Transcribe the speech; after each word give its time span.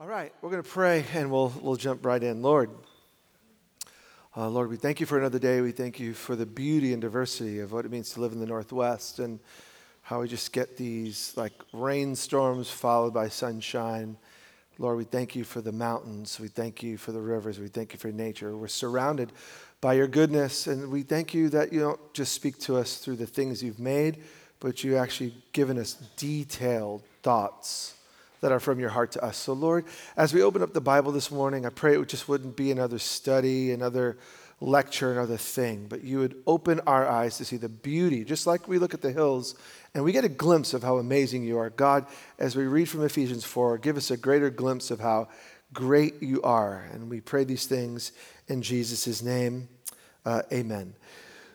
All 0.00 0.06
right, 0.06 0.32
we're 0.40 0.50
going 0.50 0.62
to 0.62 0.68
pray 0.68 1.04
and 1.12 1.28
we'll, 1.28 1.52
we'll 1.60 1.74
jump 1.74 2.06
right 2.06 2.22
in. 2.22 2.40
Lord, 2.40 2.70
uh, 4.36 4.48
Lord, 4.48 4.70
we 4.70 4.76
thank 4.76 5.00
you 5.00 5.06
for 5.06 5.18
another 5.18 5.40
day. 5.40 5.60
We 5.60 5.72
thank 5.72 5.98
you 5.98 6.14
for 6.14 6.36
the 6.36 6.46
beauty 6.46 6.92
and 6.92 7.02
diversity 7.02 7.58
of 7.58 7.72
what 7.72 7.84
it 7.84 7.90
means 7.90 8.10
to 8.10 8.20
live 8.20 8.30
in 8.30 8.38
the 8.38 8.46
Northwest 8.46 9.18
and 9.18 9.40
how 10.02 10.20
we 10.20 10.28
just 10.28 10.52
get 10.52 10.76
these 10.76 11.32
like 11.36 11.52
rainstorms 11.72 12.70
followed 12.70 13.12
by 13.12 13.28
sunshine. 13.28 14.16
Lord, 14.78 14.98
we 14.98 15.02
thank 15.02 15.34
you 15.34 15.42
for 15.42 15.60
the 15.60 15.72
mountains. 15.72 16.38
We 16.38 16.46
thank 16.46 16.80
you 16.80 16.96
for 16.96 17.10
the 17.10 17.20
rivers. 17.20 17.58
We 17.58 17.66
thank 17.66 17.92
you 17.92 17.98
for 17.98 18.12
nature. 18.12 18.56
We're 18.56 18.68
surrounded 18.68 19.32
by 19.80 19.94
your 19.94 20.06
goodness, 20.06 20.68
and 20.68 20.92
we 20.92 21.02
thank 21.02 21.34
you 21.34 21.48
that 21.48 21.72
you 21.72 21.80
don't 21.80 22.14
just 22.14 22.34
speak 22.34 22.58
to 22.60 22.76
us 22.76 22.98
through 22.98 23.16
the 23.16 23.26
things 23.26 23.64
you've 23.64 23.80
made, 23.80 24.22
but 24.60 24.84
you 24.84 24.96
actually 24.96 25.34
given 25.52 25.76
us 25.76 25.94
detailed 26.16 27.02
thoughts 27.24 27.94
that 28.40 28.52
are 28.52 28.60
from 28.60 28.78
your 28.80 28.90
heart 28.90 29.12
to 29.12 29.24
us. 29.24 29.36
So, 29.36 29.52
Lord, 29.52 29.84
as 30.16 30.32
we 30.32 30.42
open 30.42 30.62
up 30.62 30.72
the 30.72 30.80
Bible 30.80 31.12
this 31.12 31.30
morning, 31.30 31.66
I 31.66 31.70
pray 31.70 31.96
it 31.96 32.08
just 32.08 32.28
wouldn't 32.28 32.56
be 32.56 32.70
another 32.70 32.98
study, 32.98 33.72
another 33.72 34.16
lecture, 34.60 35.12
another 35.12 35.36
thing, 35.36 35.86
but 35.88 36.02
you 36.02 36.18
would 36.18 36.36
open 36.46 36.80
our 36.86 37.06
eyes 37.06 37.38
to 37.38 37.44
see 37.44 37.56
the 37.56 37.68
beauty, 37.68 38.24
just 38.24 38.46
like 38.46 38.66
we 38.66 38.78
look 38.78 38.92
at 38.92 39.02
the 39.02 39.12
hills 39.12 39.54
and 39.94 40.04
we 40.04 40.12
get 40.12 40.24
a 40.24 40.28
glimpse 40.28 40.74
of 40.74 40.82
how 40.82 40.98
amazing 40.98 41.44
you 41.44 41.58
are. 41.58 41.70
God, 41.70 42.06
as 42.38 42.56
we 42.56 42.64
read 42.64 42.88
from 42.88 43.04
Ephesians 43.04 43.44
4, 43.44 43.78
give 43.78 43.96
us 43.96 44.10
a 44.10 44.16
greater 44.16 44.50
glimpse 44.50 44.90
of 44.90 45.00
how 45.00 45.28
great 45.72 46.22
you 46.22 46.42
are. 46.42 46.88
And 46.92 47.08
we 47.08 47.20
pray 47.20 47.44
these 47.44 47.66
things 47.66 48.12
in 48.48 48.62
Jesus' 48.62 49.22
name. 49.22 49.68
Uh, 50.24 50.42
amen. 50.52 50.94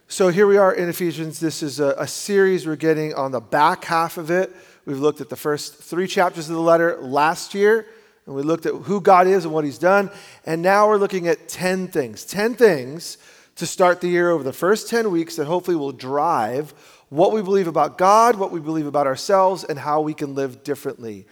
So 0.08 0.30
here 0.30 0.48
we 0.48 0.58
are 0.58 0.74
in 0.74 0.90
Ephesians. 0.90 1.40
This 1.40 1.64
is 1.64 1.80
a, 1.80 1.96
a 1.98 2.08
series 2.08 2.68
we're 2.68 2.76
getting 2.76 3.14
on 3.14 3.32
the 3.32 3.42
back 3.42 3.86
half 3.86 4.18
of 4.18 4.30
it. 4.30 4.56
We've 4.86 5.00
looked 5.00 5.22
at 5.22 5.30
the 5.30 5.36
first 5.36 5.76
three 5.76 6.08
chapters 6.08 6.50
of 6.50 6.56
the 6.56 6.62
letter 6.62 6.98
last 7.00 7.54
year, 7.54 7.88
and 8.26 8.36
we 8.36 8.42
looked 8.42 8.66
at 8.66 8.74
who 8.74 9.02
God 9.02 9.28
is 9.28 9.46
and 9.46 9.54
what 9.54 9.66
He's 9.66 9.78
done. 9.78 10.10
And 10.46 10.62
now 10.62 10.88
we're 10.88 10.98
looking 10.98 11.28
at 11.28 11.48
10 11.48 11.88
things 11.88 12.26
10 12.26 12.56
things 12.56 13.18
to 13.56 13.66
start 13.66 14.02
the 14.02 14.08
year 14.08 14.32
over 14.32 14.44
the 14.44 14.54
first 14.54 14.90
10 14.90 15.12
weeks 15.12 15.36
that 15.36 15.46
hopefully 15.46 15.78
will 15.78 15.92
drive 15.92 16.74
what 17.10 17.32
we 17.32 17.42
believe 17.42 17.68
about 17.68 17.98
God, 17.98 18.36
what 18.36 18.52
we 18.52 18.60
believe 18.60 18.88
about 18.88 19.06
ourselves, 19.06 19.64
and 19.64 19.78
how 19.78 20.02
we 20.02 20.14
can 20.14 20.34
live 20.34 20.64
differently. 20.64 21.28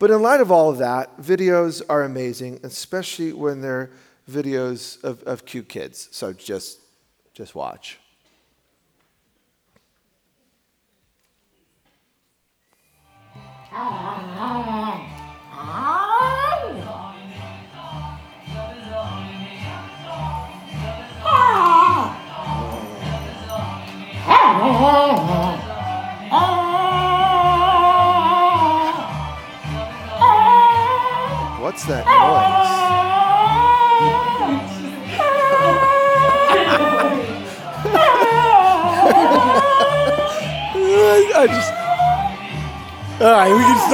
But 0.00 0.10
in 0.10 0.22
light 0.22 0.40
of 0.40 0.50
all 0.50 0.70
of 0.70 0.78
that, 0.78 1.20
videos 1.20 1.82
are 1.88 2.02
amazing, 2.02 2.60
especially 2.64 3.32
when 3.32 3.60
they're 3.60 3.90
videos 4.28 5.02
of, 5.04 5.22
of 5.24 5.44
cute 5.44 5.68
kids. 5.68 6.08
So 6.10 6.32
just, 6.32 6.80
just 7.34 7.54
watch. 7.54 7.98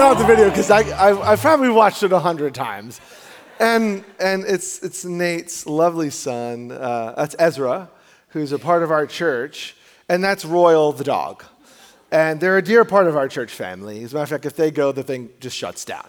Stop 0.06 0.18
the 0.18 0.24
video 0.24 0.48
because 0.48 0.70
I, 0.70 0.82
I, 0.82 1.32
I 1.32 1.34
probably 1.34 1.68
watched 1.68 2.04
it 2.04 2.12
a 2.12 2.20
hundred 2.20 2.54
times. 2.54 3.00
And, 3.58 4.04
and 4.20 4.44
it's, 4.44 4.80
it's 4.84 5.04
Nate's 5.04 5.66
lovely 5.66 6.10
son, 6.10 6.70
uh, 6.70 7.14
that's 7.16 7.34
Ezra, 7.40 7.90
who's 8.28 8.52
a 8.52 8.58
part 8.60 8.84
of 8.84 8.92
our 8.92 9.04
church, 9.04 9.74
and 10.08 10.22
that's 10.22 10.44
Royal 10.44 10.92
the 10.92 11.02
dog. 11.02 11.42
And 12.12 12.40
they're 12.40 12.56
a 12.56 12.62
dear 12.62 12.84
part 12.84 13.08
of 13.08 13.16
our 13.16 13.26
church 13.26 13.50
family. 13.52 14.04
As 14.04 14.12
a 14.12 14.14
matter 14.14 14.22
of 14.22 14.28
fact, 14.28 14.46
if 14.46 14.54
they 14.54 14.70
go, 14.70 14.92
the 14.92 15.02
thing 15.02 15.28
just 15.40 15.56
shuts 15.56 15.84
down 15.84 16.08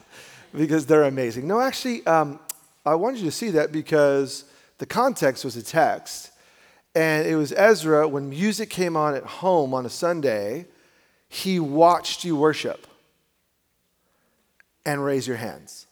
because 0.54 0.86
they're 0.86 1.06
amazing. 1.06 1.48
No, 1.48 1.60
actually, 1.60 2.06
um, 2.06 2.40
I 2.86 2.94
wanted 2.94 3.22
you 3.22 3.26
to 3.26 3.36
see 3.36 3.50
that 3.52 3.72
because 3.72 4.46
the 4.78 4.86
context 4.86 5.44
was 5.44 5.58
a 5.58 5.64
text. 5.64 6.30
And 6.94 7.26
it 7.26 7.36
was 7.36 7.52
Ezra, 7.52 8.08
when 8.08 8.30
music 8.30 8.70
came 8.70 8.96
on 8.96 9.16
at 9.16 9.24
home 9.24 9.74
on 9.74 9.88
a 9.88 9.90
Sunday, 9.90 10.68
he 11.30 11.60
watched 11.60 12.24
you 12.24 12.36
worship 12.36 12.86
and 14.88 15.04
raise 15.04 15.28
your 15.28 15.38
hands. 15.38 15.86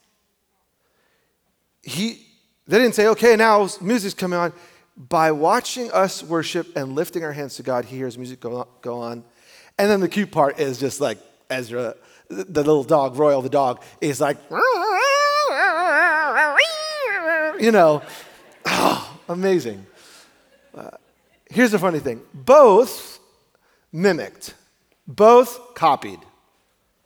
He, 1.84 2.26
they 2.66 2.80
didn't 2.80 2.96
say, 2.96 3.08
okay, 3.10 3.36
now 3.36 3.68
music's 3.82 4.16
coming 4.16 4.40
on. 4.40 4.54
By 4.98 5.34
watching 5.34 5.92
us 5.92 6.24
worship 6.24 6.76
and 6.78 6.96
lifting 6.96 7.24
our 7.24 7.34
hands 7.34 7.58
to 7.58 7.64
God, 7.64 7.84
he 7.86 7.98
hears 7.98 8.18
music 8.18 8.40
go 8.40 8.66
on. 8.86 9.24
And 9.78 9.92
then 9.92 10.00
the 10.00 10.08
cute 10.08 10.32
part 10.32 10.58
is 10.60 10.80
just 10.80 11.02
like 11.02 11.18
Ezra, 11.50 11.96
the 12.30 12.64
little 12.64 12.86
dog, 12.86 13.18
Royal 13.18 13.42
the 13.42 13.50
dog, 13.50 13.84
is 14.00 14.22
like, 14.22 14.38
you 17.60 17.72
know, 17.72 18.02
oh, 18.66 19.20
amazing. 19.28 19.86
Uh, 20.74 20.92
here's 21.50 21.72
the 21.72 21.80
funny 21.80 22.00
thing 22.00 22.22
both 22.34 23.20
mimicked, 23.92 24.54
both 25.06 25.76
copied. 25.76 26.20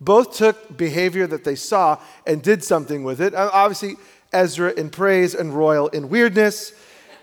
Both 0.01 0.37
took 0.37 0.77
behavior 0.77 1.27
that 1.27 1.43
they 1.43 1.55
saw 1.55 1.99
and 2.25 2.41
did 2.41 2.63
something 2.63 3.03
with 3.03 3.19
it. 3.19 3.33
Uh, 3.33 3.49
obviously, 3.51 3.95
Ezra 4.31 4.71
in 4.71 4.89
praise 4.89 5.35
and 5.35 5.53
Royal 5.53 5.87
in 5.89 6.09
weirdness. 6.09 6.73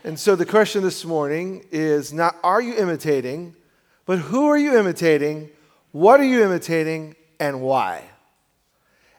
And 0.05 0.19
so 0.19 0.37
the 0.37 0.47
question 0.47 0.83
this 0.83 1.05
morning 1.05 1.65
is 1.73 2.13
not 2.13 2.37
are 2.43 2.61
you 2.61 2.75
imitating, 2.75 3.55
but 4.05 4.19
who 4.19 4.47
are 4.47 4.59
you 4.59 4.79
imitating? 4.79 5.51
What 5.93 6.21
are 6.21 6.25
you 6.25 6.45
imitating? 6.45 7.17
And 7.41 7.61
why? 7.61 8.03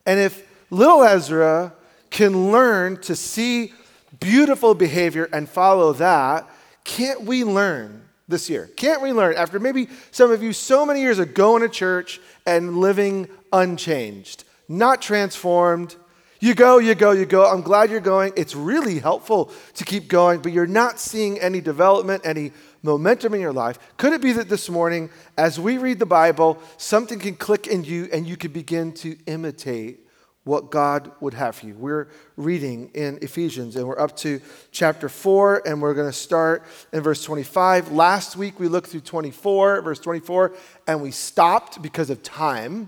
And 0.05 0.19
if 0.19 0.47
little 0.69 1.03
Ezra 1.03 1.73
can 2.09 2.51
learn 2.51 2.99
to 3.01 3.15
see 3.15 3.73
beautiful 4.19 4.73
behavior 4.73 5.29
and 5.33 5.49
follow 5.49 5.93
that, 5.93 6.47
can't 6.83 7.23
we 7.23 7.43
learn 7.43 8.06
this 8.27 8.49
year? 8.49 8.69
Can't 8.75 9.01
we 9.01 9.13
learn 9.13 9.35
after 9.35 9.59
maybe 9.59 9.87
some 10.11 10.31
of 10.31 10.43
you 10.43 10.53
so 10.53 10.85
many 10.85 11.01
years 11.01 11.19
of 11.19 11.33
going 11.33 11.61
to 11.61 11.69
church 11.69 12.19
and 12.45 12.77
living 12.77 13.27
unchanged, 13.51 14.43
not 14.67 15.01
transformed. 15.01 15.95
You 16.39 16.53
go, 16.53 16.77
you 16.77 16.95
go, 16.95 17.11
you 17.11 17.25
go. 17.25 17.45
I'm 17.45 17.61
glad 17.61 17.89
you're 17.89 17.99
going. 17.99 18.33
It's 18.35 18.55
really 18.55 18.99
helpful 18.99 19.51
to 19.75 19.83
keep 19.83 20.07
going, 20.07 20.41
but 20.41 20.51
you're 20.51 20.67
not 20.67 20.99
seeing 20.99 21.39
any 21.39 21.61
development, 21.61 22.21
any 22.25 22.51
momentum 22.83 23.33
in 23.33 23.41
your 23.41 23.53
life. 23.53 23.79
Could 23.97 24.13
it 24.13 24.21
be 24.21 24.33
that 24.33 24.49
this 24.49 24.69
morning, 24.69 25.09
as 25.37 25.59
we 25.59 25.77
read 25.77 25.99
the 25.99 26.05
Bible, 26.05 26.61
something 26.77 27.19
can 27.19 27.35
click 27.35 27.67
in 27.67 27.83
you 27.83 28.07
and 28.13 28.27
you 28.27 28.37
can 28.37 28.51
begin 28.51 28.93
to 28.93 29.17
imitate 29.25 30.06
what 30.47 30.71
God 30.71 31.11
would 31.19 31.33
have 31.33 31.57
for 31.57 31.67
you. 31.67 31.75
We're 31.75 32.07
reading 32.37 32.89
in 32.93 33.19
Ephesians 33.21 33.75
and 33.75 33.85
we're 33.87 33.99
up 33.99 34.15
to 34.17 34.41
chapter 34.71 35.09
4 35.09 35.63
and 35.67 35.81
we're 35.81 35.93
going 35.93 36.07
to 36.07 36.13
start 36.13 36.63
in 36.93 37.01
verse 37.01 37.21
25. 37.23 37.91
Last 37.91 38.37
week 38.37 38.59
we 38.59 38.69
looked 38.69 38.87
through 38.87 39.01
24, 39.01 39.81
verse 39.81 39.99
24, 39.99 40.53
and 40.87 41.01
we 41.01 41.11
stopped 41.11 41.81
because 41.81 42.09
of 42.09 42.23
time. 42.23 42.87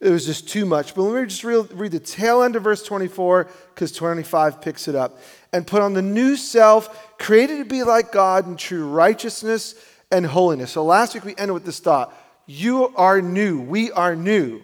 It 0.00 0.10
was 0.10 0.26
just 0.26 0.48
too 0.48 0.66
much. 0.66 0.94
But 0.94 1.02
let 1.02 1.22
me 1.22 1.28
just 1.28 1.44
read, 1.44 1.72
read 1.72 1.92
the 1.92 2.00
tail 2.00 2.42
end 2.42 2.56
of 2.56 2.64
verse 2.64 2.82
24 2.82 3.48
because 3.74 3.92
25 3.92 4.60
picks 4.60 4.88
it 4.88 4.94
up. 4.94 5.18
And 5.52 5.66
put 5.66 5.80
on 5.80 5.94
the 5.94 6.02
new 6.02 6.36
self, 6.36 7.16
created 7.18 7.58
to 7.58 7.64
be 7.64 7.82
like 7.82 8.12
God 8.12 8.46
in 8.46 8.56
true 8.56 8.86
righteousness 8.86 9.74
and 10.10 10.26
holiness. 10.26 10.72
So 10.72 10.84
last 10.84 11.14
week 11.14 11.24
we 11.24 11.34
ended 11.36 11.54
with 11.54 11.64
this 11.64 11.78
thought 11.78 12.12
You 12.46 12.92
are 12.96 13.22
new. 13.22 13.60
We 13.60 13.92
are 13.92 14.16
new. 14.16 14.60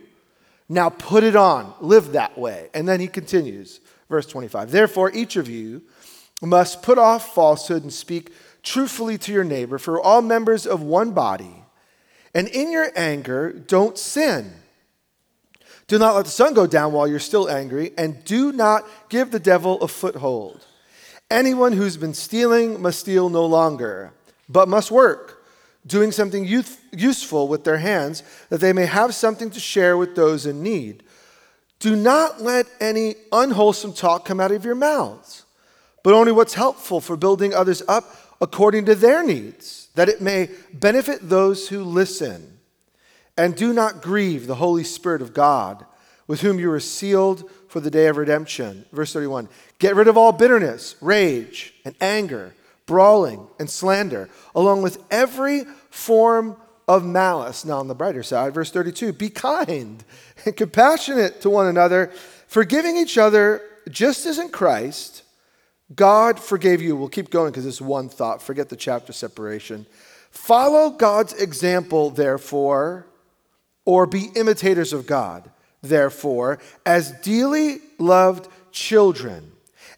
Now 0.73 0.89
put 0.89 1.23
it 1.23 1.37
on. 1.37 1.75
Live 1.83 2.13
that 2.13 2.39
way. 2.39 2.71
And 2.73 2.89
then 2.89 2.99
he 2.99 3.07
continues, 3.07 3.81
verse 4.09 4.25
25. 4.25 4.71
Therefore, 4.71 5.11
each 5.13 5.37
of 5.37 5.47
you 5.47 5.83
must 6.41 6.83
put 6.83 6.97
off 6.97 7.35
falsehood 7.35 7.83
and 7.83 7.93
speak 7.93 8.33
truthfully 8.63 9.19
to 9.19 9.33
your 9.33 9.45
neighbor, 9.45 9.77
for 9.77 10.01
all 10.01 10.23
members 10.23 10.67
of 10.67 10.81
one 10.81 11.13
body. 11.13 11.65
And 12.35 12.49
in 12.49 12.73
your 12.73 12.89
anger, 12.97 13.53
don't 13.53 13.99
sin. 13.99 14.51
Do 15.89 15.99
not 15.99 16.15
let 16.15 16.25
the 16.25 16.31
sun 16.31 16.55
go 16.55 16.67
down 16.67 16.95
while 16.95 17.07
you're 17.07 17.19
still 17.19 17.51
angry, 17.51 17.93
and 17.99 18.25
do 18.25 18.51
not 18.51 18.89
give 19.11 19.31
the 19.31 19.39
devil 19.39 19.79
a 19.83 19.89
foothold. 19.89 20.65
Anyone 21.31 21.73
who's 21.73 21.99
been 21.99 22.15
stealing 22.15 22.81
must 22.81 23.01
steal 23.01 23.29
no 23.29 23.45
longer, 23.45 24.13
but 24.49 24.69
must 24.69 24.91
work, 24.91 25.42
doing 25.87 26.13
something 26.13 26.45
youth- 26.45 26.81
useful 26.93 27.49
with 27.49 27.65
their 27.65 27.79
hands, 27.79 28.23
that 28.51 28.61
they 28.61 28.73
may 28.73 28.87
have 28.87 29.15
something 29.15 29.51
to 29.51 29.61
share 29.61 29.97
with 29.97 30.15
those 30.15 30.47
in 30.47 30.63
need. 30.63 31.03
Do 31.81 31.97
not 31.97 32.41
let 32.41 32.67
any 32.81 33.17
unwholesome 33.33 33.93
talk 33.93 34.25
come 34.25 34.39
out 34.39 34.53
of 34.53 34.65
your 34.65 34.77
mouths, 34.77 35.45
but 36.05 36.15
only 36.15 36.31
what's 36.31 36.55
helpful 36.55 37.01
for 37.01 37.17
building 37.17 37.53
others 37.53 37.83
up 37.89 38.05
according 38.41 38.85
to 38.87 38.95
their 38.95 39.25
needs, 39.25 39.89
that 39.95 40.09
it 40.09 40.21
may 40.21 40.51
benefit 40.73 41.29
those 41.29 41.69
who 41.69 41.83
listen. 41.83 42.59
And 43.37 43.57
do 43.57 43.73
not 43.73 44.03
grieve 44.03 44.47
the 44.47 44.57
Holy 44.57 44.85
Spirit 44.85 45.23
of 45.23 45.33
God, 45.33 45.87
with 46.27 46.41
whom 46.41 46.59
you 46.59 46.71
are 46.71 46.81
sealed 46.81 47.51
for 47.69 47.81
the 47.81 47.91
day 47.91 48.07
of 48.07 48.17
redemption. 48.17 48.85
Verse 48.93 49.13
31 49.13 49.49
Get 49.79 49.97
rid 49.97 50.09
of 50.09 50.17
all 50.17 50.33
bitterness, 50.33 50.97
rage, 51.01 51.75
and 51.85 51.95
anger, 52.01 52.55
brawling, 52.93 53.49
and 53.59 53.71
slander, 53.71 54.29
along 54.55 54.83
with 54.83 55.03
every 55.11 55.65
form 55.89 56.55
of 56.87 57.03
malice. 57.03 57.65
Now, 57.65 57.79
on 57.79 57.89
the 57.89 57.95
brighter 57.95 58.23
side, 58.23 58.53
verse 58.53 58.71
32 58.71 59.15
Be 59.15 59.31
kind 59.31 60.05
and 60.45 60.55
compassionate 60.55 61.41
to 61.41 61.49
one 61.49 61.69
another, 61.69 62.11
forgiving 62.49 62.99
each 62.99 63.17
other, 63.17 63.63
just 63.89 64.27
as 64.27 64.39
in 64.39 64.51
Christ 64.51 65.23
God 65.95 66.39
forgave 66.39 66.83
you. 66.83 66.95
We'll 66.95 67.09
keep 67.09 67.31
going 67.31 67.51
because 67.51 67.65
it's 67.65 67.81
one 67.81 68.11
thought. 68.11 68.43
Forget 68.43 68.69
the 68.69 68.77
chapter 68.77 69.15
separation. 69.15 69.87
Follow 70.31 70.91
God's 70.91 71.33
example, 71.33 72.11
therefore, 72.11 73.07
or 73.87 74.05
be 74.05 74.29
imitators 74.37 74.93
of 74.93 75.07
God, 75.07 75.51
therefore, 75.81 76.59
as 76.85 77.13
dearly 77.23 77.79
loved 77.99 78.49
children, 78.71 79.51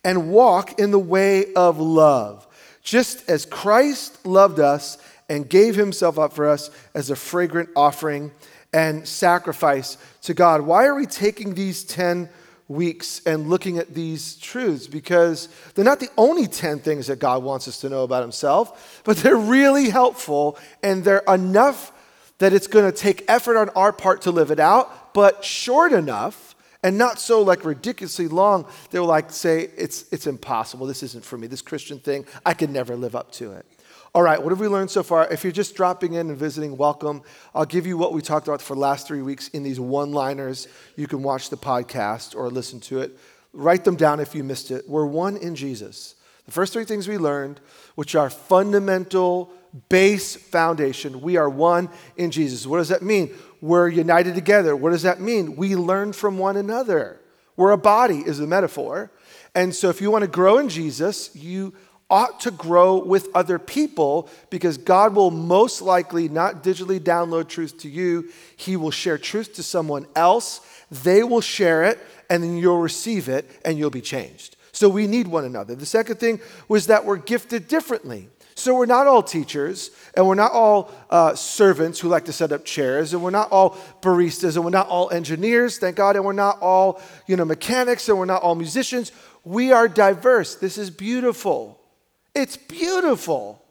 and 0.04 0.30
walk 0.30 0.78
in 0.78 0.92
the 0.92 0.98
way 0.98 1.52
of 1.54 1.80
love, 1.80 2.46
just 2.84 3.28
as 3.28 3.46
Christ 3.46 4.24
loved 4.24 4.60
us 4.60 4.98
and 5.28 5.48
gave 5.48 5.74
himself 5.74 6.18
up 6.18 6.34
for 6.34 6.46
us 6.46 6.70
as 6.94 7.10
a 7.10 7.16
fragrant 7.16 7.70
offering 7.74 8.30
and 8.72 9.08
sacrifice 9.08 9.96
to 10.22 10.34
God. 10.34 10.60
Why 10.60 10.84
are 10.84 10.94
we 10.94 11.06
taking 11.06 11.54
these 11.54 11.82
10 11.84 12.28
weeks 12.68 13.22
and 13.24 13.48
looking 13.48 13.78
at 13.78 13.94
these 13.94 14.36
truths? 14.36 14.86
Because 14.86 15.48
they're 15.74 15.84
not 15.84 16.00
the 16.00 16.10
only 16.18 16.46
10 16.46 16.80
things 16.80 17.06
that 17.06 17.18
God 17.18 17.42
wants 17.42 17.66
us 17.66 17.80
to 17.80 17.88
know 17.88 18.04
about 18.04 18.22
himself, 18.22 19.00
but 19.04 19.16
they're 19.16 19.36
really 19.36 19.88
helpful 19.88 20.58
and 20.82 21.02
they're 21.02 21.22
enough 21.26 21.90
that 22.38 22.52
it's 22.52 22.66
going 22.66 22.90
to 22.90 22.96
take 22.96 23.24
effort 23.28 23.56
on 23.56 23.70
our 23.70 23.92
part 23.92 24.22
to 24.22 24.30
live 24.30 24.50
it 24.50 24.60
out, 24.60 25.14
but 25.14 25.44
short 25.44 25.92
enough 25.92 26.53
and 26.84 26.96
not 26.96 27.18
so 27.18 27.42
like 27.42 27.64
ridiculously 27.64 28.28
long 28.28 28.64
they'll 28.90 29.04
like 29.04 29.32
say 29.32 29.70
it's 29.76 30.04
it's 30.12 30.28
impossible 30.28 30.86
this 30.86 31.02
isn't 31.02 31.24
for 31.24 31.36
me 31.36 31.48
this 31.48 31.62
christian 31.62 31.98
thing 31.98 32.24
i 32.46 32.54
could 32.54 32.70
never 32.70 32.94
live 32.94 33.16
up 33.16 33.32
to 33.32 33.50
it 33.50 33.66
all 34.14 34.22
right, 34.22 34.40
what 34.40 34.50
have 34.50 34.60
we 34.60 34.68
learned 34.68 34.92
so 34.92 35.02
far? 35.02 35.26
If 35.32 35.42
you're 35.42 35.52
just 35.52 35.74
dropping 35.74 36.12
in 36.12 36.28
and 36.28 36.38
visiting, 36.38 36.76
welcome. 36.76 37.22
I'll 37.52 37.64
give 37.64 37.84
you 37.84 37.98
what 37.98 38.12
we 38.12 38.22
talked 38.22 38.46
about 38.46 38.62
for 38.62 38.74
the 38.74 38.80
last 38.80 39.08
three 39.08 39.22
weeks 39.22 39.48
in 39.48 39.64
these 39.64 39.80
one 39.80 40.12
liners. 40.12 40.68
You 40.94 41.08
can 41.08 41.24
watch 41.24 41.50
the 41.50 41.56
podcast 41.56 42.36
or 42.36 42.48
listen 42.48 42.78
to 42.82 43.00
it. 43.00 43.18
Write 43.52 43.82
them 43.82 43.96
down 43.96 44.20
if 44.20 44.32
you 44.32 44.44
missed 44.44 44.70
it. 44.70 44.88
We're 44.88 45.04
one 45.04 45.36
in 45.36 45.56
Jesus. 45.56 46.14
The 46.46 46.52
first 46.52 46.72
three 46.72 46.84
things 46.84 47.08
we 47.08 47.18
learned, 47.18 47.58
which 47.96 48.14
are 48.14 48.30
fundamental, 48.30 49.52
base 49.88 50.36
foundation, 50.36 51.20
we 51.20 51.36
are 51.36 51.48
one 51.48 51.88
in 52.16 52.30
Jesus. 52.30 52.68
What 52.68 52.76
does 52.76 52.90
that 52.90 53.02
mean? 53.02 53.34
We're 53.64 53.88
united 53.88 54.34
together. 54.34 54.76
What 54.76 54.90
does 54.90 55.04
that 55.04 55.22
mean? 55.22 55.56
We 55.56 55.74
learn 55.74 56.12
from 56.12 56.36
one 56.36 56.58
another. 56.58 57.18
We're 57.56 57.70
a 57.70 57.78
body, 57.78 58.18
is 58.18 58.36
the 58.36 58.46
metaphor. 58.46 59.10
And 59.54 59.74
so 59.74 59.88
if 59.88 60.02
you 60.02 60.10
want 60.10 60.20
to 60.20 60.28
grow 60.28 60.58
in 60.58 60.68
Jesus, 60.68 61.34
you 61.34 61.72
ought 62.10 62.40
to 62.40 62.50
grow 62.50 63.02
with 63.02 63.28
other 63.34 63.58
people 63.58 64.28
because 64.50 64.76
God 64.76 65.14
will 65.14 65.30
most 65.30 65.80
likely 65.80 66.28
not 66.28 66.62
digitally 66.62 67.00
download 67.00 67.48
truth 67.48 67.78
to 67.78 67.88
you. 67.88 68.28
He 68.54 68.76
will 68.76 68.90
share 68.90 69.16
truth 69.16 69.54
to 69.54 69.62
someone 69.62 70.08
else. 70.14 70.60
They 70.90 71.22
will 71.22 71.40
share 71.40 71.84
it, 71.84 71.98
and 72.28 72.42
then 72.42 72.58
you'll 72.58 72.82
receive 72.82 73.30
it 73.30 73.50
and 73.64 73.78
you'll 73.78 73.88
be 73.88 74.02
changed. 74.02 74.56
So 74.72 74.90
we 74.90 75.06
need 75.06 75.26
one 75.26 75.46
another. 75.46 75.74
The 75.74 75.86
second 75.86 76.16
thing 76.16 76.38
was 76.68 76.88
that 76.88 77.06
we're 77.06 77.16
gifted 77.16 77.66
differently. 77.66 78.28
So 78.54 78.74
we're 78.74 78.86
not 78.86 79.06
all 79.06 79.22
teachers, 79.22 79.90
and 80.14 80.26
we're 80.26 80.36
not 80.36 80.52
all 80.52 80.92
uh, 81.10 81.34
servants 81.34 81.98
who 81.98 82.08
like 82.08 82.26
to 82.26 82.32
set 82.32 82.52
up 82.52 82.64
chairs, 82.64 83.12
and 83.12 83.22
we're 83.22 83.30
not 83.30 83.50
all 83.50 83.76
baristas, 84.00 84.54
and 84.54 84.64
we're 84.64 84.70
not 84.70 84.88
all 84.88 85.10
engineers, 85.10 85.78
thank 85.78 85.96
God, 85.96 86.14
and 86.14 86.24
we're 86.24 86.32
not 86.32 86.60
all 86.60 87.00
you 87.26 87.36
know 87.36 87.44
mechanics, 87.44 88.08
and 88.08 88.16
we're 88.16 88.24
not 88.26 88.42
all 88.42 88.54
musicians. 88.54 89.10
We 89.44 89.72
are 89.72 89.88
diverse. 89.88 90.54
This 90.54 90.78
is 90.78 90.90
beautiful. 90.90 91.80
It's 92.34 92.56
beautiful. 92.56 93.62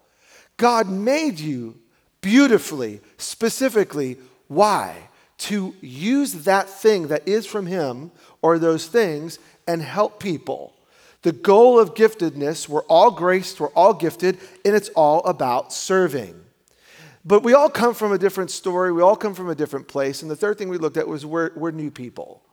God 0.58 0.90
made 0.90 1.40
you 1.40 1.80
beautifully, 2.22 3.02
specifically. 3.18 4.18
Why? 4.48 5.10
To 5.40 5.76
use 5.82 6.44
that 6.44 6.70
thing 6.70 7.08
that 7.08 7.28
is 7.28 7.46
from 7.46 7.66
Him 7.66 8.12
or 8.42 8.60
those 8.60 8.88
things 8.88 9.40
and 9.68 9.82
help 9.82 10.20
people. 10.20 10.74
The 11.24 11.32
goal 11.32 11.80
of 11.80 11.94
giftedness, 11.94 12.70
we're 12.70 12.84
all 12.84 13.12
graced, 13.12 13.60
we're 13.60 13.70
all 13.70 13.94
gifted, 13.94 14.38
and 14.64 14.76
it's 14.76 14.90
all 14.90 15.22
about 15.24 15.74
serving. 15.74 16.40
But 17.26 17.44
we 17.44 17.54
all 17.54 17.70
come 17.70 17.94
from 17.94 18.12
a 18.12 18.18
different 18.18 18.52
story, 18.52 18.92
we 18.92 19.02
all 19.02 19.16
come 19.16 19.34
from 19.34 19.50
a 19.50 19.56
different 19.56 19.88
place. 19.88 20.22
And 20.22 20.30
the 20.30 20.36
third 20.36 20.58
thing 20.58 20.70
we 20.70 20.78
looked 20.78 20.98
at 20.98 21.08
was 21.08 21.26
we're, 21.26 21.52
we're 21.56 21.72
new 21.72 21.92
people. 21.92 22.44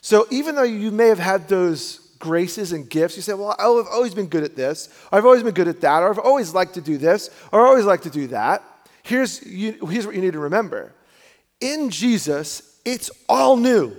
So 0.00 0.26
even 0.30 0.54
though 0.54 0.62
you 0.62 0.90
may 0.90 1.08
have 1.08 1.18
had 1.18 1.48
those 1.48 2.10
graces 2.20 2.70
and 2.72 2.88
gifts. 2.88 3.16
You 3.16 3.22
say, 3.22 3.34
Well, 3.34 3.56
I've 3.58 3.86
always 3.88 4.14
been 4.14 4.28
good 4.28 4.44
at 4.44 4.54
this, 4.54 4.88
I've 5.10 5.24
always 5.24 5.42
been 5.42 5.54
good 5.54 5.66
at 5.66 5.80
that, 5.80 6.02
or 6.04 6.10
I've 6.10 6.18
always 6.20 6.54
liked 6.54 6.74
to 6.74 6.80
do 6.80 6.96
this, 6.96 7.30
or 7.50 7.62
I 7.62 7.68
always 7.68 7.84
like 7.84 8.02
to 8.02 8.10
do 8.10 8.28
that. 8.28 8.62
Here's, 9.02 9.44
you, 9.44 9.86
here's 9.86 10.06
what 10.06 10.14
you 10.14 10.20
need 10.20 10.34
to 10.34 10.38
remember 10.38 10.92
in 11.60 11.90
Jesus, 11.90 12.78
it's 12.84 13.10
all 13.28 13.56
new. 13.56 13.96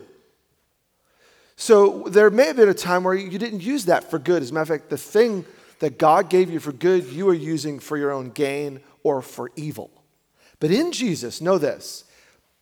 So 1.62 2.06
there 2.08 2.32
may 2.32 2.48
have 2.48 2.56
been 2.56 2.70
a 2.70 2.74
time 2.74 3.04
where 3.04 3.14
you 3.14 3.38
didn't 3.38 3.62
use 3.62 3.86
that 3.86 4.10
for 4.10 4.18
good. 4.18 4.42
As 4.42 4.50
a 4.50 4.54
matter 4.56 4.74
of 4.74 4.80
fact, 4.80 4.90
the 4.90 4.98
thing 4.98 5.46
that 5.78 6.00
God 6.00 6.28
gave 6.28 6.50
you 6.50 6.60
for 6.60 6.72
good, 6.72 7.06
you 7.06 7.30
are 7.30 7.36
using 7.36 7.78
for 7.78 7.98
your 7.98 8.10
own 8.10 8.32
gain 8.32 8.80
or 9.04 9.22
for 9.22 9.52
evil. 9.56 9.92
But 10.60 10.72
in 10.72 10.92
Jesus, 10.92 11.40
know 11.40 11.60
this 11.60 12.06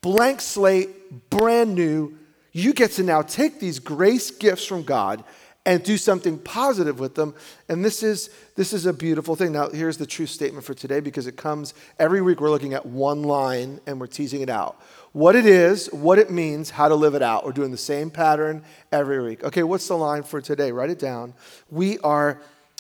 blank 0.01 0.42
slate, 0.42 1.30
brand 1.30 1.75
new, 1.75 2.18
you 2.51 2.74
get 2.74 2.92
to 2.92 3.04
now 3.04 3.22
take 3.22 3.62
these 3.62 3.80
grace 3.80 4.31
gifts 4.31 4.66
from 4.66 4.84
God 4.84 5.24
and 5.66 5.81
do 5.81 5.98
something 5.98 6.38
positive 6.38 7.00
with 7.00 7.16
them. 7.16 7.36
And 7.69 7.86
this 7.86 8.04
is, 8.04 8.30
this 8.56 8.74
is 8.74 8.86
a 8.86 8.92
beautiful 8.92 9.38
thing. 9.38 9.54
Now, 9.54 9.69
here's 9.69 9.98
the 9.98 10.06
true 10.06 10.25
statement 10.25 10.66
for 10.66 10.74
today 10.74 11.00
because 11.00 11.25
it 11.25 11.38
comes 11.38 11.74
every 12.00 12.22
week. 12.22 12.42
We're 12.42 12.50
looking 12.50 12.74
at 12.74 12.86
one 12.86 13.24
line 13.24 13.80
and 13.88 13.98
we're 13.98 14.07
teasing 14.07 14.42
it 14.42 14.50
out. 14.50 14.81
What 15.12 15.36
it 15.36 15.46
is, 15.46 15.88
what 15.88 16.20
it 16.20 16.30
means, 16.30 16.70
how 16.70 16.88
to 16.88 16.96
live 16.96 17.16
it 17.16 17.22
out. 17.22 17.46
We're 17.46 17.52
doing 17.52 17.72
the 17.72 17.78
same 17.78 18.12
pattern 18.12 18.64
every 18.92 19.22
week. 19.22 19.44
Okay, 19.44 19.64
what's 19.64 19.88
the 19.88 19.98
line 19.98 20.24
for 20.24 20.40
today? 20.40 20.72
Write 20.72 20.92
it 20.92 21.00
down. 21.00 21.34
We 21.72 21.98
are, 22.00 22.40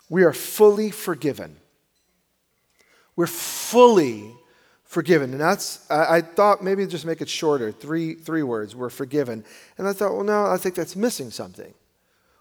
we 0.09 0.23
are 0.23 0.33
fully 0.33 0.91
forgiven. 0.91 1.57
We're 3.15 3.27
fully 3.27 4.35
forgiven. 4.83 5.31
And 5.31 5.41
that's, 5.41 5.89
I, 5.89 6.17
I, 6.17 6.21
thought 6.21 6.63
maybe 6.63 6.85
just 6.87 7.05
make 7.05 7.21
it 7.21 7.29
shorter, 7.29 7.71
three, 7.71 8.15
three 8.15 8.43
words, 8.43 8.75
we're 8.75 8.89
forgiven. 8.89 9.43
And 9.77 9.87
I 9.87 9.93
thought, 9.93 10.13
well, 10.13 10.23
no, 10.23 10.45
I 10.45 10.57
think 10.57 10.73
that's 10.73 10.95
missing 10.95 11.29
something. 11.29 11.73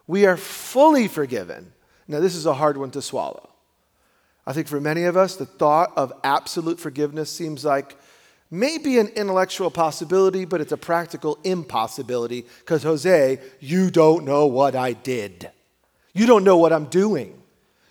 We 0.06 0.24
are 0.24 0.36
fully 0.36 1.08
forgiven. 1.08 1.72
Now, 2.06 2.20
this 2.20 2.34
is 2.34 2.46
a 2.46 2.54
hard 2.54 2.78
one 2.78 2.90
to 2.92 3.02
swallow. 3.02 3.50
I 4.46 4.54
think 4.54 4.66
for 4.66 4.80
many 4.80 5.04
of 5.04 5.14
us, 5.14 5.36
the 5.36 5.44
thought 5.44 5.92
of 5.94 6.10
absolute 6.24 6.80
forgiveness 6.80 7.30
seems 7.30 7.66
like 7.66 7.96
maybe 8.50 8.98
an 8.98 9.08
intellectual 9.08 9.70
possibility, 9.70 10.44
but 10.44 10.60
it's 10.60 10.72
a 10.72 10.76
practical 10.76 11.38
impossibility 11.44 12.46
because, 12.60 12.82
Jose, 12.82 13.40
you 13.60 13.90
don't 13.90 14.24
know 14.24 14.46
what 14.46 14.74
I 14.74 14.92
did. 14.92 15.50
You 16.14 16.26
don't 16.26 16.44
know 16.44 16.56
what 16.56 16.72
I'm 16.72 16.86
doing. 16.86 17.40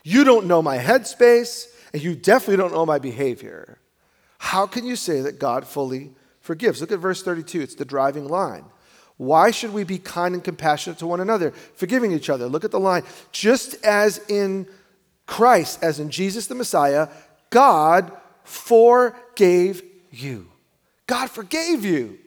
You 0.03 0.23
don't 0.23 0.47
know 0.47 0.61
my 0.61 0.77
headspace, 0.77 1.67
and 1.93 2.01
you 2.01 2.15
definitely 2.15 2.57
don't 2.57 2.73
know 2.73 2.85
my 2.85 2.99
behavior. 2.99 3.79
How 4.39 4.65
can 4.67 4.85
you 4.85 4.95
say 4.95 5.21
that 5.21 5.39
God 5.39 5.67
fully 5.67 6.11
forgives? 6.39 6.81
Look 6.81 6.91
at 6.91 6.99
verse 6.99 7.23
32, 7.23 7.61
it's 7.61 7.75
the 7.75 7.85
driving 7.85 8.27
line. 8.27 8.65
Why 9.17 9.49
should 9.51 9.73
we 9.73 9.83
be 9.83 9.97
kind 9.97 10.35
and 10.35 10.43
compassionate 10.43 10.99
to 10.99 11.07
one 11.07 11.19
another, 11.19 11.51
forgiving 11.51 12.11
each 12.11 12.29
other? 12.29 12.47
Look 12.47 12.63
at 12.63 12.71
the 12.71 12.79
line. 12.79 13.03
Just 13.31 13.83
as 13.83 14.19
in 14.29 14.67
Christ, 15.25 15.79
as 15.81 15.99
in 15.99 16.09
Jesus 16.11 16.47
the 16.47 16.55
Messiah, 16.55 17.09
God 17.49 18.11
forgave 18.43 19.81
you. 20.11 20.49
God 21.07 21.29
forgave 21.29 21.85
you. 21.85 22.19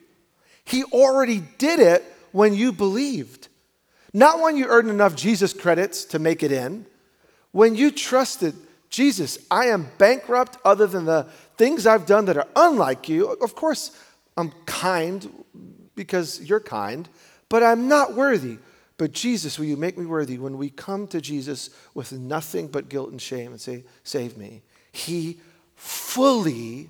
He 0.63 0.83
already 0.85 1.41
did 1.57 1.79
it 1.79 2.03
when 2.31 2.53
you 2.53 2.71
believed. 2.71 3.47
Not 4.13 4.39
when 4.41 4.57
you 4.57 4.67
earned 4.67 4.89
enough 4.89 5.15
Jesus 5.15 5.53
credits 5.53 6.05
to 6.05 6.19
make 6.19 6.43
it 6.43 6.51
in. 6.51 6.85
When 7.51 7.75
you 7.75 7.91
trusted 7.91 8.55
Jesus, 8.89 9.37
I 9.49 9.67
am 9.67 9.89
bankrupt 9.97 10.57
other 10.65 10.87
than 10.87 11.05
the 11.05 11.27
things 11.57 11.87
I've 11.87 12.05
done 12.05 12.25
that 12.25 12.37
are 12.37 12.47
unlike 12.55 13.07
you. 13.07 13.27
Of 13.29 13.55
course, 13.55 13.97
I'm 14.37 14.51
kind 14.65 15.29
because 15.95 16.41
you're 16.41 16.59
kind, 16.59 17.07
but 17.49 17.63
I'm 17.63 17.87
not 17.87 18.13
worthy. 18.13 18.57
But 18.97 19.13
Jesus, 19.13 19.57
will 19.57 19.65
you 19.65 19.77
make 19.77 19.97
me 19.97 20.05
worthy? 20.05 20.37
When 20.37 20.57
we 20.57 20.69
come 20.69 21.07
to 21.07 21.21
Jesus 21.21 21.69
with 21.93 22.11
nothing 22.11 22.67
but 22.67 22.89
guilt 22.89 23.11
and 23.11 23.21
shame 23.21 23.51
and 23.51 23.59
say, 23.59 23.83
Save 24.03 24.37
me, 24.37 24.61
He 24.91 25.39
fully 25.75 26.89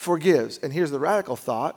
forgives. 0.00 0.56
And 0.56 0.72
here's 0.72 0.90
the 0.90 0.98
radical 0.98 1.36
thought 1.36 1.76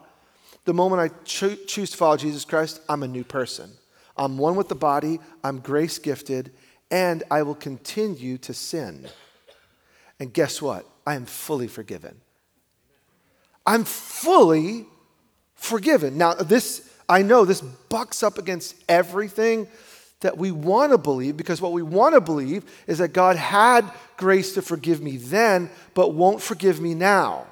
the 0.64 0.74
moment 0.74 1.02
I 1.02 1.10
cho- 1.26 1.58
choose 1.68 1.92
to 1.92 1.98
follow 1.98 2.16
Jesus 2.16 2.46
Christ, 2.46 2.80
I'm 2.88 3.04
a 3.04 3.08
new 3.08 3.26
person. 3.26 3.70
I'm 4.16 4.38
one 4.38 4.56
with 4.56 4.70
the 4.70 4.76
body, 4.76 5.20
I'm 5.44 5.60
grace 5.60 6.00
gifted, 6.00 6.54
and 6.90 7.24
I 7.30 7.44
will 7.44 7.56
continue 7.56 8.38
to 8.38 8.54
sin. 8.54 9.10
And 10.22 10.32
guess 10.32 10.62
what? 10.62 10.86
I 11.06 11.16
am 11.16 11.26
fully 11.26 11.68
forgiven. 11.68 12.22
I'm 13.66 13.84
fully 13.84 14.86
forgiven. 15.56 16.18
Now, 16.18 16.34
this, 16.34 16.90
I 17.10 17.24
know 17.24 17.44
this 17.44 17.60
bucks 17.60 18.24
up 18.24 18.38
against 18.38 18.76
everything 18.88 19.68
that 20.22 20.38
we 20.38 20.52
want 20.52 20.94
to 20.94 20.98
believe 20.98 21.36
because 21.36 21.60
what 21.60 21.74
we 21.74 21.82
want 21.82 22.16
to 22.16 22.22
believe 22.22 22.64
is 22.88 23.00
that 23.00 23.10
God 23.12 23.36
had 23.36 23.92
grace 24.16 24.54
to 24.54 24.62
forgive 24.62 25.02
me 25.02 25.18
then, 25.18 25.70
but 25.94 26.14
won't 26.14 26.42
forgive 26.42 26.80
me 26.80 26.94
now. 26.96 27.48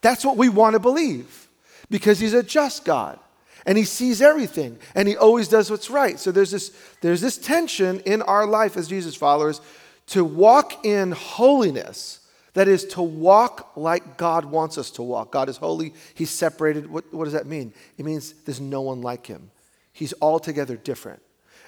That's 0.00 0.24
what 0.24 0.36
we 0.36 0.48
want 0.48 0.74
to 0.74 0.80
believe 0.80 1.48
because 1.90 2.18
He's 2.18 2.34
a 2.34 2.42
just 2.42 2.84
God 2.84 3.18
and 3.64 3.76
He 3.76 3.84
sees 3.84 4.22
everything 4.22 4.78
and 4.94 5.08
He 5.08 5.16
always 5.16 5.48
does 5.48 5.70
what's 5.70 5.90
right. 5.90 6.18
So 6.18 6.32
there's 6.32 6.50
this, 6.50 6.76
there's 7.00 7.20
this 7.20 7.38
tension 7.38 8.00
in 8.00 8.22
our 8.22 8.46
life 8.46 8.76
as 8.76 8.88
Jesus 8.88 9.14
followers 9.14 9.60
to 10.08 10.24
walk 10.24 10.84
in 10.84 11.12
holiness. 11.12 12.20
That 12.54 12.68
is 12.68 12.86
to 12.86 13.02
walk 13.02 13.72
like 13.76 14.16
God 14.16 14.46
wants 14.46 14.78
us 14.78 14.90
to 14.92 15.02
walk. 15.02 15.30
God 15.30 15.50
is 15.50 15.58
holy, 15.58 15.92
He's 16.14 16.30
separated. 16.30 16.90
What, 16.90 17.12
what 17.12 17.24
does 17.24 17.34
that 17.34 17.46
mean? 17.46 17.74
It 17.98 18.06
means 18.06 18.32
there's 18.44 18.60
no 18.60 18.80
one 18.80 19.02
like 19.02 19.26
Him, 19.26 19.50
He's 19.92 20.14
altogether 20.22 20.76
different. 20.76 21.20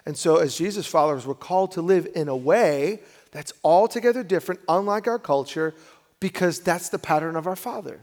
And 0.07 0.17
so, 0.17 0.37
as 0.37 0.57
Jesus 0.57 0.87
followers, 0.87 1.27
we're 1.27 1.35
called 1.35 1.73
to 1.73 1.83
live 1.83 2.09
in 2.15 2.29
a 2.29 2.37
way 2.37 3.01
that's 3.31 3.53
altogether 3.63 4.23
different, 4.23 4.63
unlike 4.67 5.07
our 5.07 5.19
culture, 5.19 5.75
because 6.21 6.61
that's 6.61 6.89
the 6.89 6.99
pattern 6.99 7.37
of 7.37 7.47
our 7.47 7.57
Father. 7.57 8.01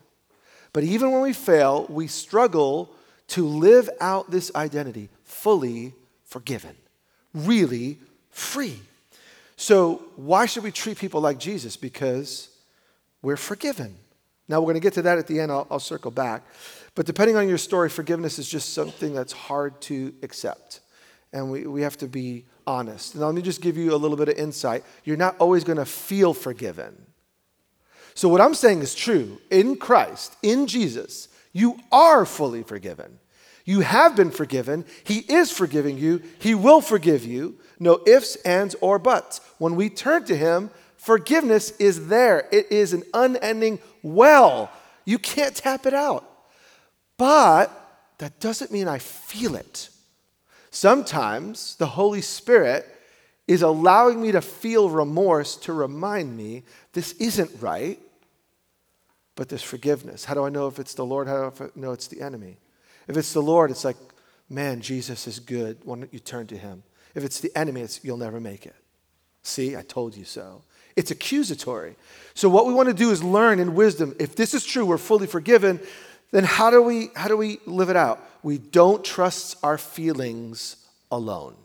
But 0.76 0.84
even 0.84 1.14
when 1.14 1.22
we 1.22 1.32
fail, 1.32 1.86
we 1.88 2.08
struggle 2.08 2.94
to 3.28 3.48
live 3.48 3.90
out 4.02 4.30
this 4.30 4.54
identity 4.56 5.08
fully 5.24 5.94
forgiven, 6.26 6.76
really 7.34 7.98
free. 8.30 8.82
So, 9.56 10.04
why 10.18 10.46
should 10.46 10.66
we 10.66 10.72
treat 10.72 10.98
people 10.98 11.22
like 11.22 11.38
Jesus? 11.40 11.78
Because 11.78 12.50
we're 13.22 13.38
forgiven. 13.38 13.96
Now, 14.50 14.60
we're 14.60 14.74
going 14.74 14.74
to 14.74 14.82
get 14.82 14.92
to 14.96 15.02
that 15.04 15.18
at 15.18 15.28
the 15.28 15.40
end. 15.40 15.50
I'll, 15.50 15.66
I'll 15.72 15.80
circle 15.80 16.12
back. 16.12 16.44
But 16.94 17.06
depending 17.06 17.38
on 17.38 17.48
your 17.48 17.58
story, 17.58 17.88
forgiveness 17.88 18.38
is 18.38 18.50
just 18.50 18.74
something 18.74 19.14
that's 19.14 19.32
hard 19.32 19.80
to 19.84 20.14
accept. 20.24 20.82
And 21.32 21.52
we, 21.52 21.66
we 21.68 21.84
have 21.84 21.98
to 22.00 22.08
be 22.10 22.44
honest. 22.68 23.16
Now, 23.16 23.28
let 23.28 23.36
me 23.36 23.42
just 23.42 23.62
give 23.62 23.78
you 23.78 23.96
a 23.96 23.96
little 23.96 24.18
bit 24.18 24.28
of 24.28 24.36
insight. 24.36 24.84
You're 25.06 25.16
not 25.16 25.38
always 25.40 25.64
going 25.64 25.78
to 25.78 25.86
feel 25.86 26.34
forgiven. 26.34 27.06
So, 28.16 28.30
what 28.30 28.42
I'm 28.42 28.54
saying 28.56 28.82
is 28.82 28.96
true. 28.96 29.40
In 29.52 29.76
Christ, 29.76 30.36
in 30.42 30.68
Jesus, 30.68 31.28
you 31.52 31.78
are 31.92 32.26
fully 32.26 32.64
forgiven. 32.64 33.20
You 33.66 33.82
have 33.82 34.16
been 34.16 34.32
forgiven. 34.32 34.86
He 35.04 35.20
is 35.20 35.52
forgiving 35.52 35.98
you. 35.98 36.22
He 36.40 36.56
will 36.56 36.82
forgive 36.82 37.26
you. 37.26 37.60
No 37.80 38.00
ifs, 38.08 38.36
ands, 38.38 38.76
or 38.80 39.00
buts. 39.00 39.42
When 39.58 39.76
we 39.76 39.90
turn 39.90 40.24
to 40.26 40.38
Him, 40.38 40.70
forgiveness 40.98 41.72
is 41.72 42.08
there. 42.08 42.48
It 42.52 42.72
is 42.72 42.94
an 42.94 43.04
unending 43.14 43.80
well. 44.02 44.72
You 45.04 45.20
can't 45.20 45.56
tap 45.56 45.86
it 45.86 45.94
out. 45.94 46.30
But 47.18 47.72
that 48.20 48.40
doesn't 48.40 48.72
mean 48.72 48.88
I 48.88 49.00
feel 49.00 49.56
it. 49.56 49.90
Sometimes 50.72 51.76
the 51.78 51.86
Holy 51.86 52.22
Spirit 52.22 52.86
is 53.48 53.62
allowing 53.62 54.22
me 54.22 54.32
to 54.32 54.42
feel 54.42 54.90
remorse 54.90 55.56
to 55.56 55.74
remind 55.74 56.36
me 56.36 56.64
this 56.94 57.14
isn't 57.14 57.52
right, 57.62 58.00
but 59.36 59.50
there's 59.50 59.64
forgiveness. 59.64 60.26
How 60.26 60.34
do 60.34 60.44
I 60.44 60.50
know 60.50 60.68
if 60.68 60.80
it's 60.80 60.94
the 60.94 61.06
Lord? 61.06 61.28
How 61.28 61.50
do 61.50 61.66
I 61.66 61.80
know 61.80 61.92
it's 61.92 62.08
the 62.08 62.22
enemy? 62.22 62.58
If 63.08 63.18
it's 63.18 63.34
the 63.34 63.42
Lord, 63.42 63.70
it's 63.72 63.86
like, 63.86 63.98
man, 64.50 64.82
Jesus 64.82 65.28
is 65.28 65.40
good. 65.40 65.78
Why 65.84 65.98
don't 65.98 66.14
you 66.14 66.20
turn 66.20 66.48
to 66.48 66.58
him? 66.58 66.84
If 67.14 67.24
it's 67.24 67.40
the 67.40 67.56
enemy, 67.56 67.82
it's 67.82 68.04
you'll 68.04 68.18
never 68.18 68.40
make 68.40 68.66
it. 68.66 68.76
See, 69.44 69.76
I 69.76 69.82
told 69.84 70.16
you 70.16 70.26
so. 70.26 70.64
It's 70.96 71.12
accusatory. 71.12 71.96
So 72.34 72.50
what 72.50 72.66
we 72.66 72.74
want 72.74 72.88
to 72.88 72.94
do 72.94 73.12
is 73.12 73.24
learn 73.24 73.60
in 73.60 73.76
wisdom. 73.76 74.16
If 74.20 74.36
this 74.36 74.54
is 74.54 74.66
true, 74.66 74.86
we're 74.86 74.98
fully 74.98 75.28
forgiven, 75.28 75.80
then 76.32 76.44
how 76.44 76.72
do 76.72 76.82
we 76.82 77.10
how 77.16 77.28
do 77.28 77.38
we 77.38 77.60
live 77.66 77.90
it 77.90 77.96
out? 77.96 78.28
We 78.44 78.58
don't 78.58 79.04
trust 79.04 79.58
our 79.64 79.78
feelings 79.78 80.78
alone. 81.12 81.56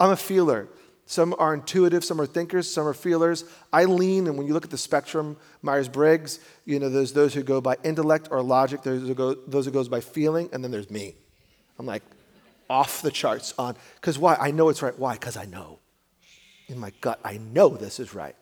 I'm 0.00 0.10
a 0.10 0.16
feeler. 0.16 0.68
Some 1.10 1.34
are 1.38 1.54
intuitive, 1.54 2.04
some 2.04 2.20
are 2.20 2.26
thinkers, 2.26 2.70
some 2.70 2.86
are 2.86 2.92
feelers. 2.92 3.44
I 3.72 3.86
lean, 3.86 4.26
and 4.26 4.36
when 4.36 4.46
you 4.46 4.52
look 4.52 4.64
at 4.64 4.70
the 4.70 4.76
spectrum, 4.76 5.38
Myers 5.62 5.88
Briggs, 5.88 6.38
you 6.66 6.78
know, 6.78 6.90
there's 6.90 7.14
those 7.14 7.32
who 7.32 7.42
go 7.42 7.62
by 7.62 7.78
intellect 7.82 8.28
or 8.30 8.42
logic, 8.42 8.82
there's 8.82 9.08
who 9.08 9.14
go, 9.14 9.32
those 9.32 9.64
who 9.64 9.70
goes 9.70 9.88
by 9.88 10.00
feeling, 10.00 10.50
and 10.52 10.62
then 10.62 10.70
there's 10.70 10.90
me. 10.90 11.14
I'm 11.78 11.86
like 11.86 12.02
off 12.68 13.00
the 13.00 13.10
charts 13.10 13.54
on, 13.58 13.74
because 13.94 14.18
why? 14.18 14.34
I 14.34 14.50
know 14.50 14.68
it's 14.68 14.82
right. 14.82 14.96
Why? 14.98 15.14
Because 15.14 15.38
I 15.38 15.46
know. 15.46 15.78
In 16.66 16.78
my 16.78 16.92
gut, 17.00 17.18
I 17.24 17.38
know 17.38 17.70
this 17.70 17.98
is 18.00 18.12
right. 18.12 18.36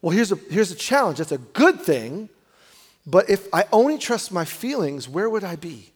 Well, 0.00 0.16
here's 0.16 0.32
a, 0.32 0.36
here's 0.50 0.70
a 0.70 0.76
challenge. 0.76 1.18
That's 1.18 1.32
a 1.32 1.36
good 1.36 1.78
thing, 1.78 2.30
but 3.06 3.28
if 3.28 3.52
I 3.52 3.66
only 3.70 3.98
trust 3.98 4.32
my 4.32 4.46
feelings, 4.46 5.10
where 5.10 5.28
would 5.28 5.44
I 5.44 5.56
be? 5.56 5.92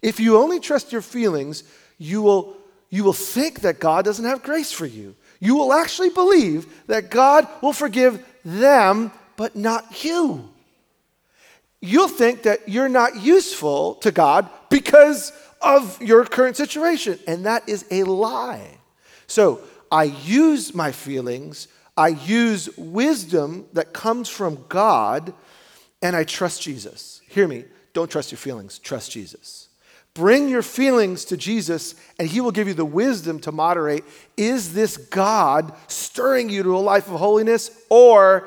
If 0.00 0.18
you 0.18 0.38
only 0.38 0.60
trust 0.60 0.92
your 0.92 1.02
feelings, 1.02 1.62
you 1.98 2.22
will 2.22 2.56
you 2.94 3.02
will 3.02 3.12
think 3.12 3.62
that 3.62 3.80
God 3.80 4.04
doesn't 4.04 4.24
have 4.24 4.44
grace 4.44 4.70
for 4.70 4.86
you. 4.86 5.16
You 5.40 5.56
will 5.56 5.72
actually 5.72 6.10
believe 6.10 6.72
that 6.86 7.10
God 7.10 7.48
will 7.60 7.72
forgive 7.72 8.24
them, 8.44 9.10
but 9.36 9.56
not 9.56 10.04
you. 10.04 10.48
You'll 11.80 12.06
think 12.06 12.44
that 12.44 12.68
you're 12.68 12.88
not 12.88 13.16
useful 13.16 13.96
to 13.96 14.12
God 14.12 14.48
because 14.70 15.32
of 15.60 16.00
your 16.00 16.24
current 16.24 16.56
situation, 16.56 17.18
and 17.26 17.46
that 17.46 17.68
is 17.68 17.84
a 17.90 18.04
lie. 18.04 18.78
So 19.26 19.58
I 19.90 20.04
use 20.04 20.72
my 20.72 20.92
feelings, 20.92 21.66
I 21.96 22.10
use 22.10 22.68
wisdom 22.78 23.66
that 23.72 23.92
comes 23.92 24.28
from 24.28 24.64
God, 24.68 25.34
and 26.00 26.14
I 26.14 26.22
trust 26.22 26.62
Jesus. 26.62 27.22
Hear 27.26 27.48
me, 27.48 27.64
don't 27.92 28.08
trust 28.08 28.30
your 28.30 28.38
feelings, 28.38 28.78
trust 28.78 29.10
Jesus. 29.10 29.68
Bring 30.14 30.48
your 30.48 30.62
feelings 30.62 31.24
to 31.26 31.36
Jesus, 31.36 31.96
and 32.20 32.28
He 32.28 32.40
will 32.40 32.52
give 32.52 32.68
you 32.68 32.74
the 32.74 32.84
wisdom 32.84 33.40
to 33.40 33.52
moderate. 33.52 34.04
Is 34.36 34.72
this 34.72 34.96
God 34.96 35.72
stirring 35.88 36.48
you 36.48 36.62
to 36.62 36.76
a 36.76 36.78
life 36.78 37.08
of 37.08 37.18
holiness, 37.18 37.70
or 37.90 38.46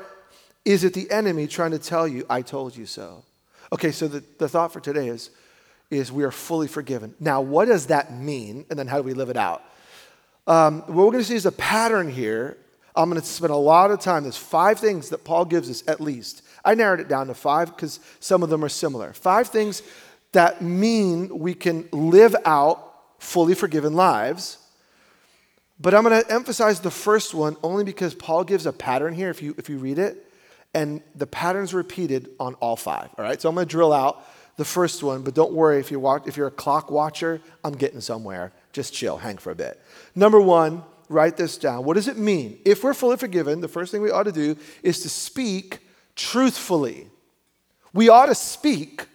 is 0.64 0.86
it 0.86 0.94
the 0.94 1.12
enemy 1.12 1.46
trying 1.46 1.72
to 1.72 1.80
tell 1.80 2.08
you, 2.08 2.26
I 2.30 2.42
told 2.42 2.76
you 2.76 2.86
so? 2.86 3.24
Okay, 3.74 3.92
so 3.92 4.08
the, 4.08 4.24
the 4.38 4.48
thought 4.48 4.72
for 4.72 4.80
today 4.80 5.10
is, 5.10 5.30
is 5.90 6.10
we 6.10 6.24
are 6.24 6.32
fully 6.32 6.68
forgiven. 6.70 7.14
Now, 7.20 7.42
what 7.42 7.66
does 7.66 7.88
that 7.88 8.14
mean? 8.14 8.66
And 8.70 8.80
then 8.80 8.88
how 8.88 8.98
do 8.98 9.04
we 9.04 9.14
live 9.14 9.30
it 9.30 9.38
out? 9.38 9.62
Um, 10.46 10.80
what 10.82 10.96
we're 10.96 11.12
going 11.12 11.20
to 11.20 11.26
see 11.26 11.36
is 11.36 11.46
a 11.46 11.52
pattern 11.52 12.10
here. 12.10 12.58
I'm 12.96 13.10
going 13.10 13.22
to 13.22 13.28
spend 13.28 13.52
a 13.52 13.58
lot 13.58 13.92
of 13.92 14.00
time. 14.00 14.24
There's 14.24 14.38
five 14.38 14.80
things 14.80 15.10
that 15.10 15.26
Paul 15.26 15.44
gives 15.44 15.70
us 15.70 15.84
at 15.88 16.00
least. 16.00 16.44
I 16.64 16.76
narrowed 16.76 17.02
it 17.02 17.10
down 17.10 17.28
to 17.28 17.34
five 17.34 17.76
because 17.76 18.00
some 18.20 18.42
of 18.42 18.50
them 18.50 18.64
are 18.64 18.70
similar. 18.70 19.14
Five 19.14 19.50
things 19.50 19.84
that 20.38 20.62
mean 20.62 21.40
we 21.40 21.56
can 21.56 21.90
live 21.92 22.36
out 22.46 22.94
fully 23.18 23.56
forgiven 23.56 23.94
lives. 23.96 24.60
But 25.80 25.96
I'm 25.96 26.04
going 26.04 26.24
to 26.24 26.32
emphasize 26.32 26.80
the 26.80 26.92
first 26.92 27.34
one 27.34 27.58
only 27.64 27.84
because 27.84 28.14
Paul 28.14 28.44
gives 28.44 28.68
a 28.68 28.72
pattern 28.72 29.16
here 29.16 29.32
if 29.32 29.42
you, 29.42 29.56
if 29.58 29.68
you 29.68 29.80
read 29.80 29.98
it, 29.98 30.32
and 30.76 31.02
the 31.16 31.26
pattern's 31.26 31.74
repeated 31.74 32.30
on 32.40 32.54
all 32.56 32.76
five. 32.76 33.10
All 33.18 33.26
right, 33.26 33.42
so 33.42 33.50
I'm 33.50 33.56
going 33.56 33.66
to 33.66 33.72
drill 33.72 33.92
out 33.92 34.24
the 34.58 34.66
first 34.66 35.02
one, 35.02 35.24
but 35.24 35.34
don't 35.34 35.54
worry 35.54 35.80
if, 35.80 35.90
you 35.90 36.00
watch, 36.00 36.28
if 36.28 36.38
you're 36.38 36.48
a 36.48 36.52
clock 36.52 36.92
watcher, 36.92 37.42
I'm 37.64 37.74
getting 37.74 38.00
somewhere. 38.00 38.54
Just 38.74 38.94
chill, 38.94 39.18
hang 39.18 39.38
for 39.38 39.50
a 39.50 39.56
bit. 39.56 39.82
Number 40.14 40.40
one, 40.40 40.84
write 41.10 41.38
this 41.38 41.58
down. 41.58 41.84
What 41.84 41.96
does 41.96 42.08
it 42.08 42.18
mean? 42.18 42.60
If 42.64 42.84
we're 42.84 42.94
fully 42.94 43.18
forgiven, 43.18 43.60
the 43.62 43.68
first 43.68 43.92
thing 43.92 44.04
we 44.04 44.12
ought 44.12 44.24
to 44.24 44.32
do 44.32 44.56
is 44.84 45.02
to 45.02 45.10
speak 45.10 45.80
truthfully. 46.16 47.08
We 47.92 48.10
ought 48.10 48.28
to 48.28 48.36
speak 48.36 49.08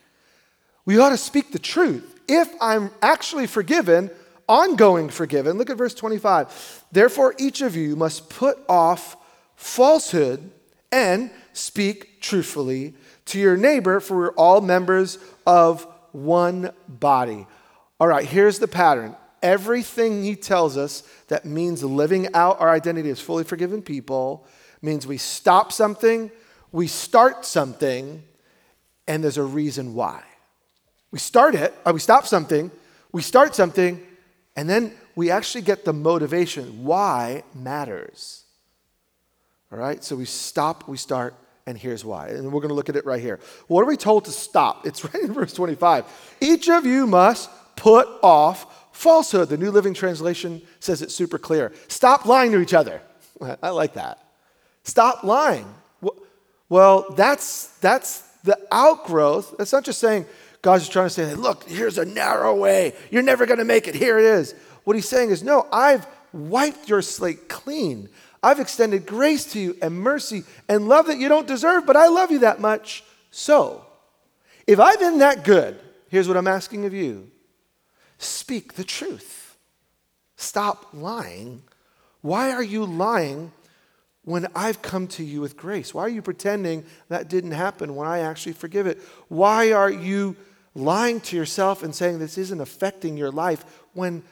we 0.85 0.99
ought 0.99 1.11
to 1.11 1.17
speak 1.17 1.53
the 1.53 1.59
truth. 1.59 2.21
If 2.29 2.53
I'm 2.61 2.91
actually 3.03 3.47
forgiven, 3.47 4.11
ongoing 4.49 5.09
forgiven, 5.09 5.59
look 5.59 5.71
at 5.71 5.77
verse 5.77 5.95
25. 5.95 6.85
Therefore, 6.93 7.35
each 7.39 7.61
of 7.61 7.77
you 7.77 7.97
must 7.97 8.31
put 8.31 8.59
off 8.69 9.17
falsehood 9.57 10.51
and 10.91 11.31
speak 11.53 12.21
truthfully 12.21 12.95
to 13.27 13.39
your 13.39 13.57
neighbor, 13.57 14.01
for 14.01 14.17
we're 14.17 14.33
all 14.33 14.61
members 14.61 15.19
of 15.47 15.87
one 16.13 16.71
body. 16.89 17.47
All 18.01 18.09
right, 18.09 18.27
here's 18.27 18.59
the 18.59 18.69
pattern. 18.69 19.17
Everything 19.43 20.23
he 20.23 20.37
tells 20.37 20.77
us 20.77 21.03
that 21.29 21.45
means 21.45 21.83
living 21.83 22.33
out 22.35 22.61
our 22.61 22.71
identity 22.71 23.11
as 23.11 23.21
fully 23.21 23.45
forgiven 23.45 23.83
people 23.83 24.47
means 24.83 25.07
we 25.07 25.19
stop 25.19 25.73
something, 25.73 26.31
we 26.71 26.87
start 26.87 27.45
something, 27.45 28.23
and 29.07 29.23
there's 29.23 29.39
a 29.39 29.43
reason 29.43 29.95
why. 29.95 30.23
We 31.13 31.19
start 31.19 31.55
it, 31.55 31.75
uh, 31.87 31.93
we 31.93 32.01
stop 32.01 32.27
something, 32.27 32.71
we 33.13 33.23
start 33.23 33.55
something, 33.55 34.01
and 34.57 34.69
then 34.69 34.93
we 35.15 35.31
actually 35.31 35.63
get 35.63 35.85
the 35.85 35.93
motivation. 35.93 36.85
Why 36.85 37.45
matters. 37.55 38.45
All 39.71 39.79
right? 39.79 40.03
So 40.03 40.17
we 40.17 40.25
stop, 40.25 40.89
we 40.89 40.97
start, 40.97 41.35
and 41.67 41.77
here's 41.77 42.05
why. 42.05 42.29
And 42.29 42.47
we're 42.47 42.61
going 42.61 42.71
to 42.71 42.75
look 42.75 42.89
at 42.89 42.97
it 42.97 43.07
right 43.07 43.21
here. 43.21 43.39
What 43.69 43.83
are 43.83 43.87
we 43.87 43.97
told 43.97 44.25
to 44.25 44.33
stop? 44.33 44.87
It's 44.87 45.05
right 45.15 45.23
in 45.23 45.33
verse 45.33 45.53
25. 45.53 46.05
Each 46.41 46.69
of 46.69 46.87
you 46.87 47.07
must 47.07 47.51
put 47.77 48.09
off 48.23 48.89
falsehood. 48.93 49.49
The 49.49 49.59
New 49.59 49.71
Living 49.71 49.95
Translation 49.95 50.63
says 50.81 51.03
it 51.03 51.11
super 51.11 51.39
clear. 51.39 51.73
Stop 51.89 52.25
lying 52.25 52.53
to 52.53 52.61
each 52.61 52.75
other. 52.75 53.03
I 53.63 53.71
like 53.71 53.95
that. 53.95 54.19
Stop 54.85 55.25
lying. 55.25 55.67
Well, 56.69 57.07
that's, 57.17 57.67
that's 57.79 58.21
the 58.45 58.59
outgrowth. 58.73 59.55
That's 59.59 59.73
not 59.73 59.85
just 59.85 59.99
saying, 59.99 60.25
God's 60.63 60.89
trying 60.89 61.09
to 61.09 61.11
say, 61.11 61.35
look, 61.35 61.69
here's 61.69 61.99
a 61.99 62.05
narrow 62.05 62.55
way. 62.55 62.95
You're 63.11 63.23
never 63.23 63.47
going 63.47 63.59
to 63.59 63.65
make 63.65 63.89
it. 63.89 63.97
Here 63.97 64.19
it 64.19 64.25
is. 64.25 64.55
What 64.85 64.95
he's 64.95 65.09
saying 65.09 65.31
is, 65.31 65.43
no, 65.43 65.67
I've 65.73 66.07
wiped 66.33 66.89
your 66.89 67.03
slate 67.03 67.49
clean. 67.49 68.09
I've 68.43 68.61
extended 68.61 69.07
grace 69.07 69.45
to 69.53 69.61
you 69.61 69.77
and 69.83 69.95
mercy 69.95 70.45
and 70.69 70.89
love 70.89 71.07
that 71.07 71.19
you 71.19 71.29
don't 71.29 71.47
deserve, 71.47 71.85
but 71.87 71.97
I 71.97 72.09
love 72.09 72.31
you 72.31 72.41
that 72.41 72.61
much. 72.61 73.05
So, 73.31 73.85
if 74.67 74.79
I've 74.79 75.01
been 75.01 75.19
that 75.19 75.45
good, 75.45 75.79
here's 76.09 76.29
what 76.29 76.37
I'm 76.37 76.49
asking 76.49 76.85
of 76.85 76.95
you 76.95 77.31
speak 78.19 78.75
the 78.75 78.85
truth. 78.85 79.57
Stop 80.37 80.89
lying. 80.93 81.63
Why 82.21 82.53
are 82.53 82.63
you 82.63 82.85
lying 82.85 83.53
when 84.25 84.47
I've 84.55 84.81
come 84.81 85.09
to 85.09 85.25
you 85.25 85.41
with 85.41 85.57
grace? 85.57 85.93
Why 85.93 86.03
are 86.03 86.09
you 86.09 86.23
pretending 86.23 86.85
that 87.09 87.29
didn't 87.29 87.53
happen 87.53 87.97
when 87.97 88.07
I 88.07 88.21
actually 88.21 88.53
forgive 88.53 88.87
it? 88.87 89.01
Why 89.29 89.73
are 89.73 89.91
you 89.91 90.37
lying 90.75 91.21
to 91.21 91.37
yourself 91.37 91.83
and 91.83 91.95
saying 91.95 92.19
this 92.19 92.39
isn't 92.39 92.61
affecting 92.61 93.17
your 93.17 93.31
life 93.31 93.65
when, 93.95 94.23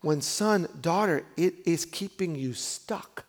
when 0.00 0.20
son, 0.20 0.68
daughter, 0.80 1.24
it 1.36 1.54
is 1.66 1.84
keeping 1.84 2.34
you 2.34 2.54
stuck? 2.54 3.24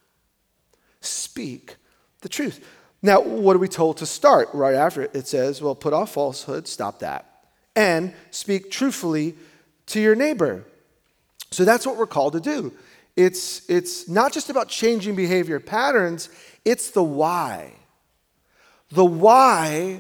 Speak 1.01 1.75
the 2.22 2.29
truth. 2.29 2.65
Now, 3.01 3.22
what 3.22 3.55
are 3.55 3.60
we 3.60 3.67
told 3.67 3.98
to 3.98 4.05
start 4.05 4.50
right 4.53 4.75
after 4.75 5.01
it? 5.01 5.12
It 5.13 5.27
says, 5.27 5.62
well, 5.62 5.75
put 5.75 5.93
off 5.93 6.13
falsehood, 6.13 6.67
stop 6.67 7.00
that, 7.00 7.48
and 7.75 8.13
speak 8.32 8.72
truthfully 8.72 9.36
to 9.88 10.00
your 10.00 10.15
neighbor. 10.15 10.63
So 11.51 11.65
that's 11.65 11.86
what 11.86 11.98
we're 11.98 12.08
called 12.08 12.34
to 12.34 12.39
do. 12.39 12.74
It's, 13.15 13.70
it's 13.70 14.08
not 14.08 14.32
just 14.32 14.50
about 14.50 14.70
changing 14.70 15.15
behavior 15.15 15.60
patterns, 15.60 16.29
it's 16.65 16.91
the 16.91 17.03
why. 17.03 17.74
The 18.89 19.05
why 19.05 20.00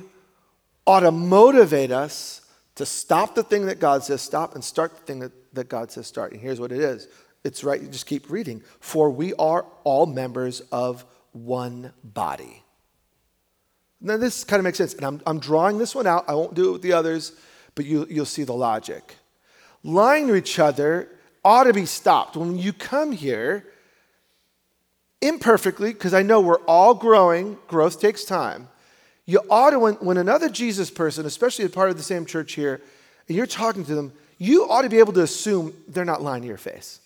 ought 0.87 1.01
to 1.01 1.11
motivate 1.11 1.91
us 1.91 2.41
to 2.75 2.85
stop 2.85 3.35
the 3.35 3.43
thing 3.43 3.67
that 3.67 3.79
God 3.79 4.03
says 4.03 4.21
stop 4.21 4.55
and 4.55 4.63
start 4.63 4.95
the 4.95 5.01
thing 5.01 5.19
that, 5.19 5.31
that 5.53 5.69
God 5.69 5.91
says 5.91 6.07
start. 6.07 6.31
And 6.31 6.41
here's 6.41 6.59
what 6.59 6.71
it 6.71 6.79
is 6.79 7.07
it's 7.43 7.63
right, 7.63 7.81
you 7.81 7.87
just 7.87 8.05
keep 8.05 8.29
reading. 8.29 8.61
For 8.79 9.09
we 9.09 9.33
are 9.35 9.65
all 9.83 10.05
members 10.05 10.61
of 10.71 11.05
one 11.33 11.93
body. 12.03 12.63
Now, 13.99 14.17
this 14.17 14.43
kind 14.43 14.59
of 14.59 14.65
makes 14.65 14.77
sense. 14.77 14.93
And 14.93 15.05
I'm, 15.05 15.21
I'm 15.25 15.39
drawing 15.39 15.77
this 15.77 15.95
one 15.95 16.07
out. 16.07 16.25
I 16.27 16.35
won't 16.35 16.53
do 16.53 16.69
it 16.69 16.71
with 16.73 16.81
the 16.81 16.93
others, 16.93 17.33
but 17.75 17.85
you, 17.85 18.05
you'll 18.09 18.25
see 18.25 18.43
the 18.43 18.53
logic. 18.53 19.15
Lying 19.83 20.27
to 20.27 20.35
each 20.35 20.59
other 20.59 21.09
ought 21.43 21.65
to 21.65 21.73
be 21.73 21.85
stopped. 21.85 22.35
When 22.35 22.57
you 22.57 22.73
come 22.73 23.11
here, 23.11 23.65
imperfectly, 25.21 25.93
because 25.93 26.13
I 26.13 26.21
know 26.21 26.41
we're 26.41 26.61
all 26.65 26.93
growing, 26.93 27.57
growth 27.67 27.99
takes 27.99 28.25
time. 28.25 28.67
You 29.25 29.41
ought 29.49 29.71
to, 29.71 29.79
when, 29.79 29.95
when 29.95 30.17
another 30.17 30.49
Jesus 30.49 30.89
person, 30.89 31.25
especially 31.25 31.65
a 31.65 31.69
part 31.69 31.89
of 31.89 31.97
the 31.97 32.03
same 32.03 32.25
church 32.25 32.53
here, 32.53 32.81
and 33.27 33.37
you're 33.37 33.47
talking 33.47 33.85
to 33.85 33.95
them, 33.95 34.11
you 34.37 34.69
ought 34.69 34.81
to 34.81 34.89
be 34.89 34.99
able 34.99 35.13
to 35.13 35.21
assume 35.21 35.73
they're 35.87 36.03
not 36.03 36.21
lying 36.21 36.41
to 36.41 36.47
your 36.47 36.57
face. 36.57 36.99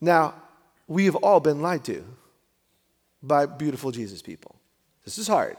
Now, 0.00 0.34
we 0.86 1.04
have 1.06 1.16
all 1.16 1.40
been 1.40 1.60
lied 1.60 1.84
to 1.84 2.04
by 3.22 3.46
beautiful 3.46 3.90
Jesus 3.90 4.22
people. 4.22 4.56
This 5.04 5.18
is 5.18 5.28
hard. 5.28 5.56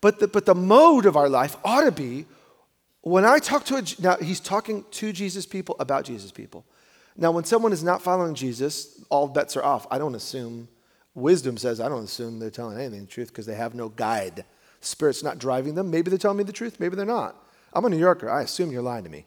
But 0.00 0.18
the, 0.18 0.28
but 0.28 0.46
the 0.46 0.54
mode 0.54 1.06
of 1.06 1.16
our 1.16 1.28
life 1.28 1.56
ought 1.64 1.82
to 1.84 1.92
be 1.92 2.26
when 3.02 3.24
I 3.24 3.38
talk 3.38 3.64
to 3.66 3.76
a, 3.76 3.82
now 3.98 4.16
he's 4.16 4.40
talking 4.40 4.84
to 4.92 5.12
Jesus 5.12 5.46
people 5.46 5.76
about 5.78 6.04
Jesus 6.04 6.30
people. 6.30 6.64
Now, 7.16 7.30
when 7.32 7.44
someone 7.44 7.72
is 7.72 7.82
not 7.82 8.02
following 8.02 8.34
Jesus, 8.34 9.02
all 9.08 9.28
bets 9.28 9.56
are 9.56 9.64
off. 9.64 9.86
I 9.90 9.98
don't 9.98 10.14
assume, 10.14 10.68
wisdom 11.14 11.56
says, 11.56 11.80
I 11.80 11.88
don't 11.88 12.04
assume 12.04 12.38
they're 12.38 12.50
telling 12.50 12.78
anything 12.78 13.00
the 13.00 13.06
truth 13.06 13.28
because 13.28 13.46
they 13.46 13.54
have 13.54 13.74
no 13.74 13.88
guide. 13.88 14.44
Spirit's 14.80 15.22
not 15.22 15.38
driving 15.38 15.74
them. 15.74 15.90
Maybe 15.90 16.10
they're 16.10 16.18
telling 16.18 16.38
me 16.38 16.44
the 16.44 16.52
truth, 16.52 16.80
maybe 16.80 16.96
they're 16.96 17.04
not. 17.04 17.36
I'm 17.72 17.84
a 17.84 17.88
New 17.88 17.98
Yorker. 17.98 18.30
I 18.30 18.42
assume 18.42 18.72
you're 18.72 18.82
lying 18.82 19.04
to 19.04 19.10
me. 19.10 19.26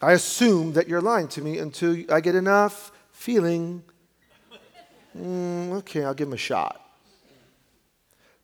I 0.00 0.12
assume 0.12 0.74
that 0.74 0.88
you're 0.88 1.00
lying 1.00 1.28
to 1.28 1.42
me 1.42 1.58
until 1.58 1.96
I 2.10 2.20
get 2.20 2.34
enough 2.34 2.92
feeling, 3.10 3.82
mm, 5.16 5.72
okay, 5.78 6.04
I'll 6.04 6.14
give 6.14 6.28
him 6.28 6.34
a 6.34 6.38
shot. 6.38 6.80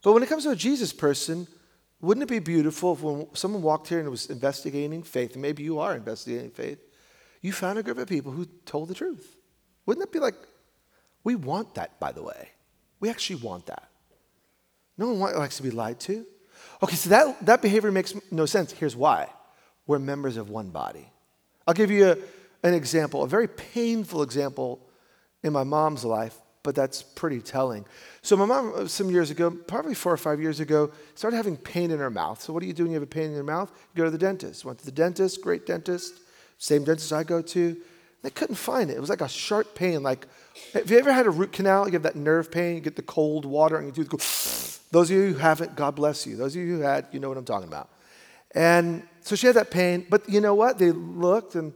But 0.02 0.12
when 0.12 0.22
it 0.22 0.28
comes 0.28 0.42
to 0.44 0.50
a 0.50 0.56
Jesus 0.56 0.92
person, 0.92 1.46
wouldn't 2.00 2.24
it 2.24 2.28
be 2.28 2.40
beautiful 2.40 2.92
if 2.92 3.02
when 3.02 3.26
someone 3.34 3.62
walked 3.62 3.88
here 3.88 4.00
and 4.00 4.10
was 4.10 4.26
investigating 4.26 5.02
faith, 5.02 5.32
and 5.32 5.42
maybe 5.42 5.62
you 5.62 5.78
are 5.78 5.94
investigating 5.94 6.50
faith, 6.50 6.78
you 7.40 7.52
found 7.52 7.78
a 7.78 7.82
group 7.82 7.98
of 7.98 8.08
people 8.08 8.32
who 8.32 8.46
told 8.66 8.88
the 8.88 8.94
truth? 8.94 9.36
Wouldn't 9.86 10.04
it 10.04 10.12
be 10.12 10.18
like, 10.18 10.34
we 11.24 11.34
want 11.34 11.74
that, 11.74 11.98
by 11.98 12.12
the 12.12 12.22
way. 12.22 12.50
We 13.00 13.10
actually 13.10 13.36
want 13.36 13.66
that. 13.66 13.88
No 14.96 15.12
one 15.12 15.34
likes 15.36 15.56
to 15.56 15.62
be 15.62 15.70
lied 15.70 15.98
to. 16.00 16.24
Okay, 16.82 16.94
so 16.94 17.10
that, 17.10 17.46
that 17.46 17.62
behavior 17.62 17.90
makes 17.90 18.14
no 18.30 18.46
sense. 18.46 18.70
Here's 18.70 18.94
why 18.94 19.28
we're 19.86 19.98
members 19.98 20.36
of 20.36 20.48
one 20.50 20.70
body. 20.70 21.10
I'll 21.66 21.74
give 21.74 21.90
you 21.90 22.12
a, 22.12 22.16
an 22.66 22.74
example, 22.74 23.22
a 23.22 23.28
very 23.28 23.48
painful 23.48 24.22
example 24.22 24.80
in 25.42 25.52
my 25.52 25.64
mom's 25.64 26.04
life 26.04 26.38
but 26.64 26.74
that's 26.74 27.02
pretty 27.02 27.40
telling. 27.40 27.84
So 28.22 28.36
my 28.36 28.46
mom, 28.46 28.72
uh, 28.74 28.88
some 28.88 29.10
years 29.10 29.30
ago, 29.30 29.50
probably 29.50 29.94
four 29.94 30.12
or 30.12 30.16
five 30.16 30.40
years 30.40 30.60
ago, 30.60 30.90
started 31.14 31.36
having 31.36 31.58
pain 31.58 31.92
in 31.92 31.98
her 32.00 32.10
mouth. 32.10 32.40
So 32.40 32.52
what 32.52 32.60
do 32.60 32.66
you 32.66 32.72
do 32.72 32.84
when 32.84 32.90
you 32.90 32.96
have 32.96 33.02
a 33.02 33.06
pain 33.06 33.26
in 33.26 33.34
your 33.34 33.44
mouth? 33.44 33.70
You 33.94 33.98
go 33.98 34.04
to 34.04 34.10
the 34.10 34.18
dentist. 34.18 34.64
Went 34.64 34.78
to 34.78 34.84
the 34.84 34.90
dentist, 34.90 35.42
great 35.42 35.66
dentist, 35.66 36.14
same 36.58 36.82
dentist 36.82 37.12
I 37.12 37.22
go 37.22 37.42
to. 37.42 37.76
They 38.22 38.30
couldn't 38.30 38.56
find 38.56 38.90
it. 38.90 38.96
It 38.96 39.00
was 39.00 39.10
like 39.10 39.20
a 39.20 39.28
sharp 39.28 39.74
pain. 39.74 40.02
Like, 40.02 40.26
have 40.72 40.90
you 40.90 40.98
ever 40.98 41.12
had 41.12 41.26
a 41.26 41.30
root 41.30 41.52
canal? 41.52 41.86
You 41.86 41.94
have 41.94 42.02
that 42.02 42.16
nerve 42.16 42.50
pain. 42.50 42.76
You 42.76 42.80
get 42.80 42.96
the 42.96 43.02
cold 43.02 43.44
water, 43.44 43.76
and 43.76 43.86
you 43.86 43.92
do 43.92 44.04
the. 44.04 44.78
Those 44.90 45.10
of 45.10 45.16
you 45.16 45.32
who 45.32 45.38
haven't, 45.38 45.74
God 45.74 45.96
bless 45.96 46.26
you. 46.26 46.36
Those 46.36 46.54
of 46.54 46.62
you 46.62 46.76
who 46.76 46.80
had, 46.82 47.08
you 47.10 47.18
know 47.18 47.28
what 47.28 47.36
I'm 47.36 47.44
talking 47.44 47.66
about. 47.66 47.90
And 48.54 49.02
so 49.22 49.34
she 49.34 49.48
had 49.48 49.56
that 49.56 49.72
pain, 49.72 50.06
but 50.08 50.28
you 50.28 50.40
know 50.40 50.54
what? 50.54 50.78
They 50.78 50.92
looked 50.92 51.56
and 51.56 51.72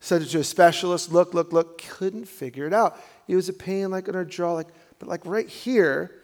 said 0.00 0.20
it 0.20 0.26
to 0.26 0.40
a 0.40 0.44
specialist. 0.44 1.10
Look, 1.10 1.32
look, 1.32 1.52
look. 1.52 1.78
Couldn't 1.82 2.26
figure 2.26 2.66
it 2.66 2.74
out. 2.74 3.00
It 3.28 3.36
was 3.36 3.48
a 3.48 3.54
pain 3.54 3.90
like 3.90 4.08
in 4.08 4.14
her 4.14 4.24
jaw, 4.24 4.52
like, 4.52 4.68
but 4.98 5.08
like 5.08 5.24
right 5.24 5.48
here. 5.48 6.20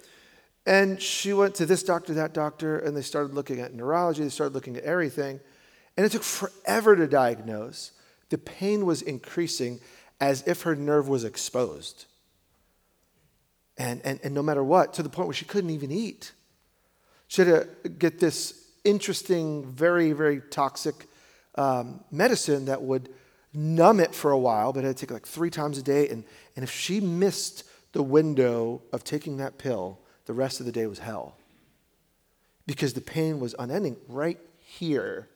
And 0.67 1.01
she 1.01 1.33
went 1.33 1.55
to 1.57 1.67
this 1.67 1.83
doctor, 1.83 2.13
that 2.15 2.35
doctor, 2.35 2.79
and 2.81 2.97
they 2.97 3.03
started 3.03 3.33
looking 3.33 3.61
at 3.61 3.73
neurology, 3.73 4.25
they 4.25 4.29
started 4.29 4.53
looking 4.53 4.77
at 4.77 4.83
everything. 4.83 5.41
And 5.97 6.05
it 6.05 6.13
took 6.13 6.25
forever 6.25 6.97
to 6.97 7.07
diagnose. 7.07 7.93
The 8.29 8.39
pain 8.39 8.85
was 8.85 9.01
increasing 9.01 9.81
as 10.21 10.43
if 10.47 10.63
her 10.63 10.75
nerve 10.75 11.09
was 11.09 11.25
exposed. 11.25 12.07
And, 13.79 14.01
and, 14.05 14.19
and 14.23 14.35
no 14.35 14.43
matter 14.43 14.65
what, 14.65 14.95
to 14.95 15.03
the 15.03 15.09
point 15.09 15.29
where 15.29 15.35
she 15.35 15.45
couldn't 15.45 15.71
even 15.71 15.91
eat. 15.91 16.33
She 17.29 17.43
had 17.43 17.69
to 17.83 17.89
get 17.89 18.19
this 18.19 18.67
interesting, 18.85 19.67
very, 19.67 20.13
very 20.13 20.41
toxic 20.41 21.07
um, 21.57 22.01
medicine 22.11 22.67
that 22.67 22.83
would 22.83 23.09
numb 23.53 24.01
it 24.01 24.15
for 24.15 24.31
a 24.31 24.39
while, 24.39 24.73
but 24.73 24.85
it 24.85 24.87
had 24.87 24.97
to 24.97 25.07
take 25.07 25.11
like 25.11 25.27
three 25.27 25.51
times 25.51 25.77
a 25.79 25.83
day. 25.83 26.09
And, 26.09 26.25
and 26.55 26.63
if 26.63 26.71
she 26.71 27.01
missed 27.01 27.65
the 27.93 28.03
window 28.03 28.83
of 28.93 29.05
taking 29.05 29.39
that 29.39 29.59
pill, 29.59 29.99
the 30.27 30.33
rest 30.33 30.61
of 30.61 30.67
the 30.67 30.73
day 30.73 30.87
was 30.87 30.99
hell. 30.99 31.37
Because 32.67 32.95
the 32.95 33.01
pain 33.01 33.41
was 33.41 33.55
unending 33.59 33.97
right 34.09 34.39
here. 34.61 35.29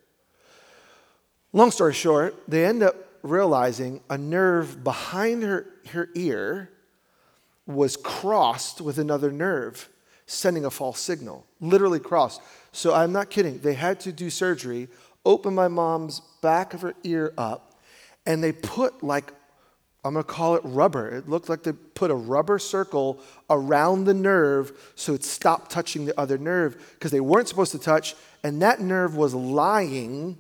Long 1.53 1.71
story 1.71 1.95
short, 1.95 2.35
they 2.49 2.65
end 2.65 2.83
up 2.83 2.97
realizing 3.23 4.01
a 4.09 4.19
nerve 4.19 4.83
behind 4.83 5.43
her, 5.43 5.67
her 5.91 6.09
ear 6.15 6.71
was 7.67 7.97
crossed 7.97 8.81
with 8.81 8.99
another 8.99 9.31
nerve, 9.31 9.89
sending 10.27 10.65
a 10.65 10.71
false 10.71 11.01
signal. 11.01 11.47
Literally 11.61 12.01
crossed. 12.01 12.41
So 12.73 12.95
I'm 12.95 13.13
not 13.13 13.31
kidding. 13.31 13.59
They 13.59 13.75
had 13.75 14.01
to 14.01 14.13
do 14.13 14.31
surgery, 14.31 14.89
open 15.25 15.55
my 15.55 15.69
mom's 15.69 16.21
back 16.41 16.75
of 16.75 16.83
her 16.83 16.95
ear 17.05 17.33
up, 17.37 17.75
and 18.27 18.43
they 18.43 18.53
put 18.53 19.03
like 19.03 19.33
I'm 20.03 20.15
to 20.15 20.23
call 20.23 20.55
it 20.55 20.63
rubber. 20.65 21.09
It 21.09 21.29
looked 21.29 21.51
like 21.51 21.63
they 21.63 21.73
put 21.73 22.11
a 22.11 22.15
rubber 22.15 22.59
circle 22.59 23.21
around 23.51 24.05
the 24.05 24.15
nerve 24.15 24.73
so 24.95 25.13
it 25.13 25.25
stopped 25.25 25.71
touching 25.71 26.07
the 26.07 26.19
other 26.19 26.39
nerve 26.39 26.95
because 26.95 27.11
they 27.11 27.21
weren't 27.21 27.49
supposed 27.49 27.73
to 27.73 27.79
touch, 27.79 28.15
and 28.43 28.63
that 28.63 28.81
nerve 28.81 29.15
was 29.15 29.35
lying 29.35 30.39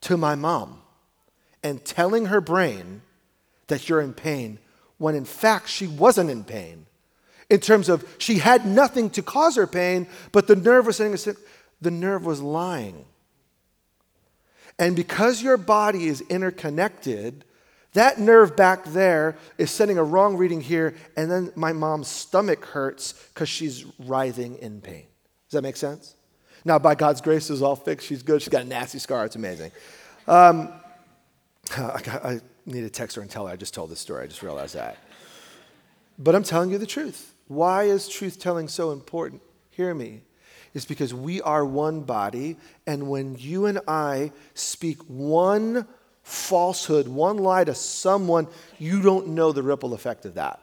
to 0.00 0.16
my 0.16 0.34
mom 0.34 0.82
and 1.62 1.84
telling 1.84 2.26
her 2.26 2.40
brain 2.40 3.02
that 3.68 3.88
you're 3.88 4.00
in 4.00 4.12
pain 4.12 4.58
when 4.98 5.14
in 5.14 5.24
fact 5.24 5.68
she 5.68 5.86
wasn't 5.86 6.30
in 6.30 6.44
pain. 6.44 6.86
In 7.50 7.60
terms 7.60 7.88
of 7.88 8.04
she 8.18 8.38
had 8.38 8.66
nothing 8.66 9.10
to 9.10 9.22
cause 9.22 9.56
her 9.56 9.66
pain, 9.66 10.06
but 10.30 10.46
the 10.46 10.56
nerve 10.56 10.86
was 10.86 10.96
saying 10.96 11.16
the 11.80 11.90
nerve 11.90 12.24
was 12.24 12.40
lying. 12.40 13.04
And 14.78 14.96
because 14.96 15.42
your 15.42 15.56
body 15.56 16.06
is 16.06 16.22
interconnected, 16.22 17.44
that 17.94 18.18
nerve 18.18 18.56
back 18.56 18.84
there 18.84 19.36
is 19.58 19.70
sending 19.70 19.98
a 19.98 20.04
wrong 20.04 20.36
reading 20.36 20.60
here, 20.60 20.94
and 21.16 21.30
then 21.30 21.52
my 21.54 21.72
mom's 21.72 22.08
stomach 22.08 22.64
hurts 22.64 23.12
because 23.34 23.48
she's 23.48 23.84
writhing 23.98 24.56
in 24.58 24.80
pain. 24.80 25.04
Does 25.48 25.58
that 25.58 25.62
make 25.62 25.76
sense? 25.76 26.14
Now, 26.64 26.78
by 26.78 26.94
God's 26.94 27.20
grace, 27.20 27.50
it's 27.50 27.60
all 27.60 27.76
fixed. 27.76 28.06
She's 28.06 28.22
good. 28.22 28.40
She's 28.40 28.48
got 28.48 28.62
a 28.62 28.66
nasty 28.66 28.98
scar. 28.98 29.26
It's 29.26 29.36
amazing. 29.36 29.72
Um, 30.26 30.72
I, 31.76 32.40
need 32.64 32.82
to 32.82 32.90
text 32.90 33.16
her 33.16 33.22
and 33.22 33.30
tell 33.30 33.46
her 33.46 33.52
I 33.52 33.56
just 33.56 33.74
told 33.74 33.90
this 33.90 34.00
story. 34.00 34.24
I 34.24 34.26
just 34.26 34.42
realized 34.42 34.74
that. 34.74 34.96
But 36.18 36.34
I'm 36.34 36.44
telling 36.44 36.70
you 36.70 36.78
the 36.78 36.86
truth. 36.86 37.34
Why 37.48 37.84
is 37.84 38.08
truth 38.08 38.38
telling 38.38 38.68
so 38.68 38.92
important? 38.92 39.42
Hear 39.70 39.94
me. 39.94 40.22
It's 40.74 40.84
because 40.84 41.12
we 41.12 41.42
are 41.42 41.64
one 41.64 42.02
body, 42.02 42.56
and 42.86 43.08
when 43.08 43.36
you 43.36 43.66
and 43.66 43.80
I 43.86 44.32
speak 44.54 44.98
one 45.02 45.86
falsehood, 46.22 47.08
one 47.08 47.38
lie 47.38 47.64
to 47.64 47.74
someone, 47.74 48.46
you 48.78 49.02
don't 49.02 49.28
know 49.28 49.52
the 49.52 49.62
ripple 49.62 49.92
effect 49.92 50.24
of 50.24 50.34
that. 50.34 50.60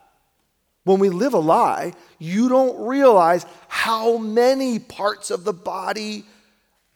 When 0.84 1.00
we 1.00 1.10
live 1.10 1.34
a 1.34 1.40
lie, 1.40 1.94
you 2.18 2.50
don't 2.50 2.88
realize 2.88 3.46
how 3.68 4.18
many 4.18 4.80
parts 4.80 5.30
of 5.30 5.44
the 5.44 5.54
body 5.54 6.24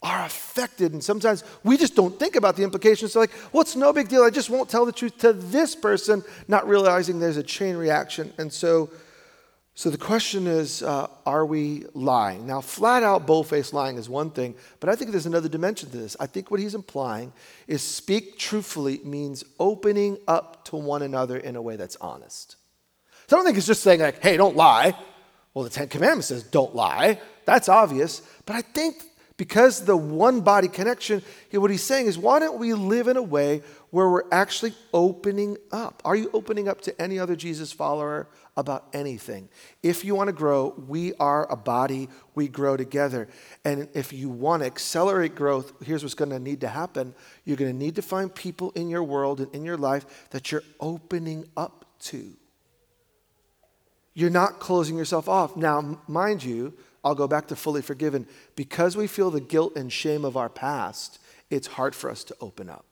are 0.03 0.25
affected. 0.25 0.91
And 0.91 1.03
sometimes 1.03 1.43
we 1.63 1.77
just 1.77 1.95
don't 1.95 2.19
think 2.19 2.35
about 2.35 2.57
the 2.57 2.63
implications. 2.63 3.13
So, 3.13 3.21
like, 3.21 3.31
well, 3.53 3.61
it's 3.61 3.75
no 3.75 3.93
big 3.93 4.09
deal. 4.09 4.23
I 4.23 4.29
just 4.29 4.49
won't 4.49 4.69
tell 4.69 4.85
the 4.85 4.91
truth 4.91 5.17
to 5.19 5.31
this 5.31 5.75
person, 5.75 6.23
not 6.47 6.67
realizing 6.67 7.19
there's 7.19 7.37
a 7.37 7.43
chain 7.43 7.77
reaction. 7.77 8.33
And 8.37 8.51
so, 8.51 8.89
so 9.75 9.89
the 9.89 9.97
question 9.97 10.45
is, 10.45 10.83
uh, 10.83 11.07
are 11.25 11.45
we 11.45 11.85
lying? 11.93 12.45
Now, 12.45 12.61
flat 12.61 13.01
out 13.01 13.25
bold-faced 13.25 13.73
lying 13.73 13.97
is 13.97 14.09
one 14.09 14.29
thing, 14.29 14.53
but 14.79 14.89
I 14.89 14.95
think 14.95 15.11
there's 15.11 15.25
another 15.25 15.49
dimension 15.49 15.89
to 15.89 15.97
this. 15.97 16.15
I 16.19 16.27
think 16.27 16.51
what 16.51 16.59
he's 16.59 16.75
implying 16.75 17.31
is 17.65 17.81
speak 17.81 18.37
truthfully 18.37 18.99
means 19.03 19.43
opening 19.57 20.17
up 20.27 20.65
to 20.65 20.75
one 20.75 21.01
another 21.01 21.37
in 21.37 21.55
a 21.55 21.61
way 21.61 21.75
that's 21.77 21.95
honest. 21.95 22.57
So 23.27 23.35
I 23.35 23.39
don't 23.39 23.45
think 23.45 23.57
it's 23.57 23.65
just 23.65 23.81
saying 23.81 24.01
like, 24.01 24.21
hey, 24.21 24.37
don't 24.37 24.57
lie. 24.57 24.95
Well, 25.53 25.63
the 25.63 25.69
Ten 25.69 25.87
Commandments 25.87 26.27
says 26.27 26.43
don't 26.43 26.75
lie. 26.75 27.19
That's 27.45 27.69
obvious. 27.69 28.21
But 28.45 28.57
I 28.57 28.61
think 28.61 29.03
because 29.35 29.85
the 29.85 29.97
one 29.97 30.41
body 30.41 30.67
connection, 30.67 31.23
what 31.51 31.71
he's 31.71 31.83
saying 31.83 32.05
is, 32.05 32.17
why 32.17 32.39
don't 32.39 32.59
we 32.59 32.73
live 32.73 33.07
in 33.07 33.17
a 33.17 33.23
way 33.23 33.63
where 33.89 34.07
we're 34.07 34.29
actually 34.31 34.73
opening 34.93 35.57
up? 35.71 36.01
Are 36.05 36.15
you 36.15 36.29
opening 36.33 36.67
up 36.67 36.81
to 36.81 37.01
any 37.01 37.17
other 37.17 37.35
Jesus 37.35 37.71
follower 37.71 38.27
about 38.55 38.87
anything? 38.93 39.49
If 39.81 40.05
you 40.05 40.13
want 40.13 40.27
to 40.27 40.33
grow, 40.33 40.75
we 40.87 41.15
are 41.15 41.51
a 41.51 41.55
body, 41.55 42.09
we 42.35 42.47
grow 42.47 42.77
together. 42.77 43.27
And 43.65 43.89
if 43.95 44.13
you 44.13 44.29
want 44.29 44.61
to 44.61 44.67
accelerate 44.67 45.33
growth, 45.33 45.73
here's 45.83 46.03
what's 46.03 46.13
going 46.13 46.31
to 46.31 46.39
need 46.39 46.61
to 46.61 46.67
happen 46.67 47.15
you're 47.43 47.57
going 47.57 47.71
to 47.71 47.77
need 47.77 47.95
to 47.95 48.03
find 48.03 48.33
people 48.33 48.71
in 48.75 48.87
your 48.87 49.03
world 49.03 49.39
and 49.39 49.53
in 49.55 49.65
your 49.65 49.77
life 49.77 50.29
that 50.29 50.51
you're 50.51 50.63
opening 50.79 51.45
up 51.57 51.85
to. 52.01 52.33
You're 54.13 54.29
not 54.29 54.59
closing 54.59 54.95
yourself 54.95 55.27
off. 55.27 55.57
Now, 55.57 55.99
mind 56.07 56.43
you, 56.43 56.73
I'll 57.03 57.15
go 57.15 57.27
back 57.27 57.47
to 57.47 57.55
fully 57.55 57.81
forgiven. 57.81 58.27
Because 58.55 58.95
we 58.95 59.07
feel 59.07 59.31
the 59.31 59.41
guilt 59.41 59.75
and 59.75 59.91
shame 59.91 60.23
of 60.23 60.37
our 60.37 60.49
past, 60.49 61.19
it's 61.49 61.67
hard 61.67 61.95
for 61.95 62.09
us 62.09 62.23
to 62.25 62.35
open 62.39 62.69
up. 62.69 62.85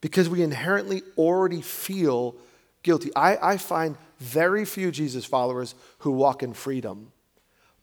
Because 0.00 0.28
we 0.28 0.42
inherently 0.42 1.02
already 1.18 1.60
feel 1.60 2.36
guilty. 2.82 3.10
I, 3.14 3.52
I 3.52 3.56
find 3.56 3.96
very 4.18 4.64
few 4.64 4.90
Jesus 4.90 5.24
followers 5.24 5.74
who 5.98 6.12
walk 6.12 6.42
in 6.42 6.54
freedom. 6.54 7.12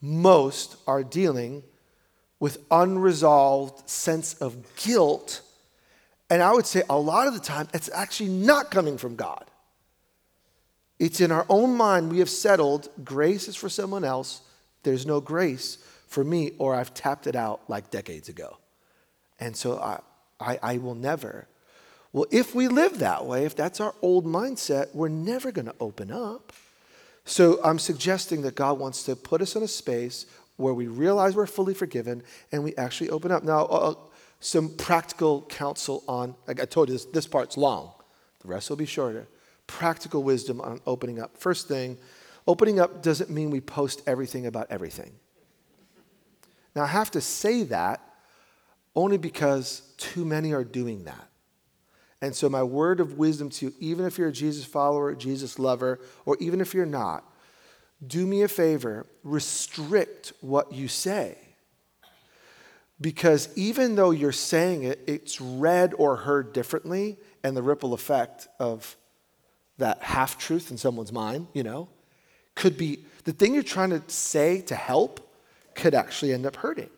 Most 0.02 0.78
are 0.88 1.04
dealing 1.04 1.64
with 2.40 2.64
unresolved 2.70 3.90
sense 3.90 4.36
of 4.36 4.76
guilt. 4.76 5.42
And 6.30 6.42
I 6.42 6.54
would 6.54 6.66
say 6.66 6.84
a 6.90 6.98
lot 6.98 7.28
of 7.28 7.34
the 7.34 7.40
time, 7.40 7.68
it's 7.74 7.90
actually 7.94 8.30
not 8.30 8.72
coming 8.72 8.98
from 8.98 9.16
God. 9.16 9.46
It's 11.00 11.22
in 11.22 11.32
our 11.32 11.46
own 11.50 11.76
mind 11.76 12.12
we 12.12 12.20
have 12.20 12.30
settled 12.30 12.90
grace 13.04 13.48
is 13.48 13.56
for 13.56 13.70
someone 13.70 14.04
else, 14.04 14.42
there's 14.84 15.06
no 15.06 15.20
grace 15.20 15.78
for 16.08 16.24
me, 16.24 16.52
or 16.58 16.76
I've 16.76 16.94
tapped 16.94 17.28
it 17.28 17.36
out 17.36 17.62
like 17.68 17.92
decades 17.92 18.30
ago. 18.30 18.58
And 19.40 19.56
so 19.56 19.78
I, 19.78 20.00
I, 20.40 20.60
I 20.62 20.78
will 20.78 20.96
never. 20.96 21.48
Well, 22.14 22.26
if 22.32 22.56
we 22.56 22.68
live 22.68 23.00
that 23.00 23.26
way, 23.26 23.46
if 23.46 23.56
that's 23.56 23.80
our 23.80 23.94
old 24.02 24.26
mindset, 24.26 24.94
we're 24.96 25.10
never 25.10 25.52
going 25.52 25.66
to 25.66 25.76
open 25.80 26.12
up. 26.12 26.54
So 27.26 27.60
I'm 27.64 27.78
suggesting 27.78 28.42
that 28.44 28.56
God 28.56 28.80
wants 28.80 29.04
to 29.04 29.16
put 29.16 29.42
us 29.42 29.56
in 29.56 29.64
a 29.64 29.68
space 29.68 30.26
where 30.56 30.74
we 30.74 30.88
realize 30.88 31.36
we're 31.36 31.46
fully 31.46 31.74
forgiven 31.74 32.24
and 32.52 32.64
we 32.64 32.76
actually 32.76 33.10
open 33.10 33.32
up. 33.32 33.44
Now, 33.44 33.66
uh, 33.66 33.92
uh 33.92 33.94
some 34.40 34.70
practical 34.70 35.42
counsel 35.50 36.04
on, 36.08 36.36
like 36.48 36.62
I 36.62 36.66
told 36.66 36.90
you, 36.90 36.94
this, 36.94 37.06
this 37.06 37.28
part's 37.28 37.58
long, 37.58 37.92
the 38.42 38.48
rest 38.48 38.70
will 38.70 38.78
be 38.78 38.86
shorter. 38.86 39.28
Practical 39.66 40.22
wisdom 40.24 40.62
on 40.62 40.80
opening 40.86 41.20
up. 41.20 41.36
First 41.38 41.68
thing, 41.68 41.98
Opening 42.48 42.80
up 42.80 43.04
doesn't 43.04 43.30
mean 43.30 43.50
we 43.52 43.60
post 43.60 44.02
everything 44.08 44.46
about 44.46 44.68
everything. 44.70 45.12
Now, 46.76 46.84
I 46.84 46.88
have 46.88 47.12
to 47.12 47.22
say 47.22 47.64
that 47.64 48.02
only 48.96 49.18
because 49.18 49.82
too 49.98 50.24
many 50.24 50.54
are 50.54 50.64
doing 50.64 51.04
that. 51.04 51.30
And 52.22 52.36
so, 52.36 52.50
my 52.50 52.64
word 52.64 53.00
of 53.00 53.18
wisdom 53.18 53.50
to 53.50 53.68
you, 53.68 53.74
even 53.80 54.06
if 54.06 54.18
you're 54.18 54.30
a 54.30 54.34
Jesus 54.34 54.66
follower, 54.66 55.14
Jesus 55.14 55.60
lover, 55.60 56.00
or 56.26 56.38
even 56.40 56.62
if 56.62 56.74
you're 56.74 56.86
not, 56.86 57.24
do 58.06 58.26
me 58.26 58.44
a 58.44 58.48
favor, 58.48 59.06
restrict 59.24 60.34
what 60.42 60.72
you 60.72 60.88
say. 60.88 61.38
Because 63.00 63.50
even 63.56 63.96
though 63.96 64.12
you're 64.12 64.32
saying 64.32 64.84
it, 64.84 65.00
it's 65.06 65.40
read 65.40 65.94
or 65.98 66.16
heard 66.16 66.54
differently, 66.54 67.18
and 67.44 67.56
the 67.56 67.62
ripple 67.62 67.94
effect 67.94 68.48
of 68.60 68.96
that 69.78 70.02
half 70.02 70.40
truth 70.40 70.72
in 70.72 70.78
someone's 70.78 71.12
mind, 71.12 71.48
you 71.54 71.62
know, 71.62 71.90
could 72.58 72.78
be 72.78 73.00
the 73.24 73.32
thing 73.32 73.54
you're 73.54 73.64
trying 73.64 73.92
to 73.92 74.02
say 74.08 74.62
to 74.62 74.76
help 74.76 75.22
could 75.76 75.94
actually 75.94 76.34
end 76.34 76.46
up 76.46 76.58
hurting. 76.58 76.90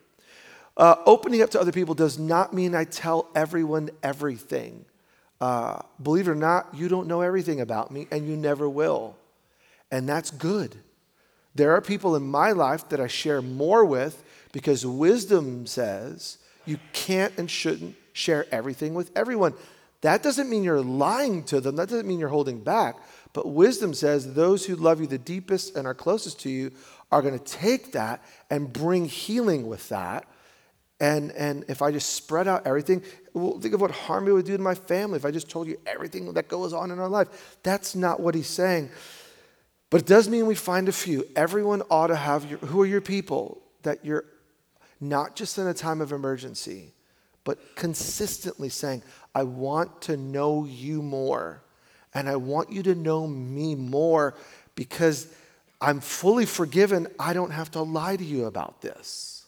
Uh, 0.77 0.95
opening 1.05 1.41
up 1.41 1.49
to 1.51 1.59
other 1.59 1.73
people 1.73 1.93
does 1.93 2.17
not 2.17 2.53
mean 2.53 2.73
I 2.73 2.85
tell 2.85 3.29
everyone 3.35 3.89
everything. 4.01 4.85
Uh, 5.41 5.81
believe 6.01 6.27
it 6.27 6.31
or 6.31 6.35
not, 6.35 6.73
you 6.73 6.87
don't 6.87 7.07
know 7.07 7.21
everything 7.21 7.59
about 7.59 7.91
me, 7.91 8.07
and 8.11 8.27
you 8.27 8.37
never 8.37 8.69
will. 8.69 9.17
And 9.91 10.07
that's 10.07 10.31
good. 10.31 10.77
There 11.55 11.71
are 11.75 11.81
people 11.81 12.15
in 12.15 12.23
my 12.23 12.51
life 12.51 12.87
that 12.89 13.01
I 13.01 13.07
share 13.07 13.41
more 13.41 13.83
with 13.83 14.23
because 14.51 14.85
wisdom 14.85 15.65
says 15.65 16.37
you 16.65 16.79
can't 16.93 17.37
and 17.37 17.51
shouldn't 17.51 17.95
share 18.13 18.45
everything 18.51 18.93
with 18.93 19.11
everyone. 19.15 19.53
That 20.01 20.23
doesn't 20.23 20.49
mean 20.49 20.63
you're 20.63 20.81
lying 20.81 21.43
to 21.45 21.59
them, 21.59 21.75
that 21.75 21.89
doesn't 21.89 22.07
mean 22.07 22.19
you're 22.19 22.29
holding 22.29 22.61
back. 22.61 22.95
But 23.33 23.51
wisdom 23.51 23.93
says 23.93 24.33
those 24.33 24.65
who 24.65 24.75
love 24.75 25.01
you 25.01 25.07
the 25.07 25.17
deepest 25.17 25.75
and 25.75 25.85
are 25.85 25.93
closest 25.93 26.39
to 26.41 26.49
you 26.49 26.71
are 27.11 27.21
going 27.21 27.37
to 27.37 27.43
take 27.43 27.91
that 27.93 28.23
and 28.49 28.71
bring 28.71 29.05
healing 29.05 29.67
with 29.67 29.89
that. 29.89 30.25
And, 30.99 31.31
and 31.31 31.63
if 31.69 31.81
I 31.81 31.91
just 31.91 32.13
spread 32.13 32.47
out 32.47 32.67
everything, 32.67 33.03
well, 33.33 33.59
think 33.59 33.73
of 33.73 33.81
what 33.81 33.91
harm 33.91 34.27
it 34.27 34.31
would 34.31 34.45
do 34.45 34.57
to 34.57 34.61
my 34.63 34.75
family 34.75 35.17
if 35.17 35.25
I 35.25 35.31
just 35.31 35.49
told 35.49 35.67
you 35.67 35.79
everything 35.85 36.33
that 36.33 36.47
goes 36.47 36.73
on 36.73 36.91
in 36.91 36.99
our 36.99 37.07
life. 37.07 37.57
That's 37.63 37.95
not 37.95 38.19
what 38.19 38.35
he's 38.35 38.47
saying. 38.47 38.89
But 39.89 40.01
it 40.01 40.07
does 40.07 40.27
mean 40.27 40.45
we 40.45 40.55
find 40.55 40.89
a 40.89 40.91
few. 40.91 41.25
Everyone 41.35 41.81
ought 41.89 42.07
to 42.07 42.15
have 42.15 42.49
your, 42.49 42.59
who 42.59 42.81
are 42.81 42.85
your 42.85 43.01
people 43.01 43.61
that 43.83 44.03
you're 44.03 44.25
not 44.99 45.35
just 45.35 45.57
in 45.57 45.67
a 45.67 45.73
time 45.73 46.01
of 46.01 46.11
emergency, 46.11 46.93
but 47.43 47.75
consistently 47.75 48.69
saying, 48.69 49.01
I 49.33 49.43
want 49.43 50.01
to 50.03 50.17
know 50.17 50.65
you 50.65 51.01
more. 51.01 51.63
And 52.13 52.27
I 52.27 52.35
want 52.35 52.71
you 52.71 52.83
to 52.83 52.95
know 52.95 53.27
me 53.27 53.75
more 53.75 54.35
because 54.75 55.27
I'm 55.81 55.99
fully 55.99 56.45
forgiven. 56.45 57.07
I 57.19 57.33
don't 57.33 57.51
have 57.51 57.71
to 57.71 57.81
lie 57.81 58.15
to 58.15 58.23
you 58.23 58.45
about 58.45 58.81
this. 58.81 59.45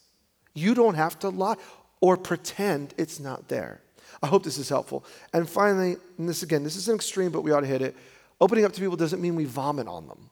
You 0.54 0.74
don't 0.74 0.96
have 0.96 1.20
to 1.20 1.30
lie 1.30 1.56
or 2.02 2.18
pretend 2.18 2.94
it's 2.98 3.20
not 3.20 3.48
there. 3.48 3.82
I 4.22 4.28
hope 4.28 4.44
this 4.44 4.58
is 4.58 4.70
helpful. 4.70 5.04
And 5.34 5.50
finally, 5.50 5.98
and 6.18 6.30
this 6.30 6.44
again, 6.44 6.64
this 6.64 6.76
is 6.76 6.88
an 6.88 6.96
extreme, 6.96 7.32
but 7.32 7.42
we 7.42 7.52
ought 7.52 7.62
to 7.62 7.68
hit 7.68 7.82
it. 7.82 7.96
Opening 8.40 8.66
up 8.66 8.74
to 8.74 8.82
people 8.82 8.98
doesn't 8.98 9.22
mean 9.22 9.36
we 9.36 9.46
vomit 9.46 9.88
on 9.88 10.08
them. 10.08 10.30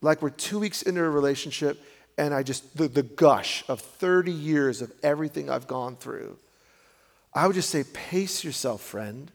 Like 0.00 0.22
we're 0.22 0.30
two 0.30 0.58
weeks 0.58 0.82
into 0.82 1.02
a 1.02 1.08
relationship 1.08 1.82
and 2.18 2.34
I 2.34 2.42
just, 2.42 2.76
the, 2.76 2.88
the 2.88 3.04
gush 3.04 3.64
of 3.68 3.80
30 3.80 4.32
years 4.32 4.82
of 4.82 4.92
everything 5.02 5.48
I've 5.48 5.68
gone 5.68 5.96
through. 5.96 6.36
I 7.32 7.46
would 7.46 7.54
just 7.54 7.70
say, 7.70 7.84
pace 7.84 8.42
yourself, 8.42 8.82
friend. 8.82 9.30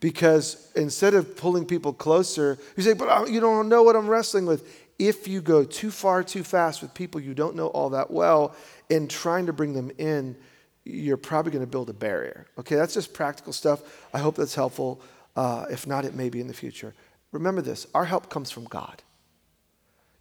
Because 0.00 0.70
instead 0.76 1.14
of 1.14 1.36
pulling 1.36 1.64
people 1.64 1.92
closer, 1.92 2.58
you 2.76 2.82
say, 2.82 2.92
but 2.92 3.30
you 3.30 3.40
don't 3.40 3.68
know 3.68 3.82
what 3.82 3.96
I'm 3.96 4.08
wrestling 4.08 4.46
with. 4.46 4.84
If 4.98 5.28
you 5.28 5.40
go 5.40 5.64
too 5.64 5.90
far 5.90 6.22
too 6.22 6.42
fast 6.42 6.80
with 6.80 6.94
people 6.94 7.20
you 7.20 7.34
don't 7.34 7.54
know 7.54 7.68
all 7.68 7.90
that 7.90 8.10
well 8.10 8.54
in 8.88 9.08
trying 9.08 9.46
to 9.46 9.52
bring 9.52 9.74
them 9.74 9.90
in, 9.98 10.36
you're 10.84 11.16
probably 11.16 11.52
going 11.52 11.64
to 11.64 11.70
build 11.70 11.90
a 11.90 11.94
barrier. 11.94 12.46
Okay, 12.58 12.76
that's 12.76 12.94
just 12.94 13.12
practical 13.12 13.52
stuff. 13.52 13.82
I 14.14 14.18
hope 14.18 14.36
that's 14.36 14.54
helpful. 14.54 15.00
Uh, 15.34 15.66
if 15.70 15.86
not, 15.86 16.04
it 16.04 16.14
may 16.14 16.30
be 16.30 16.40
in 16.40 16.46
the 16.46 16.54
future. 16.54 16.94
Remember 17.32 17.60
this 17.60 17.86
our 17.94 18.04
help 18.04 18.30
comes 18.30 18.50
from 18.50 18.64
God. 18.64 19.02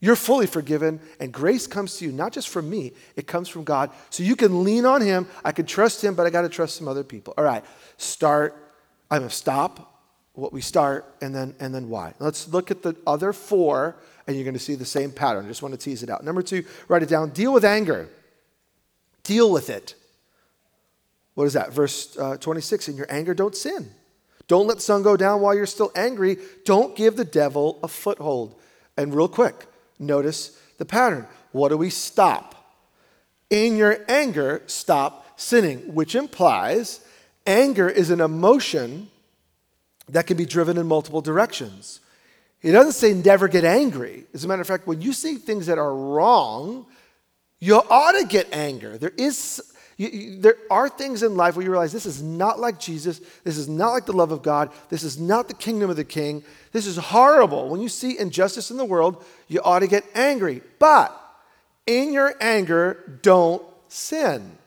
You're 0.01 0.17
fully 0.17 0.45
forgiven, 0.45 0.99
and 1.19 1.31
grace 1.31 1.67
comes 1.67 1.97
to 1.97 2.05
you 2.05 2.11
not 2.11 2.33
just 2.33 2.49
from 2.49 2.69
me, 2.69 2.93
it 3.15 3.27
comes 3.27 3.47
from 3.47 3.63
God. 3.63 3.91
So 4.09 4.23
you 4.23 4.35
can 4.35 4.63
lean 4.63 4.85
on 4.85 5.01
Him. 5.01 5.27
I 5.43 5.51
can 5.51 5.65
trust 5.65 6.03
Him, 6.03 6.15
but 6.15 6.25
I 6.25 6.29
got 6.29 6.41
to 6.41 6.49
trust 6.49 6.75
some 6.75 6.87
other 6.87 7.03
people. 7.03 7.33
All 7.37 7.43
right, 7.43 7.63
start 7.97 8.64
I'm 9.09 9.19
going 9.19 9.29
to 9.29 9.35
stop 9.35 10.01
what 10.33 10.51
we 10.51 10.61
start 10.61 11.05
and 11.21 11.33
then 11.33 11.55
and 11.59 11.73
then 11.73 11.89
why. 11.89 12.13
Let's 12.19 12.47
look 12.49 12.71
at 12.71 12.83
the 12.83 12.95
other 13.07 13.33
four, 13.33 13.95
and 14.27 14.35
you're 14.35 14.43
going 14.43 14.55
to 14.55 14.59
see 14.59 14.75
the 14.75 14.85
same 14.85 15.11
pattern. 15.11 15.45
I 15.45 15.47
just 15.47 15.61
want 15.61 15.73
to 15.73 15.79
tease 15.79 16.03
it 16.03 16.09
out. 16.09 16.23
Number 16.23 16.41
two, 16.41 16.65
write 16.87 17.03
it 17.03 17.09
down. 17.09 17.29
Deal 17.29 17.53
with 17.53 17.65
anger. 17.65 18.09
Deal 19.23 19.51
with 19.51 19.69
it. 19.69 19.95
What 21.35 21.45
is 21.45 21.53
that? 21.53 21.73
Verse 21.73 22.17
uh, 22.17 22.37
26. 22.37 22.89
In 22.89 22.97
your 22.97 23.07
anger, 23.09 23.33
don't 23.33 23.55
sin. 23.55 23.91
Don't 24.47 24.67
let 24.67 24.81
sun 24.81 25.01
go 25.01 25.17
down 25.17 25.41
while 25.41 25.55
you're 25.55 25.65
still 25.65 25.91
angry. 25.95 26.37
Don't 26.65 26.95
give 26.95 27.15
the 27.15 27.25
devil 27.25 27.79
a 27.81 27.87
foothold. 27.87 28.59
And 28.97 29.13
real 29.13 29.27
quick, 29.27 29.65
notice 29.99 30.59
the 30.77 30.85
pattern. 30.85 31.27
What 31.51 31.69
do 31.69 31.77
we 31.77 31.89
stop? 31.89 32.51
In 33.49 33.77
your 33.77 33.99
anger, 34.07 34.61
stop 34.67 35.39
sinning, 35.39 35.93
which 35.93 36.15
implies 36.15 37.04
anger 37.45 37.89
is 37.89 38.09
an 38.09 38.21
emotion 38.21 39.09
that 40.09 40.27
can 40.27 40.37
be 40.37 40.45
driven 40.45 40.77
in 40.77 40.87
multiple 40.87 41.21
directions. 41.21 41.99
He 42.59 42.71
doesn't 42.71 42.93
say 42.93 43.13
never 43.13 43.47
get 43.47 43.63
angry. 43.63 44.25
As 44.33 44.43
a 44.43 44.47
matter 44.47 44.61
of 44.61 44.67
fact, 44.67 44.87
when 44.87 45.01
you 45.01 45.13
see 45.13 45.35
things 45.35 45.67
that 45.67 45.77
are 45.77 45.93
wrong, 45.93 46.85
you 47.59 47.75
ought 47.75 48.13
to 48.13 48.25
get 48.25 48.47
anger. 48.53 48.97
There 48.97 49.13
is 49.17 49.61
you, 49.97 50.09
you, 50.09 50.41
there 50.41 50.57
are 50.69 50.89
things 50.89 51.23
in 51.23 51.37
life 51.37 51.55
where 51.55 51.63
you 51.63 51.71
realize 51.71 51.93
this 51.93 52.05
is 52.05 52.21
not 52.21 52.59
like 52.59 52.79
Jesus. 52.79 53.21
This 53.43 53.57
is 53.57 53.69
not 53.69 53.91
like 53.91 54.05
the 54.05 54.13
love 54.13 54.31
of 54.31 54.41
God. 54.41 54.71
This 54.89 55.03
is 55.03 55.17
not 55.17 55.47
the 55.47 55.53
kingdom 55.53 55.89
of 55.89 55.95
the 55.95 56.03
king. 56.03 56.43
This 56.73 56.85
is 56.85 56.97
horrible. 56.97 57.69
When 57.69 57.79
you 57.79 57.87
see 57.87 58.19
injustice 58.19 58.71
in 58.71 58.77
the 58.77 58.83
world, 58.83 59.23
you 59.47 59.61
ought 59.63 59.79
to 59.79 59.87
get 59.87 60.03
angry. 60.13 60.61
But 60.79 61.17
in 61.87 62.11
your 62.11 62.35
anger, 62.41 63.19
don't 63.21 63.63
sin. 63.87 64.57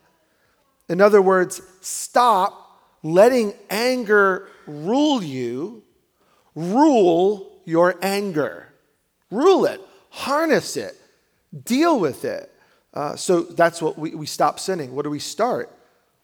In 0.89 1.03
other 1.03 1.21
words, 1.21 1.61
stop 1.83 2.68
letting 3.15 3.55
anger 3.71 4.49
rule 4.67 5.23
you. 5.23 5.83
Rule 6.55 7.61
your 7.65 7.97
anger. 8.03 8.69
Rule 9.31 9.67
it, 9.67 9.81
harness 10.11 10.77
it, 10.77 10.95
deal 11.65 12.01
with 12.01 12.25
it. 12.25 12.51
Uh, 12.95 13.15
so 13.15 13.43
that's 13.43 13.83
what 13.83 13.99
we, 13.99 14.15
we 14.15 14.27
stop 14.27 14.59
sinning. 14.59 14.95
What 14.95 15.03
do 15.03 15.11
we 15.11 15.19
start? 15.19 15.71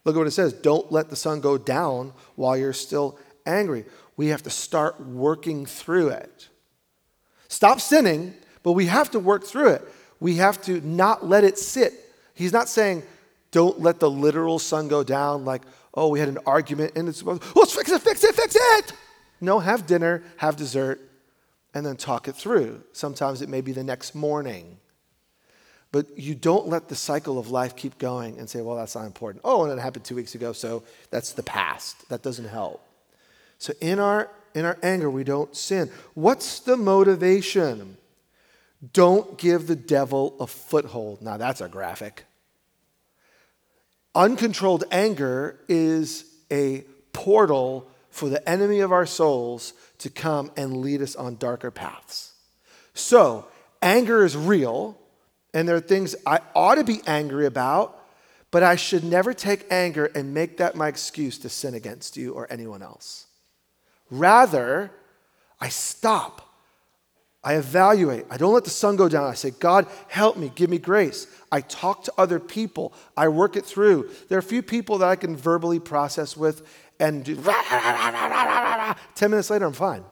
Look 0.04 0.16
at 0.16 0.18
what 0.18 0.26
it 0.26 0.32
says 0.32 0.52
don't 0.52 0.90
let 0.90 1.10
the 1.10 1.16
sun 1.16 1.40
go 1.40 1.58
down 1.58 2.12
while 2.34 2.56
you're 2.56 2.72
still 2.72 3.18
angry. 3.46 3.84
We 4.16 4.28
have 4.28 4.42
to 4.44 4.50
start 4.50 5.00
working 5.00 5.66
through 5.66 6.08
it. 6.08 6.48
Stop 7.48 7.80
sinning, 7.80 8.34
but 8.62 8.72
we 8.72 8.86
have 8.86 9.10
to 9.10 9.20
work 9.20 9.44
through 9.44 9.68
it. 9.68 9.82
We 10.20 10.36
have 10.36 10.62
to 10.62 10.80
not 10.80 11.26
let 11.26 11.44
it 11.44 11.58
sit. 11.58 11.92
He's 12.32 12.52
not 12.52 12.68
saying, 12.68 13.02
don't 13.50 13.80
let 13.80 14.00
the 14.00 14.10
literal 14.10 14.58
sun 14.58 14.88
go 14.88 15.04
down, 15.04 15.44
like, 15.44 15.62
oh, 15.94 16.08
we 16.08 16.18
had 16.18 16.28
an 16.28 16.38
argument 16.46 16.92
and 16.96 17.08
it's, 17.08 17.22
let's 17.22 17.72
fix 17.72 17.90
it, 17.90 18.02
fix 18.02 18.22
it, 18.24 18.34
fix 18.34 18.56
it. 18.58 18.92
No, 19.40 19.58
have 19.60 19.86
dinner, 19.86 20.22
have 20.36 20.56
dessert, 20.56 21.00
and 21.72 21.84
then 21.84 21.96
talk 21.96 22.28
it 22.28 22.36
through. 22.36 22.82
Sometimes 22.92 23.42
it 23.42 23.48
may 23.48 23.60
be 23.60 23.72
the 23.72 23.84
next 23.84 24.14
morning. 24.14 24.78
But 25.92 26.18
you 26.18 26.34
don't 26.34 26.66
let 26.66 26.88
the 26.88 26.96
cycle 26.96 27.38
of 27.38 27.50
life 27.50 27.76
keep 27.76 27.98
going 27.98 28.38
and 28.38 28.50
say, 28.50 28.60
well, 28.60 28.76
that's 28.76 28.96
not 28.96 29.06
important. 29.06 29.42
Oh, 29.44 29.62
and 29.62 29.72
it 29.72 29.80
happened 29.80 30.04
two 30.04 30.16
weeks 30.16 30.34
ago, 30.34 30.52
so 30.52 30.82
that's 31.10 31.32
the 31.32 31.42
past. 31.42 32.08
That 32.08 32.22
doesn't 32.22 32.48
help. 32.48 32.84
So 33.58 33.72
in 33.80 33.98
our 34.00 34.28
in 34.54 34.64
our 34.64 34.78
anger, 34.82 35.10
we 35.10 35.24
don't 35.24 35.54
sin. 35.54 35.90
What's 36.14 36.60
the 36.60 36.76
motivation? 36.76 37.96
Don't 38.92 39.38
give 39.38 39.66
the 39.66 39.76
devil 39.76 40.36
a 40.40 40.46
foothold. 40.46 41.22
Now 41.22 41.36
that's 41.36 41.60
a 41.60 41.68
graphic. 41.68 42.24
Uncontrolled 44.14 44.84
anger 44.90 45.58
is 45.68 46.24
a 46.50 46.84
portal 47.12 47.90
for 48.10 48.28
the 48.28 48.48
enemy 48.48 48.80
of 48.80 48.92
our 48.92 49.06
souls 49.06 49.72
to 49.98 50.10
come 50.10 50.52
and 50.56 50.76
lead 50.78 51.02
us 51.02 51.16
on 51.16 51.36
darker 51.36 51.70
paths. 51.70 52.32
So, 52.94 53.46
anger 53.82 54.24
is 54.24 54.36
real 54.36 54.96
and 55.54 55.68
there 55.68 55.76
are 55.76 55.80
things 55.80 56.16
I 56.26 56.40
ought 56.54 56.74
to 56.74 56.84
be 56.84 57.00
angry 57.06 57.46
about, 57.46 58.04
but 58.50 58.64
I 58.64 58.76
should 58.76 59.04
never 59.04 59.32
take 59.32 59.66
anger 59.70 60.06
and 60.06 60.34
make 60.34 60.58
that 60.58 60.74
my 60.74 60.88
excuse 60.88 61.38
to 61.38 61.48
sin 61.48 61.74
against 61.74 62.16
you 62.16 62.32
or 62.34 62.52
anyone 62.52 62.82
else. 62.82 63.26
Rather, 64.10 64.90
I 65.60 65.68
stop. 65.68 66.53
I 67.44 67.56
evaluate. 67.56 68.24
I 68.30 68.38
don't 68.38 68.54
let 68.54 68.64
the 68.64 68.70
sun 68.70 68.96
go 68.96 69.08
down. 69.08 69.28
I 69.28 69.34
say, 69.34 69.50
God, 69.50 69.86
help 70.08 70.38
me, 70.38 70.50
give 70.54 70.70
me 70.70 70.78
grace. 70.78 71.26
I 71.52 71.60
talk 71.60 72.04
to 72.04 72.12
other 72.16 72.40
people. 72.40 72.94
I 73.16 73.28
work 73.28 73.54
it 73.54 73.66
through. 73.66 74.10
There 74.28 74.36
are 74.36 74.40
a 74.40 74.42
few 74.42 74.62
people 74.62 74.98
that 74.98 75.08
I 75.08 75.16
can 75.16 75.36
verbally 75.36 75.78
process 75.78 76.36
with 76.36 76.66
and 76.98 77.24
do, 77.24 77.36
10 77.36 79.30
minutes 79.30 79.50
later, 79.50 79.66
I'm 79.66 79.72
fine. 79.72 80.04